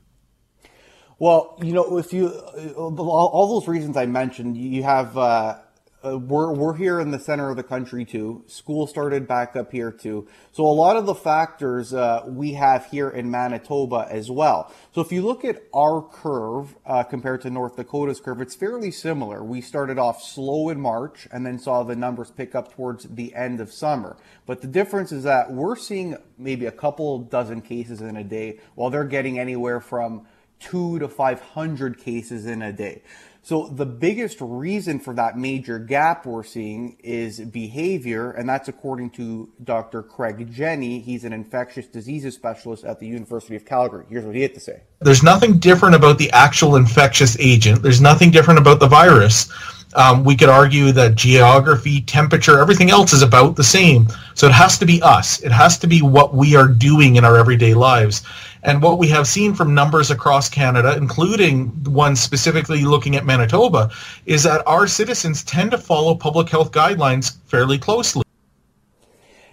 Well, 1.19 1.59
you 1.63 1.75
know, 1.75 1.99
if 1.99 2.13
you 2.13 2.29
all, 2.29 3.61
those 3.61 3.69
reasons 3.69 3.97
I 3.99 4.07
mentioned, 4.07 4.57
you 4.57 4.83
have 4.83 5.17
uh, 5.17 5.59
uh, 6.05 6.19
we're 6.19 6.53
we're 6.53 6.75
here 6.75 7.01
in 7.01 7.11
the 7.11 7.19
center 7.19 7.51
of 7.51 7.57
the 7.57 7.63
country 7.63 8.05
too. 8.05 8.43
School 8.47 8.87
started 8.87 9.27
back 9.29 9.57
up 9.57 9.73
here 9.73 9.91
too. 9.93 10.27
So 10.53 10.65
a 10.65 10.69
lot 10.69 10.97
of 10.97 11.07
the 11.07 11.15
factors 11.15 11.95
uh, 11.95 12.25
we 12.27 12.55
have 12.55 12.87
here 12.87 13.09
in 13.09 13.31
Manitoba 13.31 14.07
as 14.11 14.31
well. 14.31 14.73
So 14.95 15.01
if 15.01 15.13
you 15.13 15.23
look 15.23 15.45
at 15.45 15.63
our 15.75 16.03
curve 16.03 16.75
uh, 16.85 17.03
compared 17.05 17.43
to 17.43 17.51
North 17.51 17.77
Dakota's 17.77 18.21
curve, 18.21 18.41
it's 18.41 18.55
fairly 18.55 18.91
similar. 18.91 19.43
We 19.45 19.61
started 19.61 19.99
off 19.99 20.23
slow 20.23 20.69
in 20.71 20.81
March 20.81 21.29
and 21.31 21.47
then 21.47 21.59
saw 21.59 21.83
the 21.83 21.97
numbers 21.97 22.31
pick 22.31 22.55
up 22.55 22.75
towards 22.75 23.05
the 23.05 23.35
end 23.35 23.61
of 23.61 23.73
summer. 23.73 24.17
But 24.47 24.61
the 24.61 24.69
difference 24.69 25.13
is 25.13 25.25
that 25.25 25.53
we're 25.53 25.77
seeing 25.77 26.17
maybe 26.39 26.67
a 26.67 26.73
couple 26.73 27.21
dozen 27.21 27.63
cases 27.63 28.01
in 28.01 28.17
a 28.17 28.25
day, 28.25 28.59
while 28.75 28.91
they're 28.91 29.05
getting 29.05 29.39
anywhere 29.39 29.81
from 29.81 30.27
two 30.59 30.99
to 31.01 31.09
five 31.09 31.41
hundred 31.41 31.99
cases 31.99 32.47
in 32.47 32.63
a 32.63 32.73
day. 32.73 33.03
So 33.45 33.67
the 33.67 33.87
biggest 33.87 34.39
reason 34.41 35.01
for 35.01 35.15
that 35.15 35.37
major 35.37 35.81
gap 35.81 36.27
we're 36.27 36.45
seeing 36.45 36.97
is 37.03 37.41
behavior, 37.41 38.31
and 38.31 38.49
that's 38.49 38.69
according 38.69 39.11
to 39.11 39.51
Dr. 39.65 40.05
Craig 40.05 40.49
Jenne. 40.55 41.03
He's 41.03 41.25
an 41.25 41.33
infectious 41.33 41.89
diseases 41.89 42.37
specialist 42.37 42.85
at 42.85 43.01
the 43.01 43.07
University 43.09 43.57
of 43.57 43.65
Calgary. 43.65 44.07
Here's 44.09 44.25
what 44.25 44.37
he 44.37 44.43
had 44.43 44.55
to 44.55 44.61
say. 44.61 44.83
There's 45.01 45.25
nothing 45.25 45.59
different 45.59 45.97
about 45.97 46.19
the 46.19 46.31
actual 46.31 46.77
infectious 46.77 47.37
agent. 47.41 47.83
There's 47.83 48.01
nothing 48.01 48.31
different 48.31 48.61
about 48.61 48.79
the 48.79 48.87
virus. 48.87 49.49
Um, 49.95 50.23
we 50.23 50.37
could 50.37 50.49
argue 50.49 50.93
that 50.93 51.17
geography, 51.17 52.01
temperature, 52.01 52.61
everything 52.61 52.91
else 52.91 53.13
is 53.13 53.23
about 53.23 53.57
the 53.57 53.65
same. 53.65 54.07
So 54.35 54.47
it 54.47 54.53
has 54.53 54.79
to 54.79 54.87
be 54.87 55.03
us. 55.03 55.43
It 55.43 55.53
has 55.53 55.79
to 55.79 55.89
be 55.89 56.01
what 56.01 56.33
we 56.33 56.55
are 56.55 56.69
doing 56.69 57.17
in 57.17 57.25
our 57.25 57.37
everyday 57.37 57.75
lives. 57.75 58.23
And 58.63 58.81
what 58.81 58.99
we 58.99 59.09
have 59.09 59.27
seen 59.27 59.55
from 59.55 59.75
numbers 59.75 60.11
across 60.11 60.49
Canada, 60.49 60.97
including 60.97 61.69
one 61.85 62.15
specifically 62.15 62.85
looking 62.85 63.17
at 63.17 63.25
Manitoba, 63.25 63.91
is 64.25 64.45
that 64.45 64.67
our 64.67 64.87
citizens 64.87 65.43
tend 65.43 65.73
to 65.73 65.79
follow 65.79 66.15
public 66.15 66.49
health 66.49 66.71
guidelines 66.71 67.37
fairly 67.47 67.79
closely. 67.79 68.23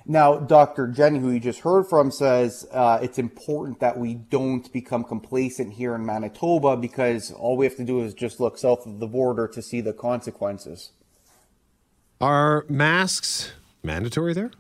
Now, 0.06 0.38
Dr. 0.38 0.88
Jenne, 0.88 1.20
who 1.20 1.30
you 1.30 1.40
just 1.40 1.60
heard 1.60 1.86
from, 1.86 2.10
says 2.10 2.68
uh, 2.72 3.00
it's 3.00 3.20
important 3.20 3.80
that 3.80 3.98
we 3.98 4.16
don't 4.16 4.72
become 4.74 5.04
complacent 5.04 5.74
here 5.74 5.94
in 5.94 6.04
Manitoba 6.04 6.78
because 6.78 7.32
all 7.32 7.58
we 7.58 7.66
have 7.68 7.76
to 7.76 7.84
do 7.84 8.02
is 8.02 8.16
just 8.16 8.40
look 8.40 8.58
south 8.58 8.88
of 8.88 9.00
the 9.00 9.06
border 9.06 9.48
to 9.48 9.62
see 9.62 9.82
the 9.82 9.94
consequences. 9.94 10.92
Are 12.20 12.66
masks 12.68 13.52
mandatory 13.84 14.34
there? 14.34 14.52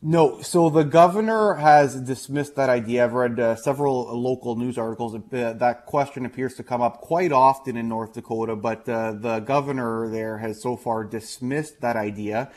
No, 0.00 0.40
so 0.42 0.70
the 0.70 0.84
governor 0.84 1.54
has 1.54 2.00
dismissed 2.00 2.54
that 2.54 2.68
idea. 2.70 3.04
I've 3.04 3.14
read 3.14 3.40
uh, 3.40 3.56
several 3.56 4.16
local 4.16 4.54
news 4.54 4.78
articles. 4.78 5.16
Uh, 5.16 5.54
that 5.54 5.86
question 5.86 6.24
appears 6.24 6.54
to 6.54 6.62
come 6.62 6.80
up 6.80 7.00
quite 7.00 7.32
often 7.32 7.76
in 7.76 7.88
North 7.88 8.12
Dakota, 8.12 8.54
but 8.54 8.88
uh, 8.88 9.10
the 9.14 9.40
governor 9.40 10.08
there 10.08 10.38
has 10.38 10.62
so 10.62 10.76
far 10.76 11.02
dismissed 11.02 11.80
that 11.80 11.96
idea. 11.96 12.52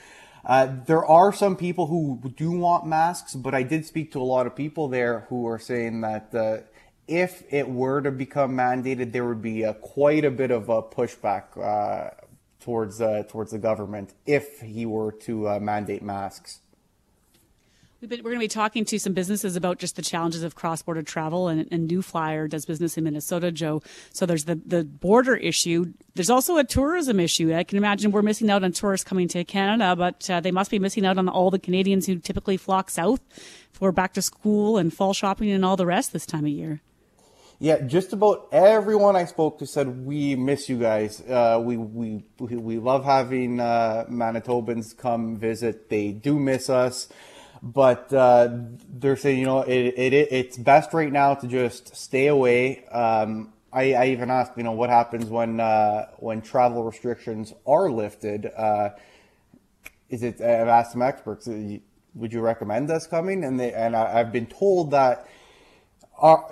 Uh, 0.45 0.67
there 0.85 1.03
are 1.03 1.33
some 1.33 1.55
people 1.55 1.87
who 1.87 2.21
do 2.37 2.51
want 2.51 2.85
masks, 2.85 3.33
but 3.33 3.55
I 3.55 3.63
did 3.63 3.87
speak 3.87 4.11
to 4.11 4.21
a 4.21 4.23
lot 4.23 4.45
of 4.45 4.55
people 4.55 4.87
there 4.87 5.21
who 5.29 5.47
are 5.47 5.57
saying 5.57 6.01
that 6.01 6.35
uh, 6.35 6.57
if 7.07 7.43
it 7.51 7.67
were 7.67 8.03
to 8.03 8.11
become 8.11 8.51
mandated, 8.51 9.13
there 9.13 9.25
would 9.25 9.41
be 9.41 9.65
quite 9.81 10.25
a 10.25 10.31
bit 10.31 10.51
of 10.51 10.69
a 10.69 10.83
pushback 10.83 11.55
towards 12.59 12.99
towards 13.29 13.51
the 13.51 13.57
government 13.57 14.13
if 14.27 14.59
he 14.61 14.85
were 14.85 15.11
to 15.11 15.59
mandate 15.59 16.03
masks. 16.03 16.59
Been, 18.01 18.23
we're 18.23 18.31
going 18.31 18.37
to 18.37 18.39
be 18.39 18.47
talking 18.47 18.83
to 18.85 18.97
some 18.97 19.13
businesses 19.13 19.55
about 19.55 19.77
just 19.77 19.95
the 19.95 20.01
challenges 20.01 20.41
of 20.41 20.55
cross-border 20.55 21.03
travel, 21.03 21.47
and, 21.47 21.67
and 21.71 21.85
New 21.85 22.01
Flyer 22.01 22.47
does 22.47 22.65
business 22.65 22.97
in 22.97 23.03
Minnesota, 23.03 23.51
Joe. 23.51 23.83
So 24.11 24.25
there's 24.25 24.45
the 24.45 24.55
the 24.55 24.83
border 24.83 25.35
issue. 25.35 25.93
There's 26.15 26.31
also 26.31 26.57
a 26.57 26.63
tourism 26.63 27.19
issue. 27.19 27.53
I 27.53 27.63
can 27.63 27.77
imagine 27.77 28.09
we're 28.09 28.23
missing 28.23 28.49
out 28.49 28.63
on 28.63 28.71
tourists 28.71 29.07
coming 29.07 29.27
to 29.27 29.43
Canada, 29.43 29.95
but 29.95 30.27
uh, 30.31 30.39
they 30.39 30.49
must 30.49 30.71
be 30.71 30.79
missing 30.79 31.05
out 31.05 31.19
on 31.19 31.29
all 31.29 31.51
the 31.51 31.59
Canadians 31.59 32.07
who 32.07 32.17
typically 32.17 32.57
flock 32.57 32.89
south 32.89 33.21
for 33.71 33.91
back 33.91 34.13
to 34.13 34.21
school 34.23 34.79
and 34.79 34.91
fall 34.91 35.13
shopping 35.13 35.51
and 35.51 35.63
all 35.63 35.77
the 35.77 35.85
rest 35.85 36.11
this 36.11 36.25
time 36.25 36.45
of 36.45 36.51
year. 36.51 36.81
Yeah, 37.59 37.81
just 37.81 38.13
about 38.13 38.47
everyone 38.51 39.15
I 39.15 39.25
spoke 39.25 39.59
to 39.59 39.67
said 39.67 40.07
we 40.07 40.35
miss 40.35 40.67
you 40.67 40.79
guys. 40.79 41.21
Uh, 41.21 41.61
we 41.63 41.77
we 41.77 42.23
we 42.39 42.79
love 42.79 43.05
having 43.05 43.59
uh, 43.59 44.05
Manitobans 44.09 44.97
come 44.97 45.37
visit. 45.37 45.87
They 45.87 46.13
do 46.13 46.39
miss 46.39 46.67
us 46.67 47.07
but 47.61 48.11
uh, 48.13 48.49
they're 48.89 49.15
saying 49.15 49.39
you 49.39 49.45
know 49.45 49.61
it, 49.61 49.93
it, 49.97 50.13
it's 50.13 50.57
best 50.57 50.93
right 50.93 51.11
now 51.11 51.35
to 51.35 51.47
just 51.47 51.95
stay 51.95 52.27
away. 52.27 52.85
Um, 52.85 53.53
I, 53.71 53.93
I, 53.93 54.05
even 54.07 54.29
asked 54.29 54.57
you 54.57 54.63
know 54.63 54.71
what 54.71 54.89
happens 54.89 55.25
when 55.25 55.59
uh, 55.59 56.07
when 56.17 56.41
travel 56.41 56.83
restrictions 56.83 57.53
are 57.67 57.89
lifted. 57.89 58.45
Uh, 58.45 58.89
is 60.09 60.23
it? 60.23 60.41
I've 60.41 60.67
asked 60.67 60.93
some 60.93 61.01
experts. 61.01 61.47
Uh, 61.47 61.77
would 62.15 62.33
you 62.33 62.41
recommend 62.41 62.89
us 62.91 63.07
coming? 63.07 63.43
And 63.43 63.59
they 63.59 63.73
and 63.73 63.95
I, 63.95 64.17
have 64.17 64.31
been 64.31 64.47
told 64.47 64.91
that. 64.91 65.27
Our, 66.17 66.45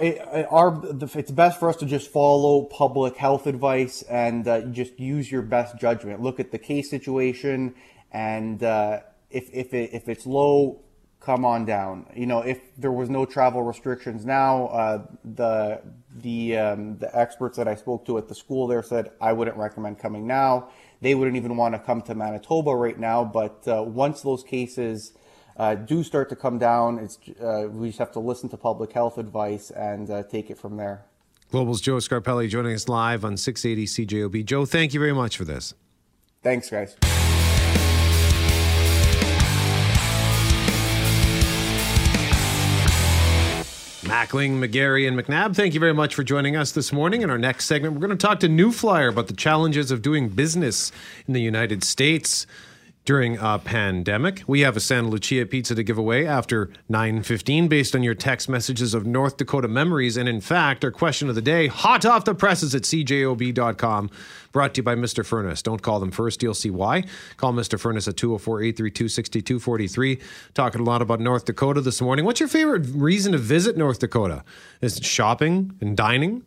our, 0.50 0.82
it's 1.14 1.30
best 1.30 1.60
for 1.60 1.70
us 1.70 1.76
to 1.76 1.86
just 1.86 2.12
follow 2.12 2.64
public 2.64 3.18
health 3.18 3.46
advice 3.46 4.02
and 4.02 4.48
uh, 4.48 4.62
just 4.62 5.00
use 5.00 5.32
your 5.32 5.44
best 5.44 5.78
judgment. 5.78 6.22
Look 6.22 6.40
at 6.40 6.52
the 6.52 6.58
case 6.58 6.90
situation, 6.90 7.76
and 8.12 8.64
uh, 8.64 9.02
if 9.30 9.48
if 9.54 9.76
it, 9.76 9.92
if 9.94 10.10
it's 10.10 10.26
low, 10.26 10.80
come 11.20 11.46
on 11.46 11.66
down. 11.66 12.06
You 12.16 12.26
know, 12.26 12.42
if 12.42 12.60
there 12.78 12.92
was 12.92 13.10
no 13.10 13.26
travel 13.26 13.62
restrictions 13.62 14.26
now, 14.26 14.68
uh, 14.68 15.06
the 15.24 15.82
the 16.22 16.58
um, 16.58 16.98
the 16.98 17.18
experts 17.18 17.58
that 17.58 17.68
I 17.68 17.76
spoke 17.76 18.06
to 18.08 18.18
at 18.18 18.28
the 18.28 18.36
school 18.36 18.68
there 18.68 18.84
said 18.84 19.12
I 19.22 19.34
wouldn't 19.34 19.58
recommend 19.58 20.00
coming 20.00 20.28
now. 20.28 20.70
They 21.02 21.16
wouldn't 21.16 21.38
even 21.38 21.56
want 21.56 21.76
to 21.76 21.80
come 21.80 22.02
to 22.04 22.16
Manitoba 22.16 22.76
right 22.76 23.00
now. 23.00 23.24
But 23.24 23.68
uh, 23.68 23.84
once 23.84 24.22
those 24.22 24.44
cases 24.44 25.14
uh, 25.58 25.76
do 25.76 26.04
start 26.04 26.30
to 26.30 26.36
come 26.36 26.58
down, 26.58 27.00
it's 27.00 27.18
uh, 27.42 27.68
we 27.70 27.88
just 27.90 28.00
have 28.00 28.12
to 28.14 28.20
listen 28.20 28.50
to 28.50 28.58
public 28.58 28.92
health 28.92 29.18
advice 29.18 29.72
and 29.72 30.10
uh, 30.10 30.24
take 30.24 30.50
it 30.50 30.58
from 30.58 30.78
there. 30.78 31.06
Global's 31.52 31.82
Joe 31.82 31.98
Scarpelli 31.98 32.48
joining 32.48 32.76
us 32.76 32.88
live 32.88 33.26
on 33.26 33.36
680 33.36 34.06
CJOB. 34.06 34.46
Joe, 34.46 34.66
thank 34.66 34.94
you 34.94 35.00
very 35.00 35.14
much 35.14 35.36
for 35.36 35.46
this. 35.46 35.74
Thanks, 36.44 36.70
guys. 36.70 36.96
Mackling, 44.10 44.58
McGarry, 44.58 45.08
and 45.08 45.16
McNabb, 45.16 45.56
thank 45.56 45.76
you 45.76 45.80
very 45.80 45.94
much 45.94 46.16
for 46.16 46.24
joining 46.24 46.56
us 46.56 46.72
this 46.72 46.92
morning. 46.92 47.22
In 47.22 47.30
our 47.30 47.38
next 47.38 47.66
segment, 47.66 47.94
we're 47.94 48.08
going 48.08 48.18
to 48.18 48.28
talk 48.28 48.40
to 48.40 48.50
New 48.50 48.72
Flyer 48.72 49.10
about 49.10 49.28
the 49.28 49.36
challenges 49.36 49.92
of 49.92 50.02
doing 50.02 50.30
business 50.30 50.92
in 51.28 51.36
the 51.36 51.42
United 51.42 51.84
States 51.84 52.48
during 53.10 53.42
a 53.42 53.58
pandemic. 53.58 54.44
We 54.46 54.60
have 54.60 54.78
a 54.78 54.80
Santa 54.80 55.08
Lucia 55.08 55.44
pizza 55.48 55.74
to 55.74 55.82
give 55.82 55.98
away 55.98 56.28
after 56.28 56.70
9:15 56.92 57.68
based 57.68 57.96
on 57.96 58.04
your 58.04 58.14
text 58.14 58.48
messages 58.48 58.94
of 58.94 59.08
North 59.08 59.38
Dakota 59.38 59.68
memories 59.68 60.16
and 60.16 60.30
in 60.30 60.42
fact, 60.42 60.86
our 60.86 60.92
question 60.92 61.28
of 61.28 61.34
the 61.34 61.42
day, 61.42 61.66
hot 61.66 62.06
off 62.06 62.26
the 62.26 62.36
presses 62.36 62.76
at 62.76 62.84
cjob.com, 62.84 64.12
brought 64.52 64.76
to 64.76 64.82
you 64.82 64.84
by 64.84 64.94
Mr. 64.94 65.26
Furnace. 65.26 65.64
Don't 65.64 65.82
call 65.82 66.00
them 66.00 66.12
first, 66.12 66.44
you'll 66.44 66.54
see 66.54 66.70
why. 66.70 67.04
Call 67.38 67.52
Mr. 67.52 67.80
Furnace 67.80 68.08
at 68.08 68.16
204-832-6243. 68.16 70.22
Talking 70.54 70.82
a 70.82 70.84
lot 70.84 71.02
about 71.02 71.20
North 71.20 71.46
Dakota 71.46 71.82
this 71.82 72.02
morning. 72.02 72.26
What's 72.26 72.40
your 72.40 72.48
favorite 72.48 72.86
reason 72.94 73.32
to 73.32 73.40
visit 73.40 73.76
North 73.76 73.98
Dakota? 73.98 74.44
Is 74.82 74.98
it 74.98 75.04
shopping 75.04 75.74
and 75.82 75.98
dining, 75.98 76.44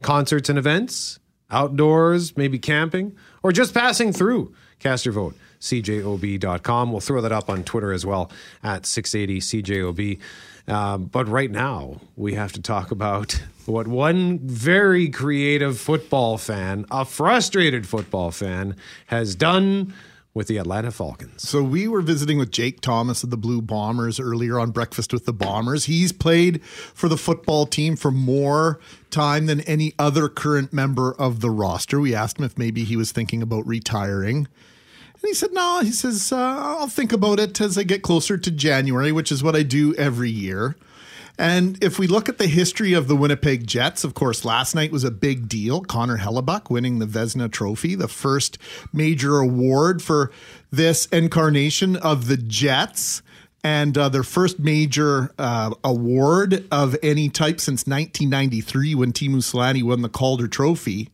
concerts 0.00 0.48
and 0.48 0.60
events, 0.60 1.18
outdoors, 1.50 2.36
maybe 2.36 2.60
camping, 2.60 3.16
or 3.42 3.50
just 3.50 3.74
passing 3.74 4.12
through? 4.12 4.54
Cast 4.78 5.06
your 5.06 5.14
vote 5.14 5.34
cjob.com. 5.64 6.92
We'll 6.92 7.00
throw 7.00 7.20
that 7.22 7.32
up 7.32 7.48
on 7.48 7.64
Twitter 7.64 7.92
as 7.92 8.04
well 8.04 8.30
at 8.62 8.86
680 8.86 9.40
CJOB. 9.40 10.18
Um, 10.66 11.04
but 11.04 11.28
right 11.28 11.50
now, 11.50 12.00
we 12.16 12.34
have 12.34 12.52
to 12.52 12.62
talk 12.62 12.90
about 12.90 13.42
what 13.66 13.86
one 13.86 14.38
very 14.38 15.08
creative 15.08 15.78
football 15.78 16.38
fan, 16.38 16.86
a 16.90 17.04
frustrated 17.04 17.86
football 17.86 18.30
fan, 18.30 18.76
has 19.06 19.34
done 19.34 19.92
with 20.34 20.48
the 20.48 20.58
Atlanta 20.58 20.90
Falcons. 20.90 21.48
So 21.48 21.62
we 21.62 21.86
were 21.86 22.02
visiting 22.02 22.38
with 22.38 22.50
Jake 22.50 22.80
Thomas 22.80 23.22
of 23.22 23.30
the 23.30 23.36
Blue 23.36 23.62
Bombers 23.62 24.18
earlier 24.18 24.58
on 24.58 24.72
Breakfast 24.72 25.12
with 25.12 25.26
the 25.26 25.32
Bombers. 25.32 25.84
He's 25.84 26.12
played 26.12 26.62
for 26.64 27.08
the 27.08 27.16
football 27.16 27.66
team 27.66 27.94
for 27.94 28.10
more 28.10 28.80
time 29.10 29.46
than 29.46 29.60
any 29.60 29.92
other 29.98 30.28
current 30.28 30.72
member 30.72 31.14
of 31.14 31.40
the 31.40 31.50
roster. 31.50 32.00
We 32.00 32.14
asked 32.14 32.38
him 32.38 32.44
if 32.44 32.58
maybe 32.58 32.82
he 32.84 32.96
was 32.96 33.12
thinking 33.12 33.42
about 33.42 33.66
retiring. 33.66 34.48
And 35.24 35.30
he 35.30 35.34
said, 35.34 35.54
no, 35.54 35.80
he 35.80 35.90
says, 35.90 36.32
uh, 36.32 36.36
I'll 36.36 36.86
think 36.86 37.10
about 37.10 37.40
it 37.40 37.58
as 37.58 37.78
I 37.78 37.82
get 37.82 38.02
closer 38.02 38.36
to 38.36 38.50
January, 38.50 39.10
which 39.10 39.32
is 39.32 39.42
what 39.42 39.56
I 39.56 39.62
do 39.62 39.94
every 39.94 40.28
year. 40.28 40.76
And 41.38 41.82
if 41.82 41.98
we 41.98 42.06
look 42.06 42.28
at 42.28 42.36
the 42.36 42.46
history 42.46 42.92
of 42.92 43.08
the 43.08 43.16
Winnipeg 43.16 43.66
Jets, 43.66 44.04
of 44.04 44.12
course, 44.12 44.44
last 44.44 44.74
night 44.74 44.92
was 44.92 45.02
a 45.02 45.10
big 45.10 45.48
deal. 45.48 45.80
Connor 45.80 46.18
Hellebuyck 46.18 46.68
winning 46.68 46.98
the 46.98 47.06
Vezina 47.06 47.50
Trophy, 47.50 47.94
the 47.94 48.06
first 48.06 48.58
major 48.92 49.38
award 49.38 50.02
for 50.02 50.30
this 50.70 51.06
incarnation 51.06 51.96
of 51.96 52.28
the 52.28 52.36
Jets 52.36 53.22
and 53.62 53.96
uh, 53.96 54.10
their 54.10 54.24
first 54.24 54.58
major 54.58 55.32
uh, 55.38 55.72
award 55.82 56.66
of 56.70 56.98
any 57.02 57.30
type 57.30 57.60
since 57.60 57.86
1993 57.86 58.94
when 58.94 59.10
Teemu 59.14 59.36
Selanne 59.36 59.84
won 59.84 60.02
the 60.02 60.10
Calder 60.10 60.48
Trophy. 60.48 61.08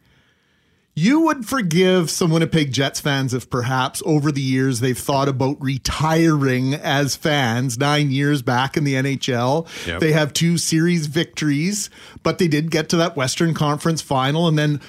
You 0.95 1.21
would 1.23 1.47
forgive 1.47 2.11
some 2.11 2.31
Winnipeg 2.31 2.73
Jets 2.73 3.01
fans 3.01 3.33
if 3.33 3.49
perhaps 3.49 4.03
over 4.05 4.31
the 4.33 4.41
years 4.43 4.81
they've 4.81 4.99
thought 4.99 5.29
about 5.29 5.57
retiring 5.63 6.75
as 6.75 7.17
fans. 7.17 7.79
Nine 7.79 8.11
years 8.11 8.43
back 8.43 8.77
in 8.77 8.85
the 8.85 8.95
NHL, 8.95 9.67
Yep. 9.87 10.01
they 10.01 10.13
have 10.13 10.33
two 10.33 10.59
series 10.59 11.07
victories, 11.07 11.89
but 12.23 12.39
they 12.39 12.49
did 12.49 12.71
get 12.71 12.89
to 12.91 12.97
that 12.99 13.17
Western 13.17 13.55
Conference 13.55 14.03
final 14.03 14.47
and 14.49 14.59
then 14.59 14.81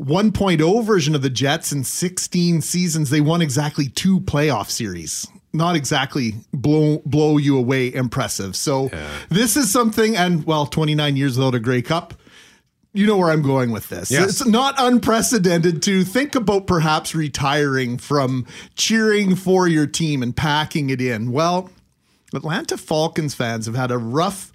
1.0 0.00 0.84
version 0.84 1.14
of 1.14 1.22
the 1.22 1.30
Jets 1.30 1.72
in 1.72 1.82
16 1.82 2.60
seasons, 2.60 3.10
they 3.10 3.20
won 3.20 3.42
exactly 3.42 3.88
two 3.88 4.20
playoff 4.20 4.70
series. 4.70 5.26
Not 5.52 5.74
exactly 5.76 6.34
blow 6.52 7.02
blow 7.06 7.38
you 7.38 7.56
away 7.56 7.92
impressive. 7.92 8.54
So 8.54 8.90
this 9.30 9.56
is 9.56 9.72
something, 9.72 10.14
and 10.14 10.44
well, 10.44 10.66
29 10.66 11.16
years 11.16 11.36
without 11.38 11.54
a 11.54 11.58
Grey 11.58 11.82
Cup. 11.82 12.14
You 12.92 13.06
know 13.06 13.16
where 13.16 13.30
I'm 13.30 13.42
going 13.42 13.70
with 13.70 13.88
this. 13.88 14.10
Yes. 14.10 14.40
It's 14.40 14.46
not 14.46 14.74
unprecedented 14.78 15.82
to 15.82 16.04
think 16.04 16.34
about 16.34 16.66
perhaps 16.66 17.14
retiring 17.14 17.98
from 17.98 18.46
cheering 18.76 19.36
for 19.36 19.68
your 19.68 19.86
team 19.86 20.22
and 20.22 20.34
packing 20.34 20.90
it 20.90 21.00
in. 21.00 21.30
Well, 21.30 21.70
Atlanta 22.34 22.76
Falcons 22.76 23.34
fans 23.34 23.66
have 23.66 23.74
had 23.74 23.90
a 23.90 23.98
rough 23.98 24.52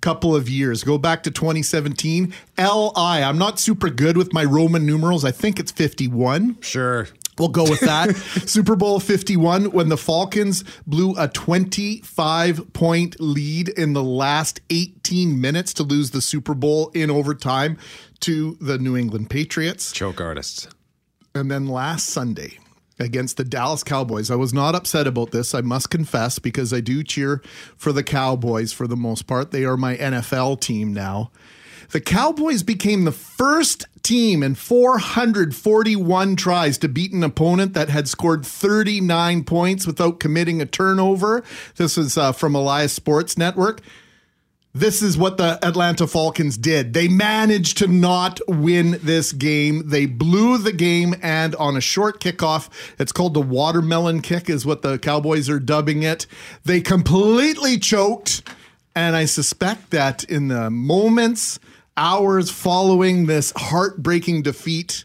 couple 0.00 0.34
of 0.34 0.48
years. 0.48 0.84
Go 0.84 0.98
back 0.98 1.22
to 1.22 1.30
2017. 1.30 2.34
LI. 2.58 2.94
I'm 2.96 3.38
not 3.38 3.58
super 3.58 3.90
good 3.90 4.16
with 4.16 4.32
my 4.32 4.44
Roman 4.44 4.84
numerals. 4.84 5.24
I 5.24 5.30
think 5.30 5.58
it's 5.58 5.72
51. 5.72 6.58
Sure. 6.60 7.08
We'll 7.38 7.48
go 7.48 7.64
with 7.64 7.80
that. 7.80 8.14
Super 8.46 8.76
Bowl 8.76 9.00
51 9.00 9.72
when 9.72 9.88
the 9.88 9.96
Falcons 9.96 10.64
blew 10.86 11.14
a 11.18 11.28
25 11.28 12.72
point 12.72 13.20
lead 13.20 13.68
in 13.70 13.92
the 13.92 14.02
last 14.02 14.60
18 14.70 15.40
minutes 15.40 15.74
to 15.74 15.82
lose 15.82 16.10
the 16.10 16.22
Super 16.22 16.54
Bowl 16.54 16.90
in 16.94 17.10
overtime 17.10 17.76
to 18.20 18.56
the 18.60 18.78
New 18.78 18.96
England 18.96 19.30
Patriots. 19.30 19.92
Choke 19.92 20.20
artists. 20.20 20.68
And 21.34 21.50
then 21.50 21.66
last 21.66 22.06
Sunday 22.06 22.58
against 23.00 23.36
the 23.36 23.44
Dallas 23.44 23.82
Cowboys, 23.82 24.30
I 24.30 24.36
was 24.36 24.54
not 24.54 24.76
upset 24.76 25.06
about 25.08 25.32
this, 25.32 25.52
I 25.54 25.62
must 25.62 25.90
confess, 25.90 26.38
because 26.38 26.72
I 26.72 26.80
do 26.80 27.02
cheer 27.02 27.42
for 27.76 27.92
the 27.92 28.04
Cowboys 28.04 28.72
for 28.72 28.86
the 28.86 28.96
most 28.96 29.26
part. 29.26 29.50
They 29.50 29.64
are 29.64 29.76
my 29.76 29.96
NFL 29.96 30.60
team 30.60 30.92
now. 30.92 31.32
The 31.90 32.00
Cowboys 32.00 32.62
became 32.62 33.04
the 33.04 33.12
first 33.12 33.86
team 34.02 34.42
in 34.42 34.54
441 34.54 36.36
tries 36.36 36.78
to 36.78 36.88
beat 36.88 37.12
an 37.12 37.24
opponent 37.24 37.74
that 37.74 37.88
had 37.88 38.06
scored 38.06 38.46
39 38.46 39.44
points 39.44 39.86
without 39.86 40.20
committing 40.20 40.60
a 40.60 40.66
turnover. 40.66 41.42
This 41.76 41.98
is 41.98 42.16
uh, 42.16 42.32
from 42.32 42.54
Elias 42.54 42.92
Sports 42.92 43.36
Network. 43.36 43.80
This 44.76 45.02
is 45.02 45.16
what 45.16 45.36
the 45.36 45.64
Atlanta 45.64 46.04
Falcons 46.08 46.58
did. 46.58 46.94
They 46.94 47.06
managed 47.06 47.78
to 47.78 47.86
not 47.86 48.40
win 48.48 48.98
this 49.04 49.32
game. 49.32 49.88
They 49.88 50.06
blew 50.06 50.58
the 50.58 50.72
game, 50.72 51.14
and 51.22 51.54
on 51.54 51.76
a 51.76 51.80
short 51.80 52.18
kickoff, 52.18 52.68
it's 52.98 53.12
called 53.12 53.34
the 53.34 53.40
watermelon 53.40 54.20
kick, 54.20 54.50
is 54.50 54.66
what 54.66 54.82
the 54.82 54.98
Cowboys 54.98 55.48
are 55.48 55.60
dubbing 55.60 56.02
it. 56.02 56.26
They 56.64 56.80
completely 56.80 57.78
choked. 57.78 58.42
And 58.96 59.14
I 59.14 59.26
suspect 59.26 59.90
that 59.90 60.24
in 60.24 60.48
the 60.48 60.70
moments, 60.70 61.60
hours 61.96 62.50
following 62.50 63.26
this 63.26 63.52
heartbreaking 63.56 64.42
defeat, 64.42 65.04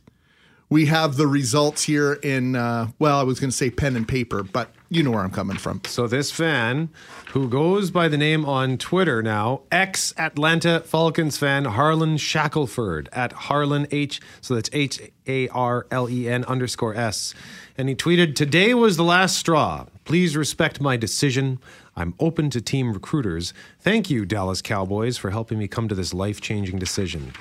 we 0.70 0.86
have 0.86 1.18
the 1.18 1.28
results 1.28 1.84
here 1.84 2.14
in, 2.14 2.56
uh, 2.56 2.90
well, 3.00 3.20
I 3.20 3.24
was 3.24 3.40
going 3.40 3.50
to 3.50 3.56
say 3.56 3.72
pen 3.72 3.96
and 3.96 4.08
paper, 4.08 4.44
but 4.44 4.72
you 4.90 5.02
know 5.02 5.12
where 5.12 5.22
I'm 5.24 5.32
coming 5.32 5.58
from. 5.58 5.82
So 5.86 6.08
this 6.08 6.32
fan, 6.32 6.90
who 7.32 7.50
goes 7.50 7.90
by 7.90 8.08
the 8.08 8.18
name 8.18 8.46
on 8.46 8.78
Twitter 8.78 9.24
now, 9.24 9.62
ex 9.72 10.14
Atlanta 10.18 10.80
Falcons 10.82 11.38
fan 11.38 11.66
Harlan 11.66 12.18
Shackelford 12.18 13.10
at 13.12 13.34
Harlan 13.34 13.88
H. 13.92 14.20
So 14.42 14.56
that's 14.56 14.70
H 14.74 15.02
A 15.28 15.48
R 15.50 15.88
L 15.92 16.10
E 16.10 16.28
N 16.28 16.44
underscore 16.46 16.96
S, 16.96 17.34
and 17.78 17.88
he 17.88 17.96
tweeted, 17.96 18.36
"Today 18.36 18.74
was 18.74 18.98
the 18.98 19.04
last 19.04 19.38
straw. 19.38 19.86
Please 20.06 20.36
respect 20.36 20.82
my 20.82 20.98
decision. 20.98 21.60
I'm 21.96 22.16
open 22.20 22.50
to 22.52 22.62
team 22.62 22.94
recruiters. 22.94 23.54
Thank 23.80 24.10
you, 24.10 24.26
Dallas 24.26 24.62
Cowboys, 24.62 25.18
for 25.18 25.30
helping 25.30 25.60
me 25.60 25.68
come 25.68 25.88
to 25.88 25.96
this 25.96 26.14
life 26.16 26.42
changing 26.42 26.80
decision." 26.80 27.34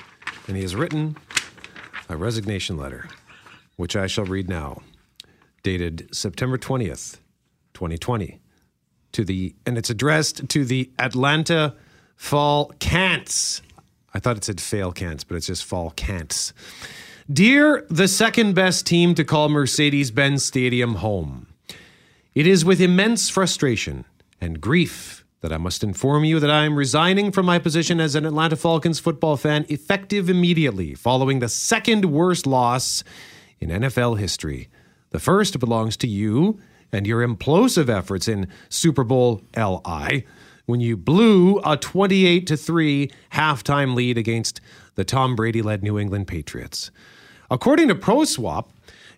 And 0.46 0.56
he 0.56 0.62
has 0.62 0.76
written 0.76 1.16
a 2.10 2.16
resignation 2.16 2.76
letter, 2.76 3.08
which 3.78 3.94
I 3.94 4.08
shall 4.08 4.24
read 4.24 4.48
now, 4.48 4.82
dated 5.62 6.08
September 6.12 6.58
20th, 6.58 7.20
2020 7.74 8.40
to 9.12 9.24
the 9.24 9.54
and 9.64 9.78
it's 9.78 9.88
addressed 9.88 10.48
to 10.48 10.64
the 10.64 10.90
Atlanta 10.98 11.74
Fall 12.16 12.72
Cants. 12.80 13.62
I 14.12 14.18
thought 14.18 14.36
it 14.36 14.44
said 14.44 14.60
fail 14.60 14.90
cants, 14.90 15.22
but 15.22 15.36
it's 15.36 15.46
just 15.46 15.64
fall 15.64 15.90
cants. 15.92 16.52
Dear 17.32 17.86
the 17.88 18.08
second 18.08 18.54
best 18.54 18.84
team 18.84 19.14
to 19.14 19.24
call 19.24 19.48
Mercedes-Benz 19.48 20.44
Stadium 20.44 20.96
home. 20.96 21.46
It 22.34 22.46
is 22.46 22.64
with 22.64 22.80
immense 22.80 23.30
frustration 23.30 24.04
and 24.40 24.60
grief 24.60 25.24
that 25.40 25.52
I 25.52 25.56
must 25.56 25.84
inform 25.84 26.24
you 26.24 26.40
that 26.40 26.50
I 26.50 26.64
am 26.64 26.74
resigning 26.74 27.30
from 27.30 27.46
my 27.46 27.60
position 27.60 28.00
as 28.00 28.16
an 28.16 28.26
Atlanta 28.26 28.56
Falcons 28.56 28.98
football 28.98 29.36
fan 29.36 29.66
effective 29.68 30.28
immediately 30.28 30.94
following 30.94 31.38
the 31.38 31.48
second 31.48 32.06
worst 32.06 32.44
loss 32.44 33.04
in 33.60 33.70
NFL 33.70 34.18
history. 34.18 34.68
The 35.10 35.18
first 35.18 35.58
belongs 35.58 35.96
to 35.98 36.06
you 36.06 36.58
and 36.92 37.06
your 37.06 37.26
implosive 37.26 37.88
efforts 37.88 38.28
in 38.28 38.48
Super 38.68 39.04
Bowl 39.04 39.42
LI 39.56 40.26
when 40.66 40.80
you 40.80 40.96
blew 40.96 41.60
a 41.64 41.76
28 41.76 42.46
to 42.46 42.56
3 42.56 43.10
halftime 43.32 43.94
lead 43.94 44.18
against 44.18 44.60
the 44.96 45.04
Tom 45.04 45.34
Brady 45.34 45.62
led 45.62 45.82
New 45.82 45.98
England 45.98 46.26
Patriots. 46.26 46.90
According 47.50 47.88
to 47.88 47.94
ProSwap, 47.94 48.66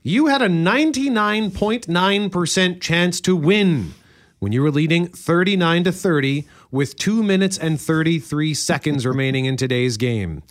you 0.03 0.26
had 0.26 0.43
a 0.43 0.49
99.9% 0.49 2.80
chance 2.80 3.20
to 3.20 3.34
win 3.34 3.95
when 4.38 4.53
you 4.53 4.62
were 4.62 4.70
leading 4.70 5.09
39 5.09 5.84
to 5.84 5.93
30 5.93 6.47
with 6.70 6.97
2 6.97 7.22
minutes 7.22 7.59
and 7.59 7.78
33 7.80 8.55
seconds 8.55 9.05
remaining 9.05 9.45
in 9.45 9.57
today's 9.57 9.97
game. 9.97 10.45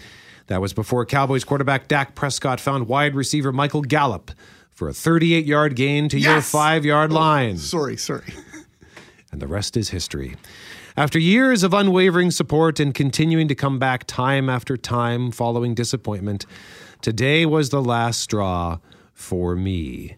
That 0.50 0.60
was 0.62 0.74
before 0.74 1.06
Cowboys 1.06 1.43
quarterback 1.43 1.88
Dak 1.88 2.16
Prescott 2.16 2.60
found 2.60 2.88
wide 2.88 3.14
receiver 3.14 3.52
Michael 3.52 3.84
Gallup 3.84 4.32
for 4.72 4.89
a 4.89 4.93
38 4.93 5.45
yard 5.45 5.76
gain 5.76 6.10
to 6.10 6.20
your 6.20 6.41
5 6.41 6.86
yard 6.86 7.14
line. 7.14 7.58
Sorry, 7.58 7.95
sorry. 7.95 8.34
And 9.32 9.39
the 9.39 9.47
rest 9.47 9.78
is 9.78 9.89
history. 9.89 10.38
After 10.97 11.20
years 11.20 11.62
of 11.62 11.72
unwavering 11.72 12.32
support 12.32 12.80
and 12.80 12.95
continuing 12.95 13.47
to 13.47 13.54
come 13.54 13.78
back 13.78 14.08
time 14.08 14.50
after 14.50 14.76
time 14.76 15.30
following 15.30 15.76
disappointment, 15.76 16.47
today 17.04 17.45
was 17.45 17.70
the 17.70 17.84
last 17.84 18.22
straw 18.22 18.80
for 19.14 19.56
me. 19.56 20.16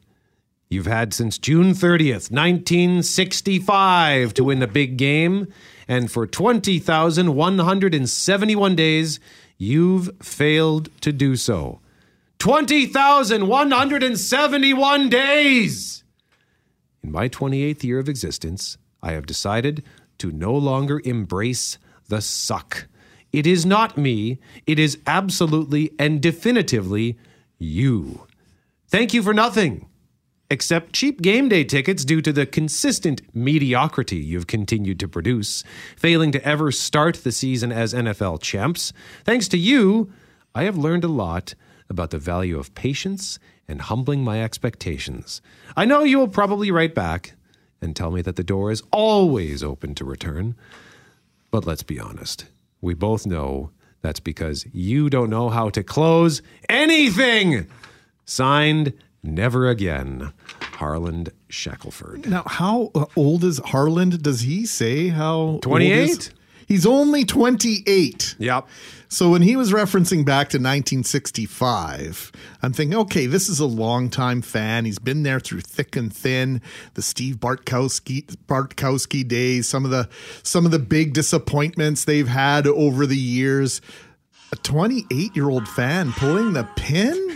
You've 0.70 0.86
had 0.86 1.14
since 1.14 1.38
June 1.38 1.74
30th, 1.74 2.32
1965 2.32 4.34
to 4.36 4.46
win 4.46 4.60
the 4.60 4.68
big 4.68 4.96
game, 4.96 5.52
and 5.90 6.10
for 6.10 6.26
20,171 6.26 8.76
days, 8.78 9.20
you've 9.62 10.10
failed 10.24 10.90
to 11.02 11.12
do 11.12 11.36
so. 11.36 11.80
20,171 12.40 15.10
days! 15.10 16.04
In 17.04 17.12
my 17.12 17.30
28th 17.30 17.84
year 17.84 18.00
of 18.00 18.10
existence, 18.10 18.80
I 19.04 19.12
have 19.12 19.28
decided 19.28 19.84
to 20.18 20.32
no 20.32 20.54
longer 20.54 21.00
embrace 21.06 21.78
the 22.08 22.22
suck. 22.22 22.88
It 23.32 23.46
is 23.46 23.64
not 23.64 24.00
me, 24.00 24.40
it 24.66 24.80
is 24.80 24.98
absolutely 25.06 25.92
and 26.00 26.20
definitively 26.22 27.20
you. 27.60 28.26
Thank 28.88 29.14
you 29.14 29.22
for 29.22 29.34
nothing 29.34 29.86
except 30.52 30.92
cheap 30.94 31.22
game 31.22 31.48
day 31.48 31.64
tickets 31.64 32.04
due 32.04 32.22
to 32.22 32.34
the 32.34 32.46
consistent 32.46 33.22
mediocrity 33.34 34.18
you've 34.18 34.48
continued 34.48 35.00
to 35.00 35.08
produce, 35.08 35.64
failing 35.96 36.32
to 36.34 36.46
ever 36.46 36.72
start 36.72 37.16
the 37.24 37.32
season 37.32 37.72
as 37.72 37.94
NFL 37.94 38.42
champs. 38.42 38.92
Thanks 39.24 39.48
to 39.48 39.58
you, 39.58 40.12
I 40.54 40.64
have 40.64 40.78
learned 40.78 41.06
a 41.06 41.08
lot 41.08 41.56
about 41.90 42.10
the 42.10 42.20
value 42.20 42.60
of 42.60 42.76
patience 42.76 43.40
and 43.68 43.82
humbling 43.82 44.24
my 44.24 44.44
expectations. 44.44 45.42
I 45.78 45.86
know 45.86 46.04
you 46.04 46.20
will 46.20 46.28
probably 46.28 46.70
write 46.70 46.94
back 46.94 47.34
and 47.82 47.96
tell 47.96 48.12
me 48.12 48.22
that 48.22 48.36
the 48.36 48.44
door 48.44 48.72
is 48.72 48.84
always 48.92 49.64
open 49.64 49.96
to 49.96 50.06
return. 50.06 50.56
But 51.50 51.66
let's 51.66 51.84
be 51.84 52.00
honest, 52.00 52.46
we 52.82 52.94
both 52.94 53.26
know 53.26 53.72
that's 54.02 54.20
because 54.20 54.66
you 54.74 55.10
don't 55.10 55.30
know 55.30 55.50
how 55.50 55.70
to 55.70 55.84
close 55.84 56.42
anything. 56.68 57.68
Signed, 58.26 58.94
Never 59.24 59.70
Again. 59.70 60.34
Harland 60.82 61.30
Shackelford. 61.48 62.28
Now, 62.28 62.44
how 62.46 62.92
uh, 62.96 63.06
old 63.16 63.44
is 63.44 63.60
Harland? 63.60 64.24
Does 64.24 64.42
he 64.42 64.66
say 64.66 65.10
how 65.10 65.60
28? 65.62 66.34
He's 66.68 66.86
only 66.86 67.26
28. 67.26 68.36
Yep. 68.40 68.68
So 69.10 69.30
when 69.30 69.42
he 69.42 69.58
was 69.58 69.74
referencing 69.74 70.24
back 70.24 70.48
to 70.52 70.58
1965, 70.58 72.32
I'm 72.64 72.72
thinking, 72.72 72.98
okay, 72.98 73.26
this 73.26 73.50
is 73.50 73.60
a 73.60 73.66
longtime 73.66 74.42
fan. 74.42 74.86
He's 74.86 74.98
been 74.98 75.24
there 75.24 75.42
through 75.42 75.62
thick 75.62 75.98
and 75.98 76.14
thin. 76.14 76.62
The 76.94 77.02
Steve 77.02 77.36
Bartkowski 77.36 78.24
Bartkowski 78.48 79.28
days, 79.28 79.68
some 79.68 79.84
of 79.84 79.92
the 79.92 80.08
some 80.44 80.66
of 80.66 80.72
the 80.72 80.80
big 80.80 81.14
disappointments 81.14 82.06
they've 82.06 82.28
had 82.28 82.66
over 82.66 83.06
the 83.06 83.18
years. 83.18 83.82
A 84.54 84.56
28 84.56 85.36
year 85.36 85.50
old 85.50 85.68
fan 85.68 86.14
pulling 86.14 86.54
the 86.54 86.64
pin. 86.78 87.31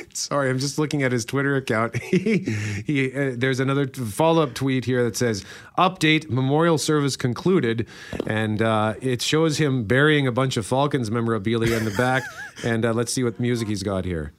Sorry, 0.14 0.50
I'm 0.50 0.58
just 0.58 0.78
looking 0.78 1.02
at 1.02 1.12
his 1.12 1.24
Twitter 1.24 1.56
account. 1.56 1.96
he, 2.02 2.38
he, 2.86 3.12
uh, 3.12 3.32
there's 3.36 3.60
another 3.60 3.86
follow 3.86 4.42
up 4.42 4.54
tweet 4.54 4.84
here 4.84 5.04
that 5.04 5.16
says, 5.16 5.44
"Update: 5.78 6.30
Memorial 6.30 6.78
service 6.78 7.16
concluded," 7.16 7.86
and 8.26 8.62
uh, 8.62 8.94
it 9.00 9.22
shows 9.22 9.58
him 9.58 9.84
burying 9.84 10.26
a 10.26 10.32
bunch 10.32 10.56
of 10.56 10.66
Falcons 10.66 11.10
memorabilia 11.10 11.76
in 11.76 11.84
the 11.84 11.90
back. 11.92 12.22
and 12.64 12.84
uh, 12.84 12.92
let's 12.92 13.12
see 13.12 13.24
what 13.24 13.38
music 13.40 13.68
he's 13.68 13.82
got 13.82 14.04
here. 14.04 14.32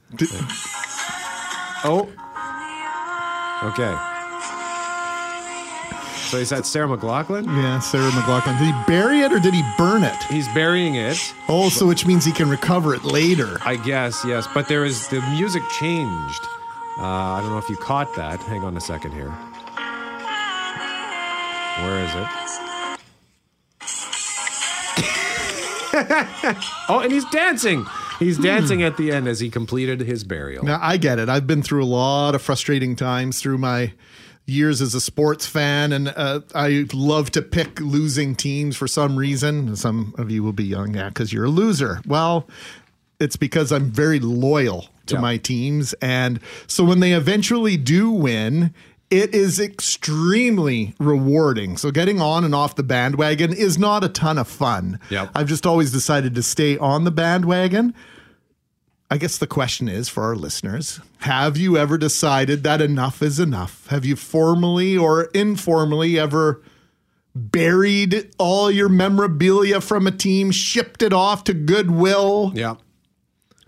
oh, 1.84 2.08
okay. 3.62 4.13
So 6.34 6.40
is 6.40 6.50
that 6.50 6.66
Sarah 6.66 6.88
McLachlan? 6.88 7.46
Yeah, 7.46 7.78
Sarah 7.78 8.10
McLachlan. 8.10 8.58
Did 8.58 8.74
he 8.74 8.82
bury 8.88 9.20
it 9.20 9.32
or 9.32 9.38
did 9.38 9.54
he 9.54 9.62
burn 9.78 10.02
it? 10.02 10.20
He's 10.24 10.48
burying 10.48 10.96
it. 10.96 11.16
Oh, 11.48 11.68
so 11.68 11.86
which 11.86 12.06
means 12.06 12.24
he 12.24 12.32
can 12.32 12.50
recover 12.50 12.92
it 12.92 13.04
later. 13.04 13.58
I 13.64 13.76
guess, 13.76 14.24
yes. 14.26 14.48
But 14.52 14.66
there 14.66 14.84
is 14.84 15.06
the 15.06 15.20
music 15.30 15.62
changed. 15.78 16.40
Uh, 16.98 17.02
I 17.04 17.40
don't 17.40 17.50
know 17.50 17.58
if 17.58 17.68
you 17.68 17.76
caught 17.76 18.12
that. 18.16 18.40
Hang 18.40 18.64
on 18.64 18.76
a 18.76 18.80
second 18.80 19.12
here. 19.12 19.30
Where 21.84 22.02
is 22.02 22.10
it? 22.16 22.26
oh, 26.88 27.00
and 27.04 27.12
he's 27.12 27.26
dancing. 27.26 27.86
He's 28.18 28.38
dancing 28.38 28.82
at 28.82 28.96
the 28.96 29.12
end 29.12 29.28
as 29.28 29.38
he 29.38 29.50
completed 29.50 30.00
his 30.00 30.24
burial. 30.24 30.64
Now 30.64 30.80
I 30.82 30.96
get 30.96 31.20
it. 31.20 31.28
I've 31.28 31.46
been 31.46 31.62
through 31.62 31.84
a 31.84 31.86
lot 31.86 32.34
of 32.34 32.42
frustrating 32.42 32.96
times 32.96 33.40
through 33.40 33.58
my 33.58 33.92
years 34.46 34.80
as 34.82 34.94
a 34.94 35.00
sports 35.00 35.46
fan, 35.46 35.92
and 35.92 36.08
uh, 36.08 36.40
I 36.54 36.86
love 36.92 37.30
to 37.32 37.42
pick 37.42 37.80
losing 37.80 38.34
teams 38.34 38.76
for 38.76 38.86
some 38.86 39.16
reason. 39.16 39.74
Some 39.76 40.14
of 40.18 40.30
you 40.30 40.42
will 40.42 40.52
be 40.52 40.64
young, 40.64 40.94
yeah, 40.94 41.08
because 41.08 41.32
you're 41.32 41.44
a 41.46 41.50
loser. 41.50 42.00
Well, 42.06 42.46
it's 43.20 43.36
because 43.36 43.72
I'm 43.72 43.90
very 43.90 44.20
loyal 44.20 44.88
to 45.06 45.14
Yeah. 45.14 45.20
my 45.20 45.36
teams, 45.38 45.92
and 45.94 46.40
so 46.66 46.84
when 46.84 47.00
they 47.00 47.12
eventually 47.12 47.76
do 47.76 48.10
win. 48.10 48.72
It 49.10 49.32
is 49.32 49.60
extremely 49.60 50.94
rewarding. 50.98 51.76
So 51.76 51.92
getting 51.92 52.20
on 52.20 52.42
and 52.42 52.52
off 52.54 52.74
the 52.74 52.82
bandwagon 52.82 53.52
is 53.52 53.78
not 53.78 54.02
a 54.02 54.08
ton 54.08 54.38
of 54.38 54.48
fun. 54.48 54.98
Yep. 55.10 55.30
I've 55.34 55.46
just 55.46 55.66
always 55.66 55.92
decided 55.92 56.34
to 56.34 56.42
stay 56.42 56.76
on 56.78 57.04
the 57.04 57.10
bandwagon. 57.12 57.94
I 59.14 59.16
guess 59.16 59.38
the 59.38 59.46
question 59.46 59.88
is 59.88 60.08
for 60.08 60.24
our 60.24 60.34
listeners 60.34 60.98
Have 61.18 61.56
you 61.56 61.76
ever 61.76 61.96
decided 61.96 62.64
that 62.64 62.80
enough 62.82 63.22
is 63.22 63.38
enough? 63.38 63.86
Have 63.86 64.04
you 64.04 64.16
formally 64.16 64.96
or 64.98 65.26
informally 65.26 66.18
ever 66.18 66.60
buried 67.36 68.34
all 68.38 68.72
your 68.72 68.88
memorabilia 68.88 69.80
from 69.80 70.08
a 70.08 70.10
team, 70.10 70.50
shipped 70.50 71.00
it 71.00 71.12
off 71.12 71.44
to 71.44 71.54
Goodwill, 71.54 72.50
Yeah. 72.56 72.74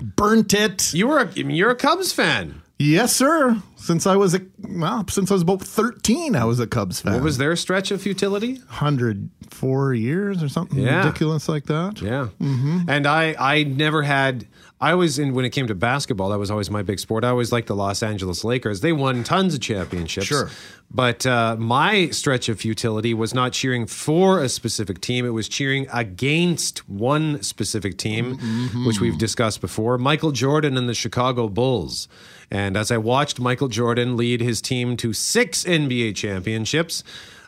burnt 0.01 0.53
it? 0.53 0.93
You 0.93 1.07
were 1.07 1.19
a, 1.19 1.29
I 1.29 1.43
mean, 1.45 1.51
you're 1.57 1.71
a 1.71 1.77
Cubs 1.77 2.13
fan. 2.13 2.63
Yes, 2.79 3.15
sir. 3.15 3.57
Since 3.77 4.05
I 4.07 4.17
was 4.17 4.35
a 4.35 4.41
well, 4.69 5.05
since 5.09 5.31
I 5.31 5.35
was 5.35 5.43
about 5.43 5.63
thirteen, 5.63 6.35
I 6.35 6.45
was 6.45 6.59
a 6.61 6.67
Cubs 6.67 7.01
fan. 7.01 7.15
What 7.15 7.23
was 7.23 7.39
their 7.39 7.55
stretch 7.57 7.91
of 7.93 8.03
futility? 8.03 8.61
hundred 8.69 9.31
four 9.49 9.95
years 9.95 10.43
or 10.43 10.49
something 10.49 10.81
Yeah. 10.81 10.99
ridiculous 11.07 11.49
like 11.49 11.67
that? 11.67 12.03
Yeah. 12.03 12.29
Mm-hmm. 12.41 12.81
And 12.91 13.07
I, 13.07 13.35
I 13.39 13.63
never 13.63 14.03
had. 14.03 14.47
I 14.79 14.95
was 14.95 15.19
in 15.19 15.33
when 15.33 15.47
it 15.47 15.51
came 15.51 15.67
to 15.69 15.75
basketball. 15.75 16.29
That 16.29 16.39
was 16.39 16.51
always 16.51 16.71
my 16.71 16.83
big 16.83 16.99
sport. 16.99 17.25
I 17.25 17.31
always 17.31 17.51
liked 17.51 17.67
the 17.67 17.75
Los 17.75 18.03
Angeles 18.03 18.45
Lakers. 18.45 18.83
They 18.83 18.93
won 18.93 19.25
tons 19.25 19.55
of 19.55 19.61
championships. 19.61 20.27
Sure. 20.27 20.51
But 20.91 21.25
uh, 21.25 21.57
my 21.59 22.11
stretch 22.11 22.51
of 22.51 22.61
futility 22.61 23.15
was 23.15 23.33
not 23.33 23.53
cheering 23.53 23.87
for 23.87 24.43
a 24.43 24.49
specific 24.51 25.01
team. 25.01 25.25
It 25.25 25.31
was 25.31 25.49
cheering 25.49 25.87
against 25.93 26.89
one 26.89 27.43
specific 27.43 27.97
team, 27.97 28.39
which 28.87 29.01
we've 29.01 29.19
discussed 29.19 29.63
before. 29.63 29.97
Michael 29.97 30.31
Jordan 30.31 30.77
and 30.77 30.89
the 30.89 30.95
Chicago 30.95 31.49
Bulls. 31.49 32.07
And 32.51 32.77
as 32.77 32.91
I 32.91 32.99
watched 32.99 33.41
Michael 33.41 33.69
Jordan 33.69 34.17
lead 34.17 34.41
his 34.41 34.61
team 34.61 34.97
to 34.99 35.13
six 35.13 35.65
NBA 35.65 36.15
championships, 36.17 37.03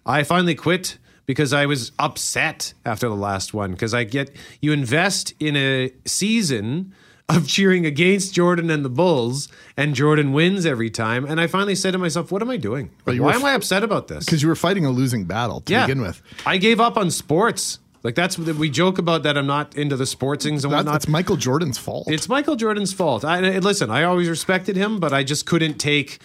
I 0.04 0.22
finally 0.24 0.54
quit 0.54 0.96
because 1.26 1.52
I 1.52 1.66
was 1.66 1.92
upset 1.98 2.72
after 2.86 3.06
the 3.06 3.14
last 3.14 3.52
one. 3.52 3.72
Because 3.72 3.92
I 3.92 4.04
get 4.04 4.34
you 4.60 4.72
invest 4.72 5.34
in 5.38 5.56
a 5.56 5.92
season 6.06 6.94
of 7.28 7.46
cheering 7.46 7.84
against 7.84 8.32
Jordan 8.34 8.70
and 8.70 8.84
the 8.84 8.88
Bulls, 8.88 9.48
and 9.76 9.94
Jordan 9.94 10.32
wins 10.32 10.64
every 10.64 10.90
time. 10.90 11.24
And 11.24 11.40
I 11.40 11.46
finally 11.46 11.74
said 11.74 11.92
to 11.92 11.98
myself, 11.98 12.32
"What 12.32 12.42
am 12.42 12.50
I 12.50 12.56
doing? 12.56 12.90
You 13.06 13.22
Why 13.22 13.32
were 13.32 13.34
am 13.34 13.44
I 13.44 13.52
upset 13.52 13.84
about 13.84 14.08
this?" 14.08 14.24
Because 14.24 14.42
you 14.42 14.48
were 14.48 14.56
fighting 14.56 14.84
a 14.84 14.90
losing 14.90 15.24
battle 15.24 15.60
to 15.62 15.80
begin 15.82 16.00
with. 16.00 16.22
I 16.46 16.56
gave 16.56 16.80
up 16.80 16.96
on 16.96 17.10
sports. 17.10 17.78
Like 18.02 18.14
that's 18.14 18.38
what 18.38 18.54
we 18.56 18.70
joke 18.70 18.98
about 18.98 19.24
that 19.24 19.36
I'm 19.36 19.46
not 19.46 19.74
into 19.76 19.96
the 19.96 20.04
sportsings 20.04 20.62
and 20.62 20.72
whatnot. 20.72 20.92
that's 20.92 21.08
Michael 21.08 21.36
Jordan's 21.36 21.78
fault. 21.78 22.08
It's 22.08 22.28
Michael 22.28 22.56
Jordan's 22.56 22.92
fault. 22.92 23.24
I, 23.24 23.58
listen, 23.58 23.90
I 23.90 24.04
always 24.04 24.28
respected 24.28 24.76
him, 24.76 25.00
but 25.00 25.12
I 25.12 25.24
just 25.24 25.46
couldn't 25.46 25.78
take 25.78 26.20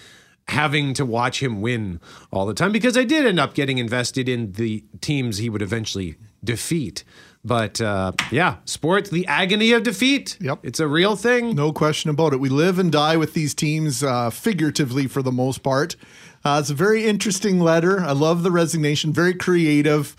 having 0.47 0.93
to 0.93 1.06
watch 1.06 1.41
him 1.41 1.62
win 1.62 1.99
all 2.32 2.45
the 2.45 2.54
time 2.54 2.72
because 2.72 2.95
I 2.95 3.04
did 3.04 3.26
end 3.26 3.39
up 3.39 3.54
getting 3.54 3.80
invested 3.80 4.30
in 4.30 4.51
the 4.54 4.84
teams 5.01 5.38
he 5.38 5.49
would 5.49 5.62
eventually 5.62 6.16
defeat. 6.43 7.04
But 7.46 7.82
uh, 7.82 8.14
yeah, 8.32 8.58
sports, 8.66 9.10
the 9.10 9.28
agony 9.28 9.74
of 9.74 9.84
defeat. 9.84 10.38
Yep. 10.39 10.60
It's 10.64 10.80
a 10.80 10.88
real 10.88 11.16
thing. 11.16 11.56
No 11.56 11.74
question 11.74 12.10
about 12.10 12.34
it. 12.34 12.39
We 12.39 12.50
live 12.50 12.80
and 12.80 12.91
die 12.91 13.18
with 13.18 13.34
these 13.34 13.54
teams 13.54 14.02
uh, 14.02 14.30
figuratively 14.30 15.08
for 15.08 15.22
the 15.22 15.32
most 15.32 15.62
part. 15.62 15.98
Uh, 16.46 16.58
it's 16.62 16.70
a 16.70 16.74
very 16.74 17.06
interesting 17.06 17.60
letter. 17.60 18.00
I 18.02 18.12
love 18.12 18.44
the 18.44 18.52
resignation, 18.52 19.12
very 19.12 19.34
creative. 19.34 20.16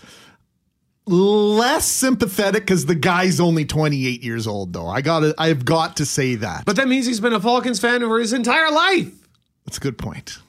Less 1.07 1.85
sympathetic 1.85 2.63
because 2.63 2.87
the 2.87 2.95
guy's 2.95 3.39
only 3.39 3.65
28 3.65 4.23
years 4.23 4.47
old, 4.47 4.73
though. 4.73 4.87
I 4.87 5.01
got 5.01 5.35
I've 5.37 5.63
got 5.63 5.97
to 5.97 6.05
say 6.05 6.35
that. 6.35 6.65
But 6.65 6.77
that 6.77 6.87
means 6.87 7.05
he's 7.05 7.19
been 7.19 7.33
a 7.33 7.39
Falcons 7.39 7.79
fan 7.79 8.01
for 8.01 8.19
his 8.19 8.33
entire 8.33 8.71
life. 8.71 9.11
That's 9.65 9.77
a 9.77 9.81
good 9.81 9.99
point. 9.99 10.39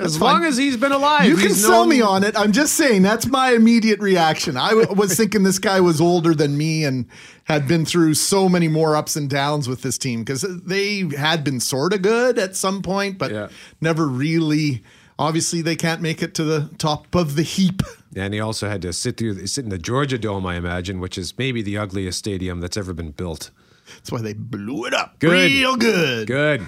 As 0.00 0.16
fine. 0.18 0.32
long 0.34 0.44
as 0.44 0.56
he's 0.56 0.76
been 0.76 0.92
alive. 0.92 1.26
You 1.26 1.36
can 1.36 1.52
sell 1.54 1.80
known- 1.80 1.88
me 1.88 2.00
on 2.02 2.24
it. 2.24 2.36
I'm 2.38 2.52
just 2.52 2.74
saying 2.74 3.02
that's 3.02 3.26
my 3.26 3.52
immediate 3.52 4.00
reaction. 4.00 4.56
I 4.56 4.70
w- 4.70 4.92
was 4.94 5.14
thinking 5.16 5.42
this 5.42 5.58
guy 5.58 5.80
was 5.80 6.00
older 6.00 6.34
than 6.34 6.56
me 6.58 6.84
and 6.84 7.06
had 7.44 7.66
been 7.68 7.84
through 7.86 8.14
so 8.14 8.48
many 8.48 8.68
more 8.68 8.96
ups 8.96 9.16
and 9.16 9.30
downs 9.30 9.68
with 9.68 9.82
this 9.82 9.96
team 9.98 10.20
because 10.24 10.42
they 10.64 11.08
had 11.16 11.44
been 11.44 11.60
sort 11.60 11.92
of 11.92 12.02
good 12.02 12.38
at 12.38 12.56
some 12.56 12.82
point, 12.82 13.18
but 13.18 13.30
Yeah. 13.30 13.48
never 13.80 14.06
really. 14.06 14.82
Obviously, 15.18 15.62
they 15.62 15.76
can't 15.76 16.02
make 16.02 16.22
it 16.22 16.34
to 16.34 16.44
the 16.44 16.68
top 16.76 17.14
of 17.14 17.36
the 17.36 17.42
heap. 17.42 17.80
And 18.14 18.34
he 18.34 18.40
also 18.40 18.68
had 18.68 18.82
to 18.82 18.92
sit 18.92 19.16
through 19.16 19.46
sit 19.46 19.64
in 19.64 19.70
the 19.70 19.78
Georgia 19.78 20.18
Dome, 20.18 20.44
I 20.44 20.56
imagine, 20.56 21.00
which 21.00 21.16
is 21.16 21.32
maybe 21.38 21.62
the 21.62 21.78
ugliest 21.78 22.18
stadium 22.18 22.60
that's 22.60 22.76
ever 22.76 22.92
been 22.92 23.12
built. 23.12 23.50
That's 23.94 24.12
why 24.12 24.20
they 24.20 24.34
blew 24.34 24.84
it 24.84 24.92
up 24.92 25.18
Good. 25.18 25.30
real 25.32 25.76
good. 25.76 26.26
Good. 26.26 26.66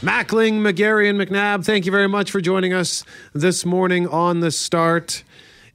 Mackling, 0.00 0.60
McGarry, 0.60 1.10
and 1.10 1.18
McNabb, 1.18 1.64
thank 1.64 1.84
you 1.84 1.90
very 1.90 2.06
much 2.06 2.30
for 2.30 2.40
joining 2.40 2.72
us 2.72 3.02
this 3.32 3.66
morning 3.66 4.06
on 4.06 4.38
the 4.38 4.52
start. 4.52 5.24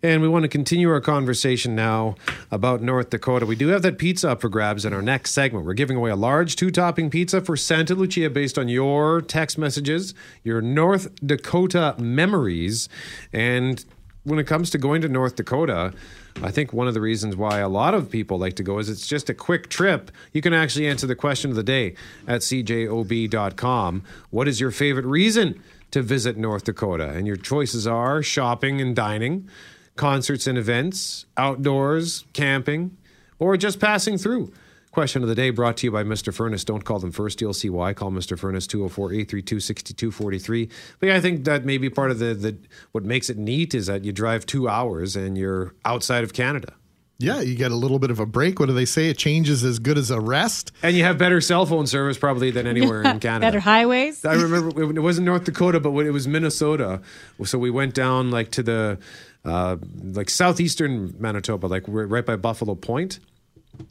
And 0.02 0.22
we 0.22 0.30
want 0.30 0.44
to 0.44 0.48
continue 0.48 0.90
our 0.90 1.02
conversation 1.02 1.76
now 1.76 2.16
about 2.50 2.82
North 2.82 3.10
Dakota. 3.10 3.46
We 3.46 3.58
do 3.58 3.68
have 3.68 3.82
that 3.82 3.98
pizza 3.98 4.32
up 4.32 4.40
for 4.40 4.48
grabs 4.48 4.86
in 4.86 4.94
our 4.94 5.02
next 5.02 5.32
segment. 5.32 5.66
We're 5.66 5.74
giving 5.74 5.98
away 5.98 6.10
a 6.10 6.16
large 6.16 6.56
two 6.56 6.72
topping 6.72 7.10
pizza 7.10 7.42
for 7.42 7.58
Santa 7.58 7.96
Lucia 7.96 8.30
based 8.30 8.58
on 8.58 8.70
your 8.70 9.22
text 9.22 9.58
messages, 9.58 10.14
your 10.42 10.62
North 10.62 11.14
Dakota 11.16 11.94
memories. 12.00 12.88
And 13.34 13.84
when 14.24 14.40
it 14.40 14.48
comes 14.48 14.70
to 14.72 14.78
going 14.78 15.02
to 15.02 15.10
North 15.10 15.36
Dakota, 15.36 15.94
I 16.42 16.52
think 16.52 16.74
one 16.74 16.88
of 16.88 16.94
the 16.94 17.02
reasons 17.02 17.36
why 17.36 17.60
a 17.60 17.68
lot 17.68 17.94
of 17.94 18.10
people 18.10 18.38
like 18.40 18.56
to 18.56 18.64
go 18.64 18.80
is 18.80 18.90
it's 18.90 19.08
just 19.08 19.30
a 19.30 19.34
quick 19.34 19.70
trip. 19.70 20.12
You 20.32 20.42
can 20.42 20.54
actually 20.54 20.88
answer 20.88 21.06
the 21.06 21.16
question 21.16 21.50
of 21.50 21.56
the 21.56 21.64
day 21.64 21.96
at 22.28 22.42
cjob.com. 22.42 24.04
What 24.30 24.48
is 24.48 24.60
your 24.60 24.72
favorite 24.72 25.06
reason 25.06 25.62
to 25.92 26.02
visit 26.02 26.38
North 26.38 26.64
Dakota? 26.64 27.10
And 27.10 27.28
your 27.28 27.36
choices 27.36 27.86
are 27.86 28.24
shopping 28.24 28.80
and 28.82 28.96
dining, 28.96 29.50
concerts 29.96 30.48
and 30.48 30.58
events, 30.58 31.26
outdoors, 31.38 32.26
camping, 32.34 32.98
or 33.40 33.58
just 33.58 33.80
passing 33.80 34.18
through. 34.18 34.54
Question 34.94 35.24
of 35.24 35.28
the 35.28 35.34
day 35.34 35.50
brought 35.50 35.78
to 35.78 35.88
you 35.88 35.92
by 35.92 36.04
Mr. 36.04 36.32
Furnace. 36.32 36.64
Don't 36.64 36.86
call 36.86 37.00
them 37.00 37.12
first. 37.12 37.42
You'll 37.42 37.56
see 37.56 37.68
why. 37.72 37.96
Call 37.96 38.12
Mr. 38.12 38.38
Furnace 38.38 38.68
204 38.68 39.12
832 39.12 39.60
6243. 39.60 40.70
But 41.00 41.08
yeah, 41.08 41.16
I 41.16 41.20
think 41.20 41.46
that 41.46 41.66
maybe 41.66 41.90
part 41.90 42.12
of 42.12 42.20
the, 42.20 42.36
the 42.36 42.56
what 42.92 43.04
makes 43.04 43.28
it 43.28 43.36
neat 43.36 43.74
is 43.74 43.88
that 43.88 44.06
you 44.06 44.12
drive 44.12 44.46
two 44.46 44.70
hours 44.70 45.16
and 45.16 45.36
you're 45.36 45.74
outside 45.84 46.24
of 46.24 46.34
Canada. 46.34 46.74
Yeah, 47.18 47.42
you 47.42 47.56
get 47.56 47.72
a 47.72 47.76
little 47.76 47.98
bit 47.98 48.12
of 48.12 48.20
a 48.20 48.28
break. 48.28 48.60
What 48.60 48.68
do 48.68 48.74
they 48.74 48.86
say? 48.86 49.10
A 49.10 49.16
change 49.16 49.50
is 49.50 49.64
as 49.64 49.80
good 49.80 49.98
as 49.98 50.12
a 50.12 50.20
rest. 50.20 50.72
And 50.84 50.96
you 50.96 51.04
have 51.06 51.18
better 51.18 51.42
cell 51.42 51.66
phone 51.66 51.88
service 51.88 52.20
probably 52.20 52.52
than 52.52 52.68
anywhere 52.68 53.02
in 53.02 53.20
Canada. 53.20 53.48
Better 53.48 53.62
highways. 53.62 54.24
I 54.24 54.36
remember 54.36 54.80
it 54.96 55.00
wasn't 55.00 55.26
North 55.26 55.46
Dakota, 55.46 55.80
but 55.80 55.90
it 56.06 56.12
was 56.12 56.28
Minnesota. 56.28 57.02
So 57.44 57.58
we 57.58 57.72
went 57.72 57.96
down 57.96 58.30
like 58.30 58.52
to 58.52 58.62
the 58.62 59.00
uh, 59.44 59.78
like 60.04 60.30
southeastern 60.30 61.16
Manitoba, 61.18 61.66
like 61.66 61.88
we're 61.88 62.06
right 62.06 62.26
by 62.26 62.36
Buffalo 62.36 62.76
Point, 62.76 63.20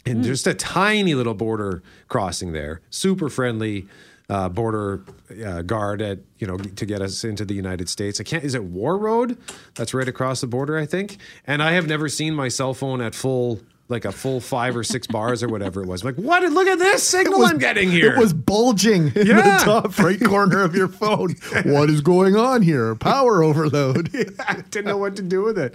and 0.07 0.23
just 0.25 0.47
a 0.47 0.55
tiny 0.55 1.15
little 1.15 1.35
border 1.35 1.83
crossing 2.09 2.53
there. 2.53 2.81
Super 2.91 3.29
friendly 3.29 3.87
uh, 4.29 4.49
border 4.49 5.05
uh, 5.45 5.63
guard 5.63 6.01
at 6.01 6.19
you 6.39 6.47
know 6.47 6.57
to 6.57 6.87
get 6.87 7.03
us 7.03 7.25
into 7.25 7.45
the 7.45 7.55
United 7.55 7.89
States. 7.89 8.21
I 8.21 8.25
can't. 8.25 8.45
Is 8.45 8.55
it 8.55 8.73
Warroad? 8.73 9.37
That's 9.75 9.93
right 9.93 10.09
across 10.09 10.41
the 10.41 10.47
border, 10.47 10.79
I 10.79 10.87
think. 10.87 11.19
And 11.47 11.63
I 11.63 11.73
have 11.73 11.87
never 11.87 12.09
seen 12.09 12.35
my 12.35 12.49
cell 12.49 12.75
phone 12.75 13.01
at 13.01 13.15
full. 13.15 13.61
Like 13.93 14.05
a 14.07 14.11
full 14.13 14.41
five 14.41 14.77
or 14.77 14.83
six 14.83 15.07
bars 15.07 15.43
or 15.43 15.49
whatever 15.49 15.83
it 15.83 15.87
was. 15.87 16.03
like, 16.03 16.17
what? 16.17 16.43
Look 16.43 16.67
at 16.67 16.79
this 16.79 17.03
signal 17.07 17.45
I'm 17.45 17.59
getting 17.59 17.91
here. 17.91 18.15
It 18.15 18.19
was 18.19 18.33
bulging 18.33 19.13
in 19.15 19.27
Yeah. 19.27 19.59
the 19.59 19.65
top 19.65 19.99
right 19.99 20.19
corner 20.23 20.63
of 20.63 20.75
your 20.75 20.89
phone. 20.89 21.37
what 21.65 21.91
is 21.91 22.01
going 22.01 22.35
on 22.35 22.63
here? 22.63 22.95
Power 22.95 23.43
overload. 23.45 24.09
I 24.49 24.63
didn't 24.71 24.87
know 24.87 24.97
what 24.97 25.15
to 25.17 25.23
do 25.23 25.43
with 25.43 25.59
it. 25.59 25.75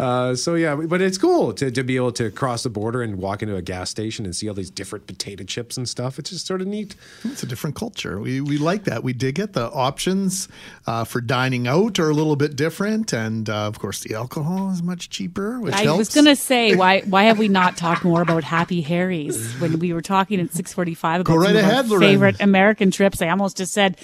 Uh, 0.00 0.34
so 0.36 0.54
yeah, 0.54 0.74
but 0.76 1.00
it's 1.02 1.18
cool 1.18 1.52
to, 1.54 1.70
to 1.70 1.82
be 1.82 1.96
able 1.96 2.12
to 2.12 2.30
cross 2.30 2.62
the 2.62 2.70
border 2.70 3.02
and 3.02 3.16
walk 3.16 3.42
into 3.42 3.56
a 3.56 3.62
gas 3.62 3.90
station 3.90 4.24
and 4.24 4.34
see 4.34 4.48
all 4.48 4.54
these 4.54 4.70
different 4.70 5.06
potato 5.06 5.44
chips 5.44 5.76
and 5.76 5.88
stuff. 5.88 6.18
It's 6.18 6.30
just 6.30 6.46
sort 6.46 6.60
of 6.60 6.68
neat. 6.68 6.94
It's 7.24 7.42
a 7.42 7.46
different 7.46 7.74
culture. 7.76 8.20
We 8.20 8.40
we 8.40 8.58
like 8.58 8.84
that. 8.84 9.02
We 9.02 9.12
dig 9.12 9.38
it. 9.40 9.52
The 9.54 9.70
options 9.72 10.48
uh, 10.86 11.04
for 11.04 11.20
dining 11.20 11.66
out 11.66 11.98
are 11.98 12.10
a 12.10 12.14
little 12.14 12.36
bit 12.36 12.54
different, 12.54 13.12
and 13.12 13.50
uh, 13.50 13.66
of 13.66 13.78
course, 13.80 14.00
the 14.00 14.14
alcohol 14.14 14.70
is 14.70 14.82
much 14.82 15.10
cheaper, 15.10 15.58
which 15.60 15.74
I 15.74 15.82
helps. 15.82 15.98
was 15.98 16.14
going 16.14 16.26
to 16.26 16.36
say 16.36 16.76
why 16.76 17.00
why 17.00 17.24
have 17.24 17.38
we 17.38 17.48
not 17.56 17.74
talk 17.74 18.04
more 18.04 18.20
about 18.20 18.44
Happy 18.44 18.82
Harry's 18.82 19.54
when 19.54 19.78
we 19.78 19.94
were 19.94 20.02
talking 20.02 20.40
at 20.40 20.50
6:45 20.50 21.20
about 21.20 21.24
Go 21.24 21.36
right 21.36 21.56
ahead, 21.56 21.88
favorite 21.88 22.38
American 22.38 22.90
trips. 22.90 23.22
I 23.22 23.30
almost 23.30 23.56
just 23.56 23.72
said 23.72 23.96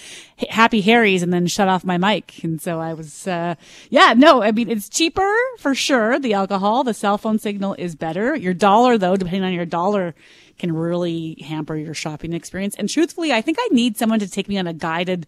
Happy 0.48 0.80
Harry's 0.80 1.22
and 1.22 1.34
then 1.34 1.46
shut 1.46 1.68
off 1.68 1.84
my 1.84 1.98
mic. 1.98 2.42
And 2.42 2.62
so 2.62 2.80
I 2.80 2.94
was 2.94 3.26
uh 3.26 3.56
yeah, 3.90 4.14
no, 4.16 4.42
I 4.42 4.52
mean 4.52 4.70
it's 4.70 4.88
cheaper 4.88 5.30
for 5.58 5.74
sure, 5.74 6.18
the 6.18 6.32
alcohol, 6.32 6.82
the 6.82 6.94
cell 6.94 7.18
phone 7.18 7.38
signal 7.38 7.74
is 7.78 7.94
better. 7.94 8.34
Your 8.34 8.54
dollar 8.54 8.96
though, 8.96 9.16
depending 9.16 9.44
on 9.44 9.52
your 9.52 9.66
dollar 9.66 10.14
can 10.58 10.74
really 10.74 11.36
hamper 11.46 11.76
your 11.76 11.92
shopping 11.92 12.32
experience. 12.32 12.74
And 12.76 12.88
truthfully, 12.88 13.34
I 13.34 13.42
think 13.42 13.58
I 13.60 13.68
need 13.70 13.98
someone 13.98 14.20
to 14.20 14.30
take 14.30 14.48
me 14.48 14.56
on 14.56 14.66
a 14.66 14.72
guided 14.72 15.26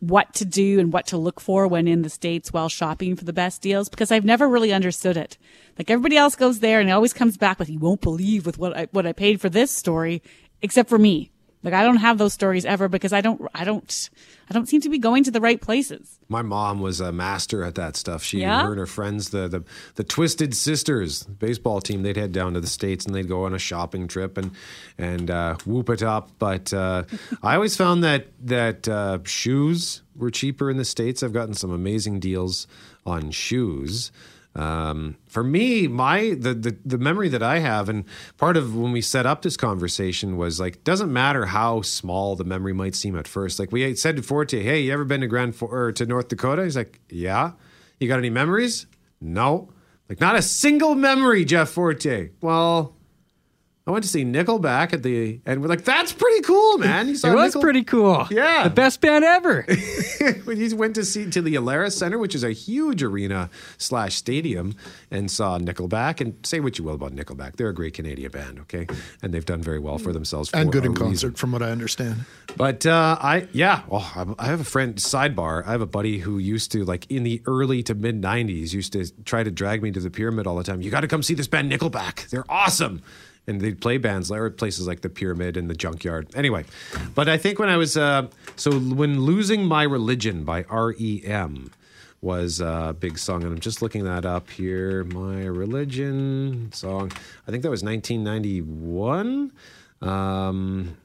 what 0.00 0.32
to 0.34 0.44
do 0.44 0.78
and 0.78 0.92
what 0.92 1.06
to 1.08 1.16
look 1.16 1.40
for 1.40 1.66
when 1.66 1.88
in 1.88 2.02
the 2.02 2.10
States 2.10 2.52
while 2.52 2.68
shopping 2.68 3.16
for 3.16 3.24
the 3.24 3.32
best 3.32 3.60
deals 3.60 3.88
because 3.88 4.12
I've 4.12 4.24
never 4.24 4.48
really 4.48 4.72
understood 4.72 5.16
it. 5.16 5.36
Like 5.76 5.90
everybody 5.90 6.16
else 6.16 6.36
goes 6.36 6.60
there 6.60 6.80
and 6.80 6.88
it 6.88 6.92
always 6.92 7.12
comes 7.12 7.36
back 7.36 7.58
with, 7.58 7.68
you 7.68 7.78
won't 7.78 8.00
believe 8.00 8.46
with 8.46 8.58
what 8.58 8.76
I, 8.76 8.88
what 8.92 9.06
I 9.06 9.12
paid 9.12 9.40
for 9.40 9.48
this 9.48 9.70
story, 9.70 10.22
except 10.62 10.88
for 10.88 10.98
me. 10.98 11.30
Like 11.62 11.74
I 11.74 11.82
don't 11.82 11.96
have 11.96 12.18
those 12.18 12.32
stories 12.32 12.64
ever 12.64 12.88
because 12.88 13.12
I 13.12 13.20
don't, 13.20 13.40
I 13.54 13.64
don't, 13.64 14.10
I 14.48 14.54
don't 14.54 14.66
seem 14.68 14.80
to 14.82 14.88
be 14.88 14.98
going 14.98 15.24
to 15.24 15.30
the 15.30 15.40
right 15.40 15.60
places. 15.60 16.18
My 16.28 16.42
mom 16.42 16.80
was 16.80 17.00
a 17.00 17.10
master 17.10 17.64
at 17.64 17.74
that 17.74 17.96
stuff. 17.96 18.22
She 18.22 18.40
Yeah? 18.40 18.62
her 18.62 18.70
and 18.70 18.78
her 18.78 18.86
friends, 18.86 19.30
the, 19.30 19.48
the 19.48 19.64
the 19.96 20.04
Twisted 20.04 20.54
Sisters 20.54 21.24
baseball 21.24 21.80
team, 21.80 22.02
they'd 22.02 22.16
head 22.16 22.32
down 22.32 22.54
to 22.54 22.60
the 22.60 22.66
states 22.68 23.04
and 23.04 23.14
they'd 23.14 23.28
go 23.28 23.44
on 23.44 23.54
a 23.54 23.58
shopping 23.58 24.06
trip 24.06 24.38
and 24.38 24.52
and 24.96 25.30
uh, 25.30 25.56
whoop 25.66 25.90
it 25.90 26.02
up. 26.02 26.30
But 26.38 26.72
uh, 26.72 27.04
I 27.42 27.54
always 27.56 27.76
found 27.76 28.04
that 28.04 28.28
that 28.44 28.88
uh, 28.88 29.18
shoes 29.24 30.02
were 30.14 30.30
cheaper 30.30 30.70
in 30.70 30.76
the 30.76 30.84
states. 30.84 31.22
I've 31.22 31.32
gotten 31.32 31.54
some 31.54 31.72
amazing 31.72 32.20
deals 32.20 32.66
on 33.04 33.30
shoes. 33.30 34.12
Um, 34.58 35.16
for 35.28 35.44
me, 35.44 35.86
my 35.86 36.34
the, 36.38 36.52
the 36.52 36.76
the 36.84 36.98
memory 36.98 37.28
that 37.28 37.42
I 37.42 37.60
have, 37.60 37.88
and 37.88 38.04
part 38.38 38.56
of 38.56 38.74
when 38.74 38.90
we 38.90 39.00
set 39.00 39.24
up 39.24 39.42
this 39.42 39.56
conversation 39.56 40.36
was 40.36 40.58
like, 40.58 40.82
doesn't 40.82 41.12
matter 41.12 41.46
how 41.46 41.82
small 41.82 42.34
the 42.34 42.44
memory 42.44 42.72
might 42.72 42.96
seem 42.96 43.16
at 43.16 43.28
first. 43.28 43.60
Like 43.60 43.70
we 43.70 43.94
said 43.94 44.16
to 44.16 44.22
Forte, 44.22 44.60
"Hey, 44.60 44.80
you 44.82 44.92
ever 44.92 45.04
been 45.04 45.20
to 45.20 45.28
Grand 45.28 45.54
For- 45.54 45.68
or 45.68 45.92
to 45.92 46.06
North 46.06 46.28
Dakota?" 46.28 46.64
He's 46.64 46.76
like, 46.76 47.00
"Yeah." 47.08 47.52
You 48.00 48.08
got 48.08 48.18
any 48.18 48.30
memories? 48.30 48.86
No. 49.20 49.70
Like 50.08 50.20
not 50.20 50.36
a 50.36 50.42
single 50.42 50.94
memory, 50.94 51.44
Jeff 51.44 51.68
Forte. 51.68 52.30
Well, 52.40 52.94
I 53.88 53.90
went 53.90 54.04
to 54.04 54.10
see 54.10 54.22
Nickelback 54.22 54.92
at 54.92 55.02
the, 55.02 55.40
and 55.46 55.62
we're 55.62 55.68
like, 55.68 55.82
"That's 55.84 56.12
pretty 56.12 56.42
cool, 56.42 56.76
man." 56.76 57.08
You 57.08 57.16
saw 57.20 57.32
It 57.32 57.34
was 57.34 57.46
Nickel- 57.54 57.62
pretty 57.62 57.84
cool. 57.84 58.28
Yeah. 58.30 58.64
The 58.64 58.70
best 58.70 59.00
band 59.00 59.24
ever. 59.24 59.64
we 60.46 60.56
just 60.56 60.76
went 60.76 60.94
to 60.96 61.06
see 61.06 61.30
to 61.30 61.40
the 61.40 61.54
Alerus 61.54 61.92
Center, 61.92 62.18
which 62.18 62.34
is 62.34 62.44
a 62.44 62.52
huge 62.52 63.02
arena 63.02 63.48
slash 63.78 64.14
stadium, 64.14 64.74
and 65.10 65.30
saw 65.30 65.58
Nickelback. 65.58 66.20
And 66.20 66.34
say 66.44 66.60
what 66.60 66.76
you 66.78 66.84
will 66.84 66.94
about 66.96 67.16
Nickelback, 67.16 67.56
they're 67.56 67.70
a 67.70 67.74
great 67.74 67.94
Canadian 67.94 68.30
band, 68.30 68.58
okay, 68.60 68.86
and 69.22 69.32
they've 69.32 69.46
done 69.46 69.62
very 69.62 69.78
well 69.78 69.96
for 69.96 70.12
themselves 70.12 70.50
and 70.52 70.70
good 70.70 70.82
a 70.82 70.86
in 70.88 70.92
reason. 70.92 71.06
concert, 71.06 71.38
from 71.38 71.52
what 71.52 71.62
I 71.62 71.70
understand. 71.70 72.26
But 72.58 72.84
uh, 72.84 73.16
I, 73.20 73.48
yeah, 73.52 73.84
oh, 73.90 74.12
I'm- 74.14 74.34
I 74.38 74.46
have 74.48 74.60
a 74.60 74.64
friend. 74.64 74.96
Sidebar: 74.96 75.66
I 75.66 75.70
have 75.72 75.80
a 75.80 75.86
buddy 75.86 76.18
who 76.18 76.36
used 76.36 76.72
to 76.72 76.84
like 76.84 77.10
in 77.10 77.22
the 77.22 77.40
early 77.46 77.82
to 77.84 77.94
mid 77.94 78.20
'90s 78.20 78.74
used 78.74 78.92
to 78.92 79.10
try 79.24 79.42
to 79.42 79.50
drag 79.50 79.82
me 79.82 79.90
to 79.92 80.00
the 80.00 80.10
pyramid 80.10 80.46
all 80.46 80.56
the 80.56 80.62
time. 80.64 80.82
You 80.82 80.90
got 80.90 81.00
to 81.00 81.08
come 81.08 81.22
see 81.22 81.32
this 81.32 81.48
band, 81.48 81.72
Nickelback. 81.72 82.28
They're 82.28 82.44
awesome. 82.50 83.00
And 83.48 83.60
they'd 83.60 83.80
play 83.80 83.96
bands 83.96 84.30
or 84.30 84.50
places 84.50 84.86
like 84.86 85.00
the 85.00 85.08
Pyramid 85.08 85.56
and 85.56 85.68
the 85.70 85.74
Junkyard. 85.74 86.28
Anyway, 86.36 86.64
but 87.14 87.28
I 87.28 87.38
think 87.38 87.58
when 87.58 87.68
I 87.68 87.76
was 87.76 87.96
uh, 87.96 88.28
so 88.56 88.78
when 88.78 89.22
losing 89.22 89.64
my 89.64 89.82
religion 89.82 90.44
by 90.44 90.62
REM 90.64 91.70
was 92.20 92.60
a 92.60 92.94
big 92.98 93.18
song, 93.18 93.42
and 93.44 93.52
I'm 93.52 93.60
just 93.60 93.80
looking 93.80 94.04
that 94.04 94.26
up 94.26 94.50
here. 94.50 95.04
My 95.04 95.44
religion 95.44 96.70
song. 96.72 97.10
I 97.46 97.50
think 97.50 97.62
that 97.62 97.70
was 97.70 97.82
1991. 97.82 99.52
Um, 100.02 100.96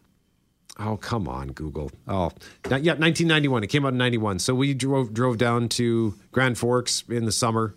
Oh 0.80 0.98
come 0.98 1.28
on, 1.28 1.50
Google. 1.50 1.91
Oh, 2.08 2.32
not, 2.70 2.84
yeah, 2.84 2.94
1991. 2.94 3.64
It 3.64 3.68
came 3.68 3.86
out 3.86 3.89
in 3.94 3.98
91. 3.98 4.39
So 4.39 4.56
we 4.56 4.74
drove 4.74 5.14
drove 5.14 5.38
down 5.38 5.70
to 5.70 6.16
Grand 6.32 6.58
Forks 6.58 7.04
in 7.08 7.26
the 7.26 7.32
summer, 7.32 7.76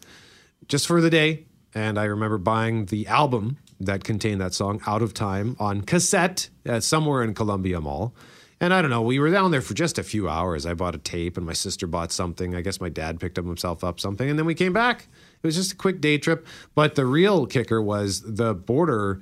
just 0.68 0.86
for 0.86 1.00
the 1.00 1.10
day. 1.10 1.44
And 1.74 1.98
I 1.98 2.04
remember 2.04 2.38
buying 2.38 2.86
the 2.86 3.06
album 3.06 3.58
that 3.80 4.04
contained 4.04 4.40
that 4.40 4.54
song, 4.54 4.80
"Out 4.86 5.02
of 5.02 5.14
Time," 5.14 5.56
on 5.58 5.82
cassette 5.82 6.48
uh, 6.68 6.80
somewhere 6.80 7.22
in 7.22 7.34
Columbia 7.34 7.80
Mall. 7.80 8.14
And 8.58 8.72
I 8.72 8.80
don't 8.80 8.90
know, 8.90 9.02
we 9.02 9.18
were 9.18 9.30
down 9.30 9.50
there 9.50 9.60
for 9.60 9.74
just 9.74 9.98
a 9.98 10.02
few 10.02 10.30
hours. 10.30 10.64
I 10.64 10.72
bought 10.72 10.94
a 10.94 10.98
tape, 10.98 11.36
and 11.36 11.44
my 11.44 11.52
sister 11.52 11.86
bought 11.86 12.10
something. 12.10 12.54
I 12.54 12.62
guess 12.62 12.80
my 12.80 12.88
dad 12.88 13.20
picked 13.20 13.38
up 13.38 13.44
himself 13.44 13.84
up 13.84 14.00
something, 14.00 14.30
and 14.30 14.38
then 14.38 14.46
we 14.46 14.54
came 14.54 14.72
back. 14.72 15.08
It 15.42 15.46
was 15.46 15.56
just 15.56 15.72
a 15.72 15.76
quick 15.76 16.00
day 16.00 16.16
trip. 16.16 16.46
But 16.74 16.94
the 16.94 17.04
real 17.04 17.44
kicker 17.46 17.82
was 17.82 18.22
the 18.22 18.54
border. 18.54 19.20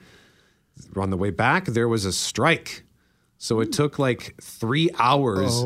On 0.97 1.11
the 1.11 1.17
way 1.17 1.31
back, 1.31 1.67
there 1.67 1.89
was 1.89 2.05
a 2.05 2.13
strike. 2.13 2.84
So 3.45 3.61
it 3.61 3.73
took 3.73 3.99
like 3.99 4.37
three 4.41 4.89
hours 4.99 5.61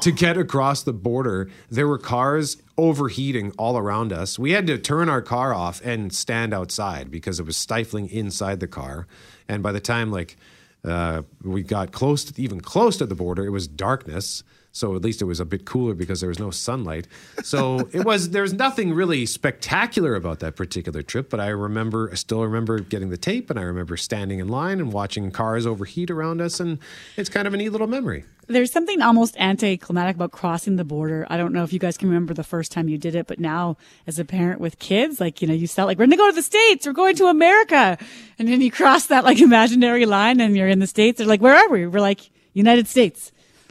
to 0.00 0.10
get 0.10 0.36
across 0.36 0.82
the 0.82 0.92
border. 0.92 1.48
There 1.70 1.86
were 1.86 1.96
cars 1.96 2.56
overheating 2.76 3.52
all 3.52 3.78
around 3.78 4.12
us. 4.12 4.36
We 4.36 4.50
had 4.50 4.66
to 4.66 4.78
turn 4.78 5.08
our 5.08 5.22
car 5.22 5.54
off 5.54 5.80
and 5.84 6.12
stand 6.12 6.52
outside 6.52 7.08
because 7.08 7.38
it 7.38 7.46
was 7.46 7.56
stifling 7.56 8.08
inside 8.10 8.58
the 8.58 8.66
car. 8.66 9.06
And 9.48 9.62
by 9.62 9.70
the 9.70 9.78
time 9.78 10.10
like 10.10 10.38
uh, 10.84 11.22
we 11.44 11.62
got 11.62 11.92
close, 11.92 12.24
to, 12.24 12.42
even 12.42 12.60
close 12.60 12.96
to 12.96 13.06
the 13.06 13.14
border, 13.14 13.46
it 13.46 13.50
was 13.50 13.68
darkness. 13.68 14.42
So 14.72 14.94
at 14.94 15.02
least 15.02 15.20
it 15.20 15.24
was 15.24 15.40
a 15.40 15.44
bit 15.44 15.64
cooler 15.64 15.94
because 15.94 16.20
there 16.20 16.28
was 16.28 16.38
no 16.38 16.50
sunlight. 16.50 17.08
So 17.42 17.88
it 17.92 18.04
was 18.04 18.30
there 18.30 18.42
was 18.42 18.52
nothing 18.52 18.92
really 18.94 19.26
spectacular 19.26 20.14
about 20.14 20.40
that 20.40 20.54
particular 20.56 21.02
trip. 21.02 21.28
But 21.28 21.40
I 21.40 21.48
remember, 21.48 22.08
I 22.12 22.14
still 22.14 22.42
remember 22.44 22.78
getting 22.78 23.10
the 23.10 23.16
tape, 23.16 23.50
and 23.50 23.58
I 23.58 23.62
remember 23.62 23.96
standing 23.96 24.38
in 24.38 24.48
line 24.48 24.78
and 24.80 24.92
watching 24.92 25.30
cars 25.30 25.66
overheat 25.66 26.10
around 26.10 26.40
us, 26.40 26.60
and 26.60 26.78
it's 27.16 27.28
kind 27.28 27.48
of 27.48 27.54
a 27.54 27.56
neat 27.56 27.70
little 27.70 27.88
memory. 27.88 28.24
There's 28.46 28.72
something 28.72 29.00
almost 29.00 29.36
anticlimactic 29.38 30.16
about 30.16 30.32
crossing 30.32 30.74
the 30.74 30.84
border. 30.84 31.24
I 31.30 31.36
don't 31.36 31.52
know 31.52 31.62
if 31.62 31.72
you 31.72 31.78
guys 31.78 31.96
can 31.96 32.08
remember 32.08 32.34
the 32.34 32.42
first 32.42 32.72
time 32.72 32.88
you 32.88 32.98
did 32.98 33.14
it, 33.14 33.28
but 33.28 33.38
now 33.38 33.76
as 34.08 34.18
a 34.18 34.24
parent 34.24 34.60
with 34.60 34.80
kids, 34.80 35.20
like, 35.20 35.40
you 35.40 35.46
know, 35.46 35.54
you 35.54 35.68
felt 35.68 35.86
like 35.86 35.98
we're 35.98 36.06
going 36.06 36.10
to 36.10 36.16
go 36.16 36.28
to 36.30 36.34
the 36.34 36.42
States, 36.42 36.84
we're 36.84 36.92
going 36.92 37.14
to 37.16 37.26
America. 37.26 37.96
And 38.40 38.48
then 38.48 38.60
you 38.60 38.72
cross 38.72 39.06
that 39.06 39.22
like 39.22 39.38
imaginary 39.38 40.04
line 40.04 40.40
and 40.40 40.56
you're 40.56 40.66
in 40.66 40.80
the 40.80 40.88
States. 40.88 41.18
They're 41.18 41.28
like, 41.28 41.40
where 41.40 41.54
are 41.54 41.68
we? 41.70 41.86
We're 41.86 42.00
like, 42.00 42.28
United 42.52 42.88
States. 42.88 43.30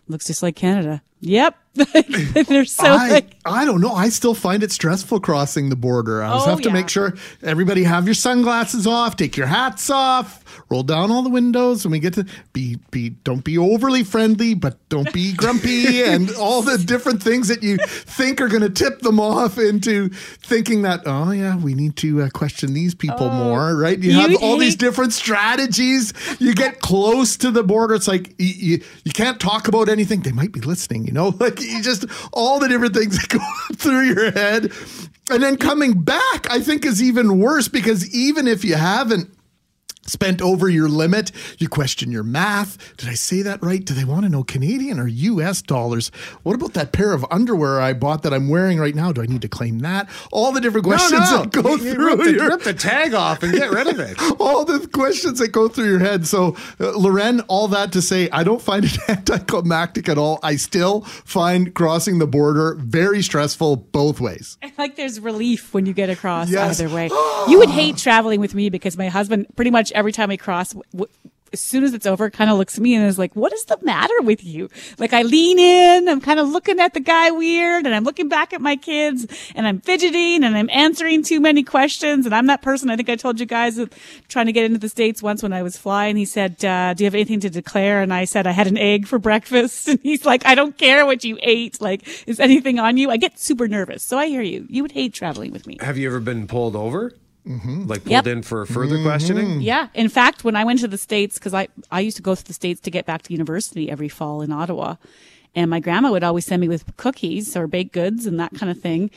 Looks 0.10 0.26
just 0.26 0.42
like 0.42 0.56
Canada. 0.56 1.04
Yep. 1.22 1.56
They're 2.48 2.66
so 2.66 2.84
I, 2.86 3.10
like, 3.10 3.36
I 3.46 3.64
don't 3.64 3.80
know. 3.80 3.94
I 3.94 4.10
still 4.10 4.34
find 4.34 4.64
it 4.64 4.72
stressful 4.72 5.20
crossing 5.22 5.70
the 5.70 5.76
border. 5.78 6.22
I 6.22 6.28
always 6.30 6.44
Oh, 6.46 6.50
have 6.50 6.62
to 6.62 6.70
yeah. 6.70 6.74
make 6.74 6.90
sure 6.90 7.14
everybody 7.42 7.84
have 7.84 8.06
your 8.06 8.16
sunglasses 8.16 8.86
off, 8.88 9.16
take 9.16 9.38
your 9.38 9.46
hats 9.48 9.90
off, 9.90 10.44
roll 10.70 10.84
down 10.84 11.10
all 11.12 11.22
the 11.22 11.30
windows 11.30 11.86
when 11.86 11.92
we 11.92 12.00
get 12.00 12.16
to 12.16 12.26
be 12.54 12.78
be 12.92 13.10
don't 13.12 13.44
be 13.46 13.58
overly 13.58 14.04
friendly, 14.04 14.56
but 14.56 14.78
don't 14.90 15.14
be 15.14 15.32
grumpy 15.34 16.02
and 16.04 16.32
all 16.36 16.62
the 16.64 16.78
different 16.80 17.22
things 17.24 17.48
that 17.48 17.64
you 17.64 17.78
think 17.78 18.42
are 18.42 18.48
going 18.50 18.64
to 18.64 18.70
tip 18.70 19.00
them 19.00 19.20
off 19.20 19.58
into 19.58 20.10
thinking 20.10 20.82
that 20.82 21.02
oh 21.06 21.32
yeah, 21.32 21.56
we 21.56 21.76
need 21.76 21.96
to 21.98 22.24
uh, 22.24 22.30
question 22.34 22.74
these 22.74 22.96
people 22.96 23.30
more, 23.30 23.76
right? 23.78 24.00
You, 24.00 24.12
you 24.12 24.20
have 24.20 24.44
all 24.44 24.58
these 24.58 24.76
different 24.76 25.14
strategies. 25.14 26.14
You 26.40 26.54
get 26.56 26.82
close 26.82 27.38
to 27.38 27.52
the 27.52 27.64
border, 27.64 27.94
it's 27.96 28.08
like 28.08 28.34
you, 28.40 28.48
you, 28.78 28.84
you 29.06 29.12
can't 29.14 29.40
talk 29.40 29.68
about 29.68 29.88
anything. 29.88 30.22
They 30.22 30.32
might 30.34 30.52
be 30.52 30.62
listening 30.62 31.08
You 31.10 31.16
know, 31.16 31.30
like 31.40 31.60
you 31.60 31.82
just 31.82 32.06
all 32.32 32.60
the 32.60 32.68
different 32.68 32.94
things 32.96 33.18
that 33.18 33.30
go 33.40 33.76
through 33.76 34.02
your 34.02 34.32
head. 34.32 34.72
And 35.32 35.42
then 35.44 35.58
coming 35.58 36.00
back, 36.02 36.50
I 36.52 36.60
think 36.60 36.86
is 36.86 37.02
even 37.02 37.40
worse 37.40 37.68
because 37.68 38.14
even 38.16 38.48
if 38.48 38.64
you 38.64 38.76
haven't 38.76 39.32
spent 40.10 40.42
over 40.42 40.70
your 40.70 40.90
limit. 40.90 41.32
You 41.58 41.70
question 41.70 42.12
your 42.12 42.24
math. 42.24 42.78
Did 42.98 43.10
I 43.10 43.14
say 43.14 43.42
that 43.44 43.62
right? 43.64 43.84
Do 43.84 43.94
they 43.94 44.06
want 44.06 44.24
to 44.24 44.30
know 44.30 44.44
Canadian 44.44 45.00
or 45.00 45.08
US 45.08 45.62
dollars? 45.62 46.12
What 46.44 46.56
about 46.56 46.74
that 46.74 46.92
pair 46.92 47.14
of 47.14 47.26
underwear 47.32 47.80
I 47.80 47.94
bought 47.94 48.24
that 48.24 48.34
I'm 48.34 48.50
wearing 48.50 48.80
right 48.80 48.96
now? 48.96 49.12
Do 49.12 49.22
I 49.22 49.26
need 49.26 49.42
to 49.44 49.50
claim 49.50 49.80
that? 49.80 50.10
All 50.32 50.52
the 50.52 50.62
different 50.62 50.86
questions 50.86 51.30
that 51.32 51.52
go 51.52 51.76
You 51.76 51.94
through 51.94 52.06
rip 52.16 52.20
the, 52.24 52.32
your 52.34 52.48
rip 52.50 52.64
the 52.64 52.74
tag 52.74 53.14
off 53.14 53.44
and 53.44 53.54
get 53.54 53.72
rid 53.72 53.88
of 53.88 54.00
it. 54.00 54.18
all 54.40 54.66
the 54.66 54.88
questions 54.88 55.40
that 55.40 55.50
go 55.52 55.68
through 55.68 55.90
your 55.90 56.00
head. 56.00 56.26
So, 56.28 56.56
uh, 56.80 56.98
Loren, 56.98 57.42
all 57.42 57.68
that 57.70 57.92
to 57.94 58.02
say, 58.02 58.30
I 58.32 58.44
don't 58.44 58.62
find 58.62 58.86
it 58.86 58.98
anticlimactic 59.10 60.10
at 60.10 60.18
all. 60.18 60.40
I 60.44 60.56
still 60.56 61.02
find 61.02 61.74
crossing 61.74 62.20
the 62.20 62.28
border 62.28 62.76
very 62.80 63.22
stressful 63.22 63.76
both 63.78 64.20
ways. 64.20 64.58
like 64.78 64.96
there's 64.96 65.20
relief 65.20 65.74
when 65.74 65.86
you 65.86 65.94
get 65.94 66.10
across 66.10 66.50
Yes. 66.50 66.80
either 66.80 66.94
way. 66.94 67.06
you 67.48 67.58
would 67.60 67.70
hate 67.70 67.98
traveling 67.98 68.40
with 68.40 68.56
me 68.56 68.70
because 68.70 68.98
my 68.98 69.08
husband 69.08 69.48
pretty 69.56 69.72
much 69.72 69.92
every 70.00 70.12
time 70.12 70.30
we 70.30 70.38
cross, 70.38 70.74
w- 70.94 71.12
as 71.52 71.60
soon 71.60 71.84
as 71.84 71.94
it's 71.94 72.06
over, 72.06 72.30
kind 72.30 72.50
of 72.50 72.58
looks 72.58 72.78
at 72.78 72.84
me 72.84 72.94
and 72.96 73.06
is 73.06 73.18
like, 73.18 73.36
"What 73.36 73.54
is 73.54 73.66
the 73.66 73.78
matter 73.82 74.14
with 74.22 74.44
you?" 74.44 74.70
Like 74.98 75.14
I 75.14 75.24
lean 75.24 75.58
in, 75.58 76.08
I'm 76.08 76.22
kind 76.22 76.40
of 76.40 76.48
looking 76.48 76.80
at 76.80 76.94
the 76.94 77.00
guy 77.00 77.32
weird, 77.32 77.86
and 77.86 77.96
I'm 77.96 78.04
looking 78.04 78.30
back 78.30 78.54
at 78.54 78.62
my 78.62 78.76
kids, 78.76 79.26
and 79.56 79.68
I'm 79.68 79.82
fidgeting, 79.82 80.44
and 80.44 80.56
I'm 80.56 80.70
answering 80.72 81.24
too 81.24 81.40
many 81.40 81.64
questions, 81.64 82.26
and 82.26 82.36
I'm 82.36 82.48
that 82.48 82.62
person. 82.62 82.90
I 82.90 82.96
think 82.96 83.10
I 83.10 83.16
told 83.16 83.40
you 83.40 83.46
guys 83.46 83.80
trying 84.28 84.46
to 84.46 84.52
get 84.52 84.66
into 84.66 84.78
the 84.78 84.90
states 84.90 85.24
once 85.24 85.42
when 85.42 85.54
I 85.54 85.64
was 85.64 85.76
flying. 85.76 86.18
He 86.18 86.26
said, 86.26 86.64
uh, 86.64 86.94
"Do 86.94 87.04
you 87.04 87.08
have 87.08 87.16
anything 87.16 87.40
to 87.42 87.50
declare?" 87.50 88.02
And 88.02 88.14
I 88.14 88.26
said, 88.26 88.46
"I 88.46 88.52
had 88.52 88.68
an 88.68 88.78
egg 88.78 89.08
for 89.08 89.18
breakfast," 89.18 89.88
and 89.88 90.00
he's 90.04 90.26
like, 90.26 90.46
"I 90.46 90.56
don't 90.56 90.78
care 90.78 91.06
what 91.06 91.24
you 91.24 91.38
ate. 91.42 91.82
Like, 91.82 92.08
is 92.28 92.40
anything 92.40 92.80
on 92.80 92.98
you?" 92.98 93.10
I 93.10 93.18
get 93.18 93.40
super 93.40 93.68
nervous, 93.68 94.04
so 94.04 94.18
I 94.18 94.28
hear 94.28 94.44
you. 94.44 94.68
You 94.70 94.84
would 94.84 94.92
hate 94.92 95.14
traveling 95.14 95.52
with 95.52 95.66
me. 95.66 95.78
Have 95.82 95.98
you 95.98 96.08
ever 96.08 96.20
been 96.20 96.46
pulled 96.46 96.76
over? 96.76 97.14
Mm-hmm. 97.50 97.88
Like 97.88 98.04
pulled 98.04 98.12
Yep. 98.12 98.28
in 98.28 98.42
for 98.44 98.66
further 98.68 99.02
questioning? 99.02 99.62
Yeah. 99.62 99.88
In 99.96 100.08
fact, 100.08 100.44
when 100.44 100.56
I 100.56 100.64
went 100.64 100.80
to 100.82 100.88
the 100.88 100.98
States, 101.00 101.40
because 101.40 101.54
I, 101.54 101.68
I 101.90 102.00
used 102.02 102.18
to 102.18 102.24
go 102.24 102.36
to 102.36 102.44
the 102.46 102.54
States 102.54 102.80
to 102.82 102.92
get 102.92 103.06
back 103.08 103.24
to 103.24 103.34
university 103.34 103.90
every 103.90 104.10
fall 104.10 104.42
in 104.42 104.52
Ottawa. 104.52 104.96
And 105.56 105.70
my 105.72 105.80
grandma 105.80 106.12
would 106.12 106.24
always 106.24 106.46
send 106.46 106.62
me 106.62 106.68
with 106.68 106.96
cookies 106.98 107.58
or 107.58 107.66
baked 107.66 107.92
goods 107.92 108.28
and 108.28 108.40
that 108.40 108.54
kind 108.54 108.70
of 108.72 108.80
thing. 108.80 109.10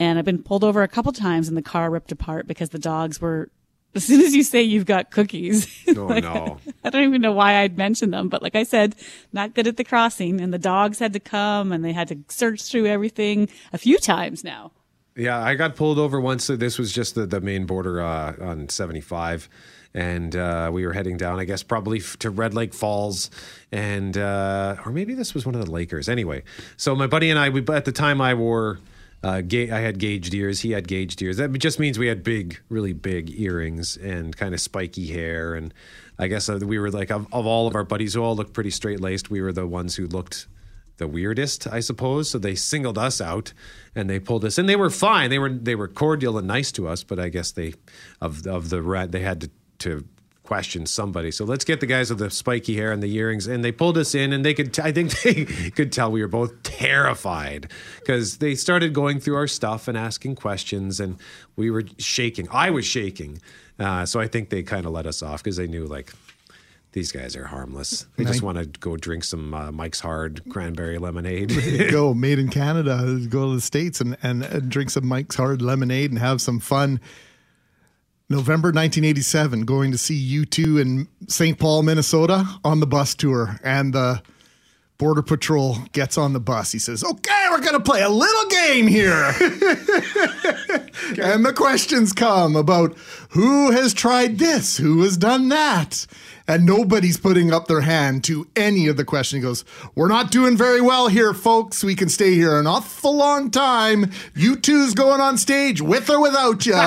And 0.00 0.18
I've 0.18 0.24
been 0.24 0.42
pulled 0.42 0.64
over 0.64 0.82
a 0.82 0.88
couple 0.88 1.12
times 1.12 1.46
and 1.48 1.56
the 1.56 1.62
car 1.62 1.88
ripped 1.90 2.10
apart 2.10 2.48
because 2.48 2.70
the 2.70 2.78
dogs 2.80 3.20
were, 3.20 3.50
as 3.94 4.04
soon 4.04 4.20
as 4.20 4.34
you 4.34 4.42
say 4.42 4.62
you've 4.62 4.84
got 4.84 5.10
cookies. 5.12 5.72
Oh, 5.96 6.06
like, 6.06 6.24
no. 6.24 6.58
I 6.84 6.90
don't 6.90 7.04
even 7.04 7.22
know 7.22 7.32
why 7.32 7.62
I'd 7.62 7.78
mentioned 7.78 8.12
them, 8.12 8.28
but 8.28 8.42
like 8.42 8.54
I 8.56 8.64
said, 8.64 8.96
not 9.32 9.54
good 9.54 9.66
at 9.68 9.76
the 9.78 9.84
crossing 9.84 10.40
and 10.42 10.52
the 10.52 10.58
dogs 10.58 10.98
had 10.98 11.12
to 11.14 11.20
come 11.20 11.70
and 11.72 11.82
they 11.84 11.92
had 11.92 12.08
to 12.08 12.18
search 12.28 12.62
through 12.64 12.86
everything 12.86 13.48
a 13.72 13.78
few 13.78 13.96
times 13.98 14.42
now. 14.44 14.72
Yeah, 15.16 15.42
I 15.42 15.54
got 15.54 15.76
pulled 15.76 15.98
over 15.98 16.20
once. 16.20 16.46
This 16.46 16.78
was 16.78 16.92
just 16.92 17.14
the, 17.14 17.26
the 17.26 17.40
main 17.40 17.64
border 17.64 18.00
uh, 18.02 18.34
on 18.40 18.68
75. 18.68 19.48
And 19.94 20.36
uh, 20.36 20.70
we 20.72 20.84
were 20.84 20.92
heading 20.92 21.16
down, 21.16 21.38
I 21.40 21.44
guess, 21.44 21.62
probably 21.62 22.00
f- 22.00 22.18
to 22.18 22.28
Red 22.28 22.52
Lake 22.52 22.74
Falls. 22.74 23.30
And, 23.72 24.14
uh, 24.16 24.76
or 24.84 24.92
maybe 24.92 25.14
this 25.14 25.32
was 25.32 25.46
one 25.46 25.54
of 25.54 25.64
the 25.64 25.70
Lakers. 25.70 26.10
Anyway, 26.10 26.42
so 26.76 26.94
my 26.94 27.06
buddy 27.06 27.30
and 27.30 27.38
I, 27.38 27.48
we, 27.48 27.64
at 27.72 27.86
the 27.86 27.92
time 27.92 28.20
I 28.20 28.34
wore, 28.34 28.78
uh, 29.22 29.40
ga- 29.40 29.70
I 29.70 29.78
had 29.80 29.98
gauged 29.98 30.34
ears. 30.34 30.60
He 30.60 30.72
had 30.72 30.86
gauged 30.86 31.22
ears. 31.22 31.38
That 31.38 31.50
just 31.54 31.80
means 31.80 31.98
we 31.98 32.08
had 32.08 32.22
big, 32.22 32.60
really 32.68 32.92
big 32.92 33.40
earrings 33.40 33.96
and 33.96 34.36
kind 34.36 34.52
of 34.52 34.60
spiky 34.60 35.06
hair. 35.06 35.54
And 35.54 35.72
I 36.18 36.26
guess 36.26 36.50
uh, 36.50 36.58
we 36.62 36.78
were 36.78 36.90
like, 36.90 37.10
of, 37.10 37.26
of 37.32 37.46
all 37.46 37.66
of 37.66 37.74
our 37.74 37.84
buddies 37.84 38.12
who 38.12 38.22
all 38.22 38.36
looked 38.36 38.52
pretty 38.52 38.70
straight 38.70 39.00
laced, 39.00 39.30
we 39.30 39.40
were 39.40 39.52
the 39.52 39.66
ones 39.66 39.96
who 39.96 40.06
looked 40.06 40.46
the 40.98 41.08
weirdest, 41.08 41.66
I 41.66 41.80
suppose. 41.80 42.30
So 42.30 42.38
they 42.38 42.54
singled 42.54 42.98
us 42.98 43.20
out 43.20 43.52
and 43.94 44.08
they 44.08 44.18
pulled 44.18 44.44
us, 44.44 44.58
and 44.58 44.68
they 44.68 44.76
were 44.76 44.90
fine. 44.90 45.30
They 45.30 45.38
were 45.38 45.50
they 45.50 45.74
were 45.74 45.88
cordial 45.88 46.38
and 46.38 46.46
nice 46.46 46.72
to 46.72 46.88
us, 46.88 47.02
but 47.02 47.18
I 47.18 47.28
guess 47.28 47.52
they 47.52 47.74
of 48.20 48.46
of 48.46 48.70
the 48.70 49.08
they 49.10 49.20
had 49.20 49.40
to 49.42 49.50
to 49.78 50.04
question 50.46 50.86
somebody. 50.86 51.30
So 51.30 51.44
let's 51.44 51.64
get 51.64 51.80
the 51.80 51.86
guys 51.86 52.08
with 52.08 52.20
the 52.20 52.30
spiky 52.30 52.76
hair 52.76 52.92
and 52.92 53.02
the 53.02 53.14
earrings, 53.14 53.46
and 53.46 53.64
they 53.64 53.72
pulled 53.72 53.98
us 53.98 54.14
in, 54.14 54.32
and 54.32 54.44
they 54.44 54.54
could 54.54 54.72
t- 54.72 54.82
I 54.82 54.92
think 54.92 55.20
they 55.22 55.44
could 55.44 55.92
tell 55.92 56.10
we 56.10 56.22
were 56.22 56.28
both 56.28 56.62
terrified 56.62 57.70
because 57.98 58.38
they 58.38 58.54
started 58.54 58.94
going 58.94 59.20
through 59.20 59.36
our 59.36 59.48
stuff 59.48 59.88
and 59.88 59.98
asking 59.98 60.36
questions, 60.36 61.00
and 61.00 61.18
we 61.56 61.70
were 61.70 61.84
shaking. 61.98 62.48
I 62.50 62.70
was 62.70 62.86
shaking. 62.86 63.40
Uh, 63.78 64.06
so 64.06 64.20
I 64.20 64.26
think 64.26 64.48
they 64.48 64.62
kind 64.62 64.86
of 64.86 64.92
let 64.92 65.06
us 65.06 65.22
off 65.22 65.42
because 65.42 65.56
they 65.56 65.66
knew 65.66 65.84
like 65.84 66.12
these 66.96 67.12
guys 67.12 67.36
are 67.36 67.44
harmless. 67.44 68.06
They 68.16 68.24
just 68.24 68.40
want 68.40 68.56
to 68.56 68.64
go 68.64 68.96
drink 68.96 69.22
some 69.22 69.52
uh, 69.52 69.70
Mike's 69.70 70.00
Hard 70.00 70.40
cranberry 70.48 70.96
lemonade. 70.96 71.50
go 71.90 72.14
made 72.14 72.38
in 72.38 72.48
Canada, 72.48 73.20
go 73.28 73.50
to 73.50 73.56
the 73.56 73.60
States 73.60 74.00
and, 74.00 74.16
and, 74.22 74.42
and 74.42 74.70
drink 74.70 74.88
some 74.88 75.06
Mike's 75.06 75.36
Hard 75.36 75.60
lemonade 75.60 76.10
and 76.10 76.18
have 76.18 76.40
some 76.40 76.58
fun. 76.58 76.98
November 78.30 78.68
1987, 78.68 79.66
going 79.66 79.92
to 79.92 79.98
see 79.98 80.40
U2 80.40 80.80
in 80.80 81.08
St. 81.28 81.58
Paul, 81.58 81.82
Minnesota 81.82 82.46
on 82.64 82.80
the 82.80 82.86
bus 82.86 83.14
tour. 83.14 83.60
And 83.62 83.92
the 83.92 84.22
Border 84.96 85.20
Patrol 85.20 85.76
gets 85.92 86.16
on 86.16 86.32
the 86.32 86.40
bus. 86.40 86.72
He 86.72 86.78
says, 86.78 87.04
Okay, 87.04 87.46
we're 87.50 87.60
going 87.60 87.74
to 87.74 87.80
play 87.80 88.00
a 88.00 88.08
little 88.08 88.48
game 88.48 88.86
here. 88.86 89.12
and 91.22 91.44
the 91.44 91.52
questions 91.54 92.14
come 92.14 92.56
about 92.56 92.96
who 93.30 93.70
has 93.72 93.92
tried 93.92 94.38
this, 94.38 94.78
who 94.78 95.02
has 95.02 95.18
done 95.18 95.50
that. 95.50 96.06
And 96.48 96.64
nobody's 96.64 97.16
putting 97.16 97.52
up 97.52 97.66
their 97.66 97.80
hand 97.80 98.22
to 98.24 98.46
any 98.54 98.86
of 98.86 98.96
the 98.96 99.04
questions. 99.04 99.42
He 99.42 99.48
goes, 99.48 99.64
We're 99.96 100.06
not 100.08 100.30
doing 100.30 100.56
very 100.56 100.80
well 100.80 101.08
here, 101.08 101.34
folks. 101.34 101.82
We 101.82 101.96
can 101.96 102.08
stay 102.08 102.34
here 102.34 102.58
an 102.60 102.68
awful 102.68 103.16
long 103.16 103.50
time. 103.50 104.06
U2's 104.36 104.94
going 104.94 105.20
on 105.20 105.38
stage 105.38 105.82
with 105.82 106.08
or 106.08 106.20
without 106.20 106.64
you. 106.64 106.74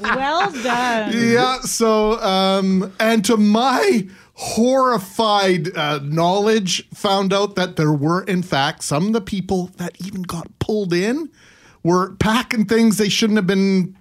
Well 0.00 0.50
done. 0.62 1.12
yeah. 1.14 1.60
So, 1.60 2.20
um, 2.20 2.92
and 3.00 3.24
to 3.24 3.36
my 3.36 4.06
horrified 4.34 5.76
uh, 5.76 6.00
knowledge, 6.02 6.88
found 6.90 7.32
out 7.32 7.56
that 7.56 7.76
there 7.76 7.92
were, 7.92 8.22
in 8.22 8.42
fact, 8.42 8.82
some 8.84 9.08
of 9.08 9.12
the 9.12 9.20
people 9.20 9.66
that 9.76 9.96
even 10.04 10.22
got 10.22 10.46
pulled 10.58 10.92
in 10.92 11.30
were 11.82 12.14
packing 12.16 12.64
things 12.64 12.96
they 12.98 13.08
shouldn't 13.08 13.36
have 13.36 13.46
been 13.46 13.96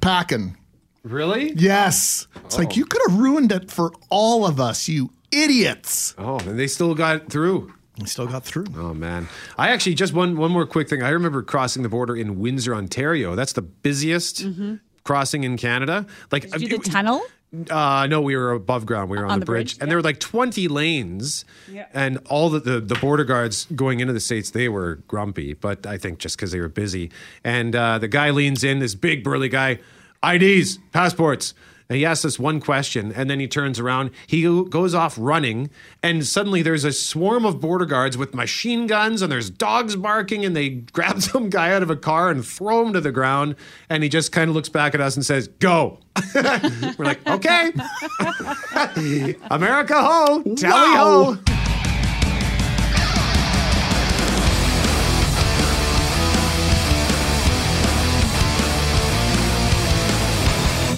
packing. 0.00 0.56
Really? 1.02 1.52
Yes. 1.54 2.26
It's 2.44 2.58
like 2.58 2.76
you 2.76 2.84
could 2.84 3.00
have 3.08 3.18
ruined 3.18 3.52
it 3.52 3.70
for 3.70 3.92
all 4.10 4.46
of 4.46 4.60
us, 4.60 4.88
you 4.88 5.10
idiots. 5.30 6.14
Oh, 6.18 6.38
and 6.40 6.58
they 6.58 6.66
still 6.66 6.94
got 6.94 7.28
through. 7.30 7.72
We 8.00 8.06
still 8.06 8.26
got 8.26 8.44
through. 8.44 8.66
Oh 8.76 8.94
man, 8.94 9.28
I 9.58 9.70
actually 9.70 9.94
just 9.94 10.14
one 10.14 10.36
one 10.36 10.50
more 10.50 10.66
quick 10.66 10.88
thing. 10.88 11.02
I 11.02 11.10
remember 11.10 11.42
crossing 11.42 11.82
the 11.82 11.88
border 11.90 12.16
in 12.16 12.38
Windsor, 12.38 12.74
Ontario. 12.74 13.34
That's 13.34 13.52
the 13.52 13.62
busiest 13.62 14.46
crossing 15.04 15.44
in 15.44 15.56
Canada. 15.58 16.06
Like 16.32 16.44
Mm-hmm. 16.44 16.52
Did 16.52 16.62
you 16.62 16.68
do 16.68 16.78
the 16.78 16.90
tunnel? 16.90 17.22
Uh, 17.68 18.06
no, 18.08 18.20
we 18.20 18.36
were 18.36 18.52
above 18.52 18.86
ground. 18.86 19.10
We 19.10 19.18
were 19.18 19.24
on, 19.24 19.32
On 19.32 19.40
the, 19.40 19.44
the 19.44 19.50
bridge, 19.50 19.72
bridge, 19.74 19.82
and 19.82 19.90
there 19.90 19.98
were 19.98 20.02
like 20.02 20.20
twenty 20.20 20.68
lanes, 20.68 21.44
Yeah. 21.70 21.86
and 21.92 22.18
all 22.30 22.48
the, 22.48 22.60
the 22.60 22.80
the 22.80 22.94
border 22.94 23.24
guards 23.24 23.66
going 23.74 23.98
into 24.00 24.12
the 24.12 24.20
states 24.20 24.50
they 24.50 24.68
were 24.68 25.00
grumpy, 25.08 25.54
but 25.54 25.84
I 25.84 25.98
think 25.98 26.20
just 26.20 26.36
because 26.36 26.52
they 26.52 26.60
were 26.60 26.68
busy. 26.68 27.10
And 27.44 27.74
uh, 27.74 27.98
the 27.98 28.06
guy 28.08 28.30
leans 28.30 28.62
in, 28.62 28.78
this 28.78 28.94
big 28.94 29.24
burly 29.24 29.48
guy, 29.48 29.80
IDs, 30.24 30.78
passports. 30.92 31.54
And 31.90 31.96
he 31.96 32.06
asks 32.06 32.24
us 32.24 32.38
one 32.38 32.60
question, 32.60 33.12
and 33.12 33.28
then 33.28 33.40
he 33.40 33.48
turns 33.48 33.80
around. 33.80 34.12
He 34.28 34.42
goes 34.42 34.94
off 34.94 35.16
running, 35.18 35.70
and 36.04 36.24
suddenly 36.24 36.62
there's 36.62 36.84
a 36.84 36.92
swarm 36.92 37.44
of 37.44 37.60
border 37.60 37.84
guards 37.84 38.16
with 38.16 38.32
machine 38.32 38.86
guns, 38.86 39.22
and 39.22 39.32
there's 39.32 39.50
dogs 39.50 39.96
barking, 39.96 40.44
and 40.44 40.54
they 40.54 40.68
grab 40.92 41.20
some 41.20 41.50
guy 41.50 41.72
out 41.72 41.82
of 41.82 41.90
a 41.90 41.96
car 41.96 42.30
and 42.30 42.46
throw 42.46 42.86
him 42.86 42.92
to 42.92 43.00
the 43.00 43.10
ground. 43.10 43.56
And 43.88 44.04
he 44.04 44.08
just 44.08 44.30
kind 44.30 44.48
of 44.48 44.54
looks 44.54 44.68
back 44.68 44.94
at 44.94 45.00
us 45.00 45.16
and 45.16 45.26
says, 45.26 45.48
"Go." 45.48 45.98
We're 46.34 46.94
like, 46.98 47.26
"Okay." 47.26 47.72
America 49.50 50.00
ho, 50.00 50.44
tally 50.56 50.96
ho. 50.96 51.69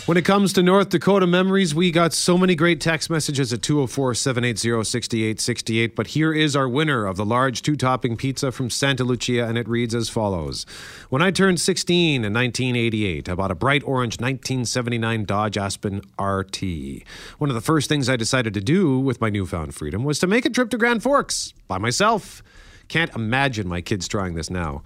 When 0.05 0.17
it 0.17 0.25
comes 0.25 0.53
to 0.55 0.65
North 0.65 0.89
Dakota 0.89 1.29
memories, 1.29 1.77
we 1.77 1.93
got 1.93 2.13
so 2.13 2.37
many 2.37 2.57
great 2.57 2.81
text 2.81 3.09
messages 3.09 3.53
at 3.53 3.63
204 3.63 4.15
780 4.15 4.83
6868. 4.83 5.95
But 5.95 6.09
here 6.09 6.33
is 6.33 6.57
our 6.57 6.69
winner 6.69 7.07
of 7.07 7.17
the 7.17 7.25
large 7.25 7.63
two 7.63 7.77
topping 7.77 8.17
pizza 8.17 8.51
from 8.51 8.69
Santa 8.69 9.05
Lucia, 9.05 9.47
and 9.47 9.57
it 9.57 9.69
reads 9.69 9.95
as 9.95 10.09
follows 10.09 10.67
When 11.09 11.23
I 11.23 11.31
turned 11.31 11.61
16 11.61 12.25
in 12.25 12.33
1988, 12.33 13.29
I 13.29 13.35
bought 13.37 13.53
a 13.53 13.55
bright 13.55 13.85
orange 13.85 14.15
1979 14.15 15.25
Dodge 15.25 15.57
Aspen 15.57 16.03
RT. 16.21 17.05
One 17.39 17.49
of 17.49 17.55
the 17.55 17.61
first 17.61 17.89
things 17.89 18.09
I 18.09 18.17
decided 18.17 18.55
to 18.55 18.61
do 18.61 18.99
with 18.99 19.21
my 19.21 19.31
newfound 19.31 19.77
freedom 19.77 20.03
was 20.03 20.19
to 20.19 20.27
make 20.27 20.45
a 20.45 20.51
trip 20.51 20.71
to 20.71 20.79
Grand 20.79 21.05
Forks 21.05 21.55
by 21.69 21.79
myself. 21.79 22.43
Can't 22.89 23.15
imagine 23.15 23.69
my 23.69 23.81
kids 23.81 24.09
trying 24.09 24.35
this 24.35 24.51
now. 24.51 24.83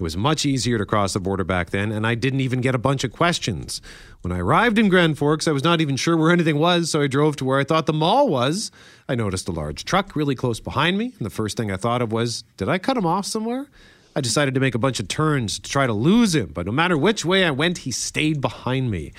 It 0.00 0.02
was 0.02 0.16
much 0.16 0.46
easier 0.46 0.78
to 0.78 0.86
cross 0.86 1.12
the 1.12 1.20
border 1.20 1.44
back 1.44 1.68
then, 1.68 1.92
and 1.92 2.06
I 2.06 2.14
didn't 2.14 2.40
even 2.40 2.62
get 2.62 2.74
a 2.74 2.78
bunch 2.78 3.04
of 3.04 3.12
questions. 3.12 3.82
When 4.22 4.32
I 4.32 4.38
arrived 4.38 4.78
in 4.78 4.88
Grand 4.88 5.18
Forks, 5.18 5.46
I 5.46 5.52
was 5.52 5.62
not 5.62 5.82
even 5.82 5.96
sure 5.96 6.16
where 6.16 6.30
anything 6.32 6.58
was, 6.58 6.90
so 6.90 7.02
I 7.02 7.06
drove 7.06 7.36
to 7.36 7.44
where 7.44 7.58
I 7.58 7.64
thought 7.64 7.84
the 7.84 7.92
mall 7.92 8.26
was. 8.30 8.70
I 9.10 9.14
noticed 9.14 9.46
a 9.46 9.52
large 9.52 9.84
truck 9.84 10.16
really 10.16 10.34
close 10.34 10.58
behind 10.58 10.96
me, 10.96 11.12
and 11.18 11.26
the 11.26 11.28
first 11.28 11.58
thing 11.58 11.70
I 11.70 11.76
thought 11.76 12.00
of 12.00 12.12
was, 12.12 12.44
did 12.56 12.66
I 12.66 12.78
cut 12.78 12.96
him 12.96 13.04
off 13.04 13.26
somewhere? 13.26 13.66
I 14.16 14.22
decided 14.22 14.54
to 14.54 14.60
make 14.60 14.74
a 14.74 14.78
bunch 14.78 15.00
of 15.00 15.08
turns 15.08 15.58
to 15.58 15.70
try 15.70 15.86
to 15.86 15.92
lose 15.92 16.34
him, 16.34 16.50
but 16.54 16.64
no 16.64 16.72
matter 16.72 16.96
which 16.96 17.26
way 17.26 17.44
I 17.44 17.50
went, 17.50 17.78
he 17.78 17.90
stayed 17.90 18.40
behind 18.40 18.90
me. 18.90 19.12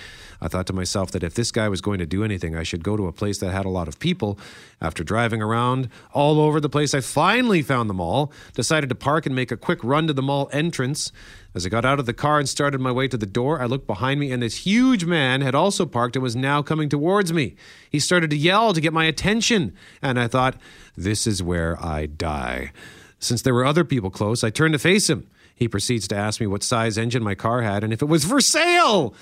I 0.44 0.48
thought 0.48 0.66
to 0.68 0.74
myself 0.74 1.12
that 1.12 1.24
if 1.24 1.36
this 1.36 1.52
guy 1.52 1.70
was 1.70 1.82
going 1.82 2.00
to 2.00 2.06
do 2.08 2.24
anything, 2.24 2.56
I 2.56 2.64
should 2.64 2.84
go 2.84 2.98
to 2.98 3.06
a 3.06 3.12
place 3.12 3.38
that 3.38 3.52
had 3.52 3.66
a 3.66 3.70
lot 3.70 3.88
of 3.88 4.00
people. 4.00 4.40
After 4.82 5.04
driving 5.04 5.40
around 5.40 5.88
all 6.14 6.40
over 6.40 6.60
the 6.60 6.70
place, 6.70 6.96
I 6.96 7.02
finally 7.02 7.62
found 7.62 7.90
the 7.90 7.94
mall, 7.94 8.34
decided 8.56 8.90
to 8.90 8.96
park 8.96 9.28
and 9.28 9.36
make 9.36 9.52
a 9.52 9.58
quick 9.58 9.84
run 9.84 10.08
to 10.08 10.14
the 10.14 10.24
mall 10.24 10.50
entrance. 10.52 11.12
As 11.54 11.66
I 11.66 11.70
got 11.70 11.86
out 11.86 12.00
of 12.00 12.08
the 12.08 12.14
car 12.14 12.40
and 12.40 12.50
started 12.50 12.82
my 12.82 12.92
way 12.92 13.08
to 13.08 13.18
the 13.18 13.28
door, 13.28 13.62
I 13.62 13.66
looked 13.66 13.86
behind 13.86 14.20
me, 14.20 14.32
and 14.32 14.42
this 14.42 14.66
huge 14.66 15.06
man 15.06 15.42
had 15.42 15.54
also 15.54 15.86
parked 15.86 16.16
and 16.16 16.24
was 16.24 16.36
now 16.36 16.64
coming 16.64 16.90
towards 16.90 17.32
me. 17.32 17.56
He 17.90 18.00
started 18.00 18.32
to 18.32 18.38
yell 18.38 18.74
to 18.74 18.82
get 18.82 18.94
my 18.94 19.06
attention, 19.06 19.76
and 20.02 20.20
I 20.20 20.28
thought, 20.28 20.56
this 20.98 21.28
is 21.28 21.44
where 21.44 21.82
I 21.84 22.08
die. 22.08 22.72
Since 23.20 23.44
there 23.44 23.54
were 23.54 23.66
other 23.66 23.84
people 23.84 24.10
close, 24.10 24.44
I 24.44 24.50
turned 24.50 24.74
to 24.74 24.80
face 24.80 25.08
him. 25.08 25.30
He 25.62 25.68
proceeds 25.68 26.08
to 26.08 26.16
ask 26.16 26.42
me 26.42 26.48
what 26.48 26.64
size 26.64 26.98
engine 26.98 27.22
my 27.22 27.36
car 27.36 27.62
had 27.62 27.84
and 27.84 27.94
if 27.94 28.02
it 28.02 28.08
was 28.08 28.26
for 28.26 28.42
sale. 28.42 29.14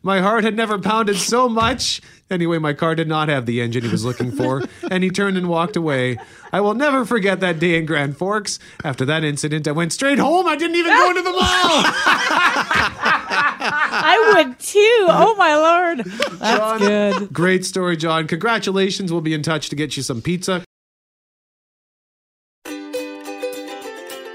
My 0.00 0.20
heart 0.20 0.44
had 0.44 0.54
never 0.54 0.78
pounded 0.78 1.16
so 1.16 1.48
much. 1.48 2.00
Anyway, 2.30 2.58
my 2.58 2.72
car 2.72 2.94
did 2.94 3.08
not 3.08 3.28
have 3.28 3.46
the 3.46 3.60
engine 3.60 3.82
he 3.82 3.90
was 3.90 4.04
looking 4.04 4.30
for, 4.30 4.62
and 4.92 5.02
he 5.02 5.10
turned 5.10 5.36
and 5.36 5.48
walked 5.48 5.74
away. 5.74 6.16
I 6.52 6.60
will 6.60 6.74
never 6.74 7.04
forget 7.04 7.40
that 7.40 7.58
day 7.58 7.76
in 7.76 7.84
Grand 7.84 8.16
Forks. 8.16 8.60
After 8.84 9.04
that 9.06 9.24
incident, 9.24 9.66
I 9.66 9.72
went 9.72 9.92
straight 9.92 10.20
home. 10.20 10.46
I 10.46 10.54
didn't 10.54 10.76
even 10.76 10.92
go 10.92 11.10
into 11.10 11.22
the 11.22 11.32
mall. 11.32 11.40
I 14.00 14.34
would 14.36 14.60
too. 14.60 15.06
Oh 15.08 15.34
my 15.36 15.56
lord. 15.56 16.04
That's 16.38 16.58
John, 16.58 16.78
good. 16.78 17.32
Great 17.32 17.64
story, 17.64 17.96
John. 17.96 18.28
Congratulations. 18.28 19.10
We'll 19.10 19.20
be 19.20 19.34
in 19.34 19.42
touch 19.42 19.68
to 19.70 19.74
get 19.74 19.96
you 19.96 20.04
some 20.04 20.22
pizza. 20.22 20.62